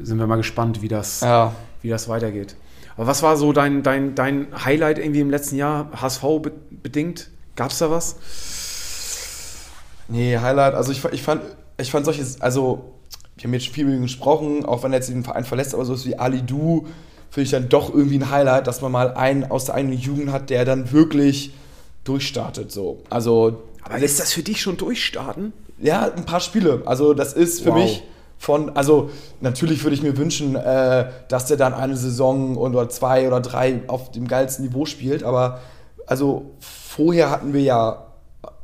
sind 0.01 0.17
wir 0.17 0.25
mal 0.25 0.37
gespannt, 0.37 0.81
wie 0.81 0.87
das, 0.87 1.21
Ja. 1.21 1.53
wie 1.83 1.89
das 1.89 2.07
weitergeht. 2.09 2.55
Aber 2.95 3.05
was 3.07 3.21
war 3.21 3.37
so 3.37 3.53
dein, 3.53 3.83
dein, 3.83 4.15
dein 4.15 4.47
Highlight 4.65 4.97
irgendwie 4.97 5.19
im 5.19 5.29
letzten 5.29 5.57
Jahr, 5.57 5.89
HSV 6.01 6.21
be 6.41 6.51
bedingt? 6.81 7.29
Gab 7.55 7.69
es 7.71 7.77
da 7.79 7.91
was? 7.91 8.15
Nee, 10.07 10.37
Highlight. 10.37 10.73
Also 10.73 10.91
ich, 10.91 11.03
ich 11.11 11.21
fand, 11.21 11.41
ich 11.77 11.91
fand 11.91 12.05
solches, 12.05 12.41
also 12.41 12.93
jetzt 13.51 13.67
viel 13.67 13.83
mit 13.85 13.95
ihm 13.95 14.03
gesprochen, 14.03 14.63
auch 14.65 14.83
wenn 14.83 14.93
er 14.93 14.99
jetzt 14.99 15.09
den 15.09 15.23
Verein 15.25 15.43
verlässt, 15.43 15.73
aber 15.73 15.83
so 15.83 15.93
ist 15.95 16.05
wie 16.05 16.15
Ali 16.17 16.41
Du, 16.43 16.85
finde 17.29 17.45
ich 17.45 17.51
dann 17.51 17.67
doch 17.67 17.93
irgendwie 17.93 18.19
ein 18.19 18.29
Highlight, 18.29 18.67
dass 18.67 18.81
man 18.81 18.91
mal 18.91 19.13
einen 19.15 19.43
aus 19.51 19.65
der 19.65 19.75
eigenen 19.75 19.97
Jugend 19.97 20.31
hat, 20.31 20.49
der 20.49 20.63
dann 20.65 20.91
wirklich 20.91 21.51
durchstartet. 22.03 22.71
So. 22.71 22.99
Also, 23.09 23.63
Aber 23.83 23.97
ist 23.97 24.19
das 24.19 24.31
für 24.33 24.43
dich 24.43 24.61
schon 24.61 24.77
durchstarten? 24.77 25.51
ja, 25.79 26.09
ein 26.15 26.23
paar 26.25 26.39
Spiele. 26.39 26.83
Also, 26.85 27.13
das 27.13 27.33
ist 27.33 27.61
für 27.61 27.71
Wow. 27.71 27.75
mich 27.79 28.03
von, 28.37 28.75
also 28.75 29.09
natürlich 29.41 29.83
würde 29.83 29.95
ich 29.95 30.03
mir 30.03 30.15
wünschen, 30.17 30.55
äh, 30.55 31.05
dass 31.27 31.47
der 31.47 31.57
dann 31.57 31.73
eine 31.73 31.97
Saison 31.97 32.55
oder 32.57 32.87
zwei 32.89 33.27
oder 33.27 33.39
drei 33.41 33.81
auf 33.87 34.11
dem 34.11 34.27
geilsten 34.27 34.65
Niveau 34.65 34.85
spielt, 34.85 35.23
aber 35.23 35.59
also 36.05 36.51
vorher 36.59 37.29
hatten 37.31 37.53
wir 37.53 37.61
ja 37.61 38.05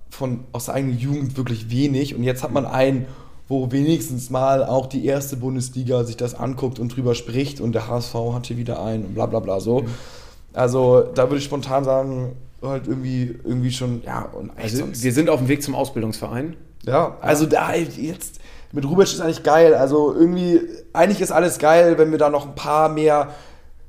von 0.09 0.41
aus 0.51 0.65
der 0.65 0.75
eigenen 0.75 0.99
Jugend 0.99 1.37
wirklich 1.37 1.71
wenig 1.71 2.13
und 2.13 2.23
jetzt 2.23 2.43
hat 2.43 2.51
man 2.51 2.65
einen, 2.65 3.05
wo 3.49 3.71
wenigstens 3.71 4.29
mal 4.29 4.63
auch 4.63 4.85
die 4.85 5.05
erste 5.05 5.35
Bundesliga 5.35 6.03
sich 6.05 6.15
das 6.15 6.35
anguckt 6.35 6.79
und 6.79 6.95
drüber 6.95 7.15
spricht 7.15 7.59
und 7.59 7.73
der 7.73 7.87
HSV 7.87 8.13
hat 8.33 8.45
hier 8.45 8.57
wieder 8.57 8.81
einen 8.81 9.05
und 9.05 9.15
bla 9.15 9.25
bla 9.25 9.39
bla 9.39 9.59
so. 9.59 9.83
Also 10.53 11.03
da 11.15 11.23
würde 11.23 11.37
ich 11.37 11.45
spontan 11.45 11.83
sagen, 11.83 12.35
halt 12.61 12.87
irgendwie, 12.87 13.39
irgendwie 13.43 13.71
schon, 13.71 14.03
ja, 14.05 14.21
und 14.21 14.51
Also 14.55 14.85
wir 14.91 15.13
sind 15.13 15.29
auf 15.29 15.39
dem 15.39 15.47
Weg 15.47 15.63
zum 15.63 15.75
Ausbildungsverein. 15.75 16.55
ja, 16.85 17.17
also 17.21 17.45
da 17.45 17.73
jetzt 17.73 18.39
mit 18.71 18.85
Rubic 18.85 19.05
ist 19.05 19.19
eigentlich 19.19 19.43
geil. 19.43 19.73
Also 19.73 20.13
irgendwie, 20.13 20.61
eigentlich 20.93 21.21
ist 21.21 21.31
alles 21.31 21.57
geil, 21.57 21.97
wenn 21.97 22.11
wir 22.11 22.19
da 22.19 22.29
noch 22.29 22.45
ein 22.47 22.55
paar 22.55 22.89
mehr. 22.89 23.29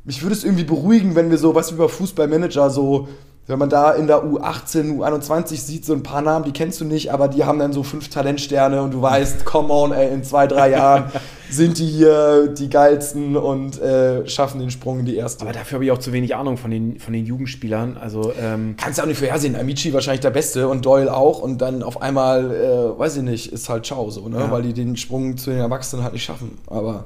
Mich 0.04 0.22
würde 0.22 0.34
es 0.34 0.44
irgendwie 0.44 0.64
beruhigen, 0.64 1.14
wenn 1.14 1.30
wir 1.30 1.36
so, 1.36 1.54
was 1.54 1.72
bei 1.76 1.86
Fußballmanager 1.86 2.70
so, 2.70 3.08
wenn 3.50 3.58
man 3.58 3.68
da 3.68 3.90
in 3.92 4.06
der 4.06 4.24
U18, 4.24 4.98
U21 4.98 5.56
sieht, 5.56 5.84
so 5.84 5.92
ein 5.92 6.02
paar 6.02 6.22
Namen, 6.22 6.44
die 6.44 6.52
kennst 6.52 6.80
du 6.80 6.84
nicht, 6.84 7.12
aber 7.12 7.28
die 7.28 7.44
haben 7.44 7.58
dann 7.58 7.72
so 7.72 7.82
fünf 7.82 8.08
Talentsterne 8.08 8.80
und 8.80 8.94
du 8.94 9.02
weißt, 9.02 9.44
come 9.44 9.72
on, 9.72 9.92
ey, 9.92 10.12
in 10.12 10.22
zwei, 10.22 10.46
drei 10.46 10.70
Jahren 10.70 11.10
sind 11.50 11.78
die 11.78 11.86
hier 11.86 12.46
die 12.46 12.70
geilsten 12.70 13.36
und 13.36 13.80
äh, 13.80 14.26
schaffen 14.28 14.60
den 14.60 14.70
Sprung 14.70 15.00
in 15.00 15.06
die 15.06 15.16
erste. 15.16 15.42
Aber 15.42 15.52
dafür 15.52 15.76
habe 15.76 15.84
ich 15.84 15.90
auch 15.90 15.98
zu 15.98 16.12
wenig 16.12 16.36
Ahnung 16.36 16.56
von 16.56 16.70
den, 16.70 17.00
von 17.00 17.12
den 17.12 17.26
Jugendspielern. 17.26 17.96
Also, 17.96 18.32
ähm, 18.40 18.76
kannst 18.78 18.98
du 18.98 19.02
auch 19.02 19.06
nicht 19.06 19.18
vorhersehen. 19.18 19.56
Amici 19.56 19.92
wahrscheinlich 19.92 20.20
der 20.20 20.30
Beste 20.30 20.68
und 20.68 20.86
Doyle 20.86 21.12
auch 21.12 21.40
und 21.40 21.58
dann 21.58 21.82
auf 21.82 22.00
einmal, 22.00 22.52
äh, 22.52 22.98
weiß 22.98 23.16
ich 23.16 23.22
nicht, 23.24 23.52
ist 23.52 23.68
halt 23.68 23.84
ciao 23.84 24.10
so, 24.10 24.28
ne? 24.28 24.38
Ja. 24.38 24.50
Weil 24.50 24.62
die 24.62 24.72
den 24.72 24.96
Sprung 24.96 25.36
zu 25.36 25.50
den 25.50 25.58
Erwachsenen 25.58 26.04
halt 26.04 26.12
nicht 26.12 26.24
schaffen. 26.24 26.58
Aber 26.68 27.04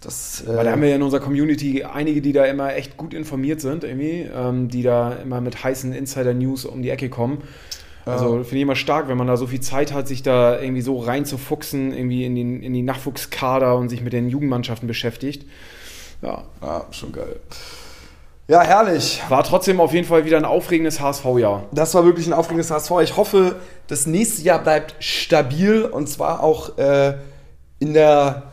das. 0.00 0.44
Äh, 0.46 0.56
weil 0.56 0.64
da 0.64 0.72
haben 0.72 0.82
wir 0.82 0.88
ja 0.88 0.96
in 0.96 1.02
unserer 1.02 1.20
Community 1.20 1.84
einige, 1.84 2.22
die 2.22 2.32
da 2.32 2.44
immer 2.44 2.74
echt 2.74 2.96
gut 2.96 3.14
informiert 3.14 3.60
sind, 3.60 3.84
irgendwie, 3.84 4.28
ähm, 4.34 4.68
die 4.68 4.82
da 4.82 5.12
immer 5.12 5.40
mit 5.40 5.62
heißen 5.62 5.92
Insider-News 5.92 6.64
um 6.64 6.82
die 6.82 6.90
Ecke 6.90 7.08
kommen. 7.08 7.42
Also 8.06 8.34
finde 8.44 8.56
ich 8.56 8.62
immer 8.62 8.76
stark, 8.76 9.08
wenn 9.08 9.18
man 9.18 9.26
da 9.26 9.36
so 9.36 9.48
viel 9.48 9.60
Zeit 9.60 9.92
hat, 9.92 10.06
sich 10.06 10.22
da 10.22 10.60
irgendwie 10.60 10.80
so 10.80 11.00
reinzufuchsen, 11.00 11.92
irgendwie 11.92 12.24
in, 12.24 12.36
den, 12.36 12.62
in 12.62 12.72
die 12.72 12.82
Nachwuchskader 12.82 13.74
und 13.74 13.88
sich 13.88 14.00
mit 14.00 14.12
den 14.12 14.28
Jugendmannschaften 14.28 14.86
beschäftigt. 14.86 15.44
Ja, 16.22 16.44
ja, 16.62 16.86
schon 16.92 17.10
geil. 17.10 17.40
Ja, 18.48 18.62
herrlich. 18.62 19.20
war 19.28 19.42
trotzdem 19.42 19.80
auf 19.80 19.92
jeden 19.92 20.06
Fall 20.06 20.24
wieder 20.24 20.36
ein 20.36 20.44
aufregendes 20.44 21.00
HSV-Jahr. 21.00 21.64
Das 21.72 21.94
war 21.94 22.04
wirklich 22.04 22.28
ein 22.28 22.32
aufregendes 22.32 22.70
HSV. 22.70 22.92
Ich 23.02 23.16
hoffe, 23.16 23.56
das 23.88 24.06
nächste 24.06 24.42
Jahr 24.42 24.60
bleibt 24.60 24.94
stabil 25.00 25.82
und 25.82 26.08
zwar 26.08 26.44
auch 26.44 26.78
äh, 26.78 27.14
in, 27.80 27.92
der, 27.92 28.52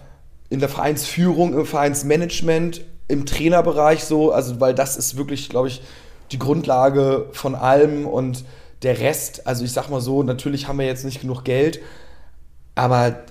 in 0.54 0.60
der 0.60 0.70
Vereinsführung, 0.70 1.56
im 1.56 1.66
Vereinsmanagement, 1.66 2.82
im 3.08 3.26
Trainerbereich 3.26 4.04
so. 4.04 4.32
Also, 4.32 4.62
weil 4.62 4.76
das 4.76 4.98
ist 4.98 5.18
wirklich, 5.18 5.50
glaube 5.50 5.68
ich, 5.68 5.82
die 6.32 6.38
Grundlage 6.38 7.26
von 7.32 7.56
allem 7.56 8.06
und 8.06 8.46
der 8.84 9.00
Rest. 9.00 9.48
Also, 9.48 9.66
ich 9.66 9.74
sag 9.74 9.90
mal 9.90 10.00
so, 10.00 10.22
natürlich 10.22 10.68
haben 10.68 10.78
wir 10.78 10.86
jetzt 10.86 11.06
nicht 11.06 11.22
genug 11.22 11.44
Geld, 11.44 11.82
aber 12.76 13.24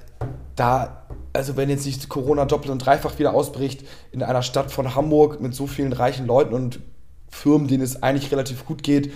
da, 0.56 1.04
also 1.32 1.56
wenn 1.56 1.70
jetzt 1.70 1.86
nicht 1.86 2.08
Corona 2.08 2.44
doppelt 2.44 2.72
und 2.72 2.84
dreifach 2.84 3.16
wieder 3.20 3.34
ausbricht, 3.34 3.86
in 4.10 4.24
einer 4.24 4.42
Stadt 4.42 4.72
von 4.72 4.96
Hamburg 4.96 5.40
mit 5.40 5.54
so 5.54 5.68
vielen 5.68 5.92
reichen 5.92 6.26
Leuten 6.26 6.54
und 6.54 6.80
Firmen, 7.28 7.68
denen 7.68 7.84
es 7.84 8.02
eigentlich 8.02 8.32
relativ 8.32 8.66
gut 8.66 8.82
geht, 8.82 9.12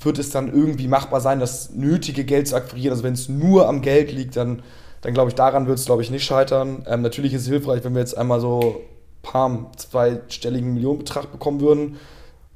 wird 0.00 0.18
es 0.18 0.28
dann 0.28 0.52
irgendwie 0.52 0.88
machbar 0.88 1.22
sein, 1.22 1.40
das 1.40 1.70
nötige 1.70 2.24
Geld 2.24 2.48
zu 2.48 2.56
akquirieren. 2.56 2.92
Also 2.92 3.02
wenn 3.02 3.14
es 3.14 3.30
nur 3.30 3.66
am 3.66 3.80
Geld 3.80 4.12
liegt, 4.12 4.36
dann, 4.36 4.62
dann 5.06 5.14
glaube 5.14 5.30
ich, 5.30 5.36
daran 5.36 5.68
wird 5.68 5.78
es, 5.78 5.84
glaube 5.84 6.02
ich, 6.02 6.10
nicht 6.10 6.24
scheitern. 6.24 6.84
Ähm, 6.88 7.00
natürlich 7.00 7.32
ist 7.32 7.42
es 7.42 7.48
hilfreich, 7.48 7.84
wenn 7.84 7.94
wir 7.94 8.00
jetzt 8.00 8.18
einmal 8.18 8.40
so 8.40 8.80
paar 9.22 9.70
zweistelligen 9.76 10.74
Millionenbetrag 10.74 11.30
bekommen 11.30 11.60
würden, 11.60 11.96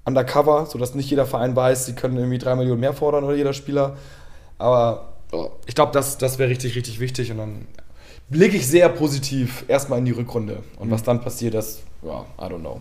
undercover, 0.04 0.66
sodass 0.66 0.96
nicht 0.96 1.08
jeder 1.08 1.26
Verein 1.26 1.54
weiß, 1.54 1.86
sie 1.86 1.92
können 1.92 2.16
irgendwie 2.16 2.38
drei 2.38 2.56
Millionen 2.56 2.80
mehr 2.80 2.92
fordern 2.92 3.22
oder 3.22 3.36
jeder 3.36 3.52
Spieler. 3.52 3.96
Aber 4.58 5.12
ich 5.66 5.76
glaube, 5.76 5.92
das, 5.92 6.18
das 6.18 6.40
wäre 6.40 6.50
richtig, 6.50 6.74
richtig 6.74 6.98
wichtig 6.98 7.30
und 7.30 7.38
dann 7.38 7.68
blicke 8.30 8.56
ich 8.56 8.66
sehr 8.66 8.88
positiv 8.88 9.64
erstmal 9.68 10.00
in 10.00 10.06
die 10.06 10.10
Rückrunde. 10.10 10.64
Und 10.76 10.90
was 10.90 11.04
dann 11.04 11.20
passiert, 11.20 11.54
das, 11.54 11.82
ja, 12.02 12.24
I 12.36 12.50
don't 12.50 12.58
know. 12.58 12.80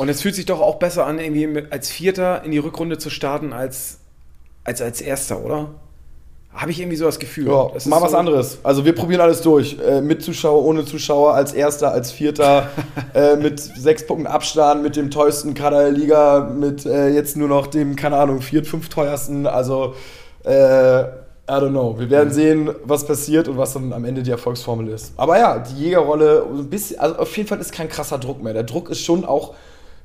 Und 0.00 0.08
es 0.08 0.22
fühlt 0.22 0.34
sich 0.34 0.46
doch 0.46 0.60
auch 0.60 0.80
besser 0.80 1.06
an, 1.06 1.20
irgendwie 1.20 1.70
als 1.70 1.88
Vierter 1.88 2.42
in 2.42 2.50
die 2.50 2.58
Rückrunde 2.58 2.98
zu 2.98 3.10
starten, 3.10 3.52
als 3.52 4.00
als, 4.64 4.82
als 4.82 5.00
Erster, 5.00 5.44
oder? 5.44 5.68
Habe 6.56 6.70
ich 6.70 6.80
irgendwie 6.80 6.96
so 6.96 7.04
das 7.04 7.18
Gefühl. 7.18 7.48
Ja, 7.48 7.68
Das 7.74 7.84
mal 7.86 8.00
was 8.00 8.12
so- 8.12 8.16
anderes. 8.16 8.58
Also 8.62 8.84
wir 8.84 8.94
probieren 8.94 9.20
alles 9.20 9.42
durch. 9.42 9.76
Äh, 9.78 10.00
mit 10.00 10.22
Zuschauer, 10.22 10.64
ohne 10.64 10.84
Zuschauer, 10.86 11.34
als 11.34 11.52
Erster, 11.52 11.92
als 11.92 12.10
Vierter, 12.12 12.70
äh, 13.14 13.36
mit 13.36 13.60
sechs 13.60 14.06
Punkten 14.06 14.26
Abstand, 14.26 14.82
mit 14.82 14.96
dem 14.96 15.10
teuersten 15.10 15.52
Kader 15.54 15.80
der 15.82 15.92
Liga, 15.92 16.40
mit 16.58 16.86
äh, 16.86 17.08
jetzt 17.10 17.36
nur 17.36 17.48
noch 17.48 17.66
dem, 17.66 17.94
keine 17.94 18.16
Ahnung, 18.16 18.40
viert, 18.40 18.66
fünf 18.66 18.88
teuersten. 18.88 19.46
Also, 19.46 19.94
äh, 20.44 21.02
I 21.48 21.50
don't 21.50 21.70
know. 21.70 21.96
Wir 21.98 22.10
werden 22.10 22.32
sehen, 22.32 22.70
was 22.84 23.06
passiert 23.06 23.46
und 23.48 23.56
was 23.56 23.74
dann 23.74 23.92
am 23.92 24.04
Ende 24.04 24.22
die 24.24 24.30
Erfolgsformel 24.32 24.88
ist. 24.88 25.12
Aber 25.16 25.38
ja, 25.38 25.58
die 25.60 25.84
Jägerrolle, 25.84 26.44
ein 26.50 26.68
bisschen, 26.70 26.98
also 26.98 27.16
auf 27.18 27.36
jeden 27.36 27.48
Fall 27.48 27.60
ist 27.60 27.70
kein 27.72 27.88
krasser 27.88 28.18
Druck 28.18 28.42
mehr. 28.42 28.52
Der 28.52 28.64
Druck 28.64 28.90
ist 28.90 29.00
schon 29.02 29.24
auch, 29.24 29.54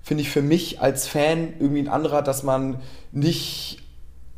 finde 0.04 0.22
ich, 0.22 0.30
für 0.30 0.42
mich 0.44 0.82
als 0.82 1.08
Fan 1.08 1.54
irgendwie 1.60 1.82
ein 1.82 1.88
anderer, 1.88 2.22
dass 2.22 2.44
man 2.44 2.76
nicht 3.12 3.80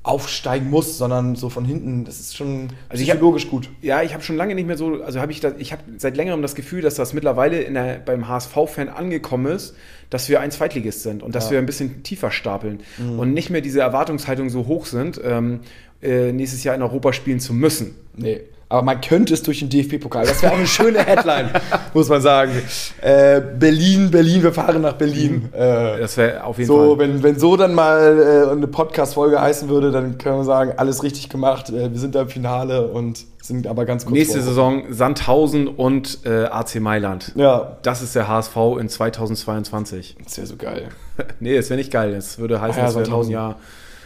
aufsteigen 0.04 0.70
muss, 0.70 0.98
sondern 0.98 1.36
so 1.36 1.50
von 1.50 1.64
hinten. 1.64 2.04
Das 2.04 2.20
ist 2.20 2.36
schon 2.36 2.68
Also 2.90 3.02
ich 3.02 3.10
hab- 3.10 3.18
psychologisch 3.18 3.50
gut. 3.50 3.70
Ja, 3.82 4.02
ich 4.02 4.14
habe 4.14 4.22
schon 4.22 4.36
lange 4.36 4.54
nicht 4.54 4.68
mehr 4.68 4.78
so, 4.78 5.02
also 5.02 5.22
habe 5.22 5.32
ich 5.32 5.40
das, 5.40 5.54
ich 5.60 5.72
habe 5.72 5.82
seit 5.98 6.18
längerem 6.18 6.42
das 6.42 6.56
Gefühl, 6.56 6.82
dass 6.82 6.96
das 6.96 7.14
mittlerweile 7.14 7.62
in 7.62 7.74
der, 7.74 8.00
beim 8.06 8.28
HSV-Fan 8.28 8.90
angekommen 8.90 9.46
ist, 9.46 9.76
dass 10.10 10.28
wir 10.28 10.42
ein 10.42 10.52
Zweitligist 10.52 11.04
sind 11.04 11.24
und 11.24 11.34
dass 11.36 11.46
Ja. 11.46 11.52
wir 11.52 11.60
ein 11.60 11.66
bisschen 11.66 12.04
tiefer 12.04 12.32
stapeln 12.32 12.82
und 13.18 13.34
nicht 13.34 13.50
mehr 13.50 13.62
diese 13.62 13.80
Erwartungshaltung 13.80 14.50
so 14.50 14.68
hoch 14.68 14.86
sind, 14.86 15.20
ähm, 15.24 15.62
äh, 16.02 16.34
nächstes 16.34 16.64
Jahr 16.66 16.76
in 16.76 16.82
Europa 16.82 17.14
spielen 17.14 17.40
zu 17.40 17.54
müssen. 17.54 17.96
Nee. 18.16 18.42
Aber 18.74 18.82
man 18.82 19.02
könnte 19.02 19.36
es 19.36 19.44
durch 19.44 19.60
den 19.60 19.70
DFB-Pokal. 19.70 20.26
Das 20.26 20.42
wäre 20.42 20.52
auch 20.52 20.58
eine 20.58 20.66
schöne 20.66 20.98
Headline, 21.06 21.52
muss 21.94 22.10
man 22.10 22.24
sagen. 22.24 22.54
Äh, 23.02 23.40
Berlin, 23.40 24.10
Berlin, 24.10 24.42
wir 24.42 24.52
fahren 24.52 24.82
nach 24.82 24.94
Berlin. 24.94 25.50
Äh, 25.54 26.00
Das 26.00 26.18
wäre 26.18 26.44
auf 26.44 26.58
jeden 26.58 26.68
so, 26.70 26.96
Fall. 26.96 26.98
wenn, 26.98 27.22
wenn 27.22 27.38
so 27.38 27.56
dann 27.56 27.76
mal 27.76 28.48
äh, 28.48 28.52
eine 28.52 28.66
Podcast-Folge 28.66 29.40
heißen 29.40 29.70
würde, 29.70 29.92
dann 29.92 30.18
können 30.18 30.38
wir 30.38 30.44
sagen, 30.44 30.74
alles 30.78 31.04
richtig 31.04 31.30
gemacht. 31.30 31.70
Äh, 31.70 31.92
wir 31.92 32.00
sind 32.00 32.16
da 32.16 32.24
im 32.24 32.30
Finale 32.30 32.88
und 32.88 33.24
sind 33.44 33.68
aber 33.68 33.86
ganz 33.86 34.06
kurz 34.06 34.14
Nächste 34.16 34.40
vor. 34.40 34.48
Saison 34.48 34.84
Sandhausen 34.90 35.68
und 35.68 36.26
äh, 36.26 36.46
AC 36.46 36.80
Mailand. 36.80 37.32
Ja, 37.36 37.78
Das 37.84 38.02
ist 38.02 38.16
der 38.16 38.28
HSV 38.28 38.56
in 38.80 38.90
2022. 38.90 40.16
das 40.24 40.38
wäre 40.38 40.48
so 40.48 40.56
geil. 40.56 40.88
nee, 41.40 41.56
das 41.56 41.70
wäre 41.70 41.78
nicht 41.78 41.92
geil. 41.92 42.14
Das 42.14 42.40
würde 42.40 42.60
heißen, 42.60 42.76
Ah 42.82 42.86
ja, 42.86 42.86
das 42.86 42.96
wäre 42.96 43.02
noch 43.10 43.20
ein 43.20 43.26
Sandhausen. 43.28 43.32
Jahr. 43.34 43.56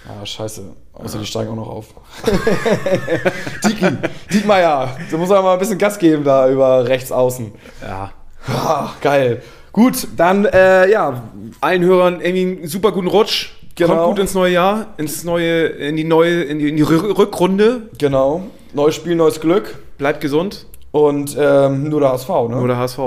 Ah, 0.07 0.25
scheiße. 0.25 0.61
Außer 0.93 1.19
die 1.19 1.25
steigen 1.25 1.51
auch 1.51 1.55
noch 1.55 1.67
auf. 1.69 1.85
Diki, 3.65 3.85
Diekmeyer, 4.31 4.97
da 5.11 5.17
muss 5.17 5.29
er 5.29 5.41
mal 5.41 5.53
ein 5.53 5.59
bisschen 5.59 5.77
Gas 5.77 5.99
geben 5.99 6.23
da 6.23 6.49
über 6.49 6.87
rechts 6.87 7.11
außen. 7.11 7.51
Ja. 7.81 8.11
Ah, 8.47 8.91
geil. 9.01 9.41
Gut, 9.73 10.07
dann, 10.15 10.45
äh, 10.45 10.89
ja, 10.89 11.23
Allen 11.61 11.83
Hörern 11.83 12.21
irgendwie 12.21 12.59
einen 12.61 12.67
super 12.67 12.91
guten 12.91 13.07
Rutsch. 13.07 13.49
Genau. 13.75 13.93
Kommt 13.95 14.07
gut 14.07 14.19
ins 14.19 14.33
neue 14.33 14.53
Jahr, 14.53 14.87
ins 14.97 15.23
neue, 15.23 15.65
in 15.67 15.95
die 15.97 16.03
neue, 16.03 16.41
in 16.43 16.57
die, 16.59 16.69
in 16.69 16.77
die 16.77 16.85
Rü- 16.85 17.15
Rückrunde. 17.17 17.89
genau. 17.97 18.43
Neues 18.73 18.95
Spiel, 18.95 19.15
neues 19.15 19.39
Glück. 19.39 19.77
Bleibt 19.97 20.21
gesund. 20.21 20.65
Und 20.91 21.35
ähm, 21.39 21.89
nur 21.89 21.99
der 21.99 22.09
HSV, 22.13 22.29
ne? 22.29 22.55
Nur 22.55 22.67
der 22.67 22.77
HSV. 22.77 22.99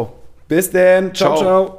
Bis 0.49 0.71
denn. 0.71 1.15
ciao. 1.15 1.37
Ciao. 1.37 1.67
ciao. 1.67 1.77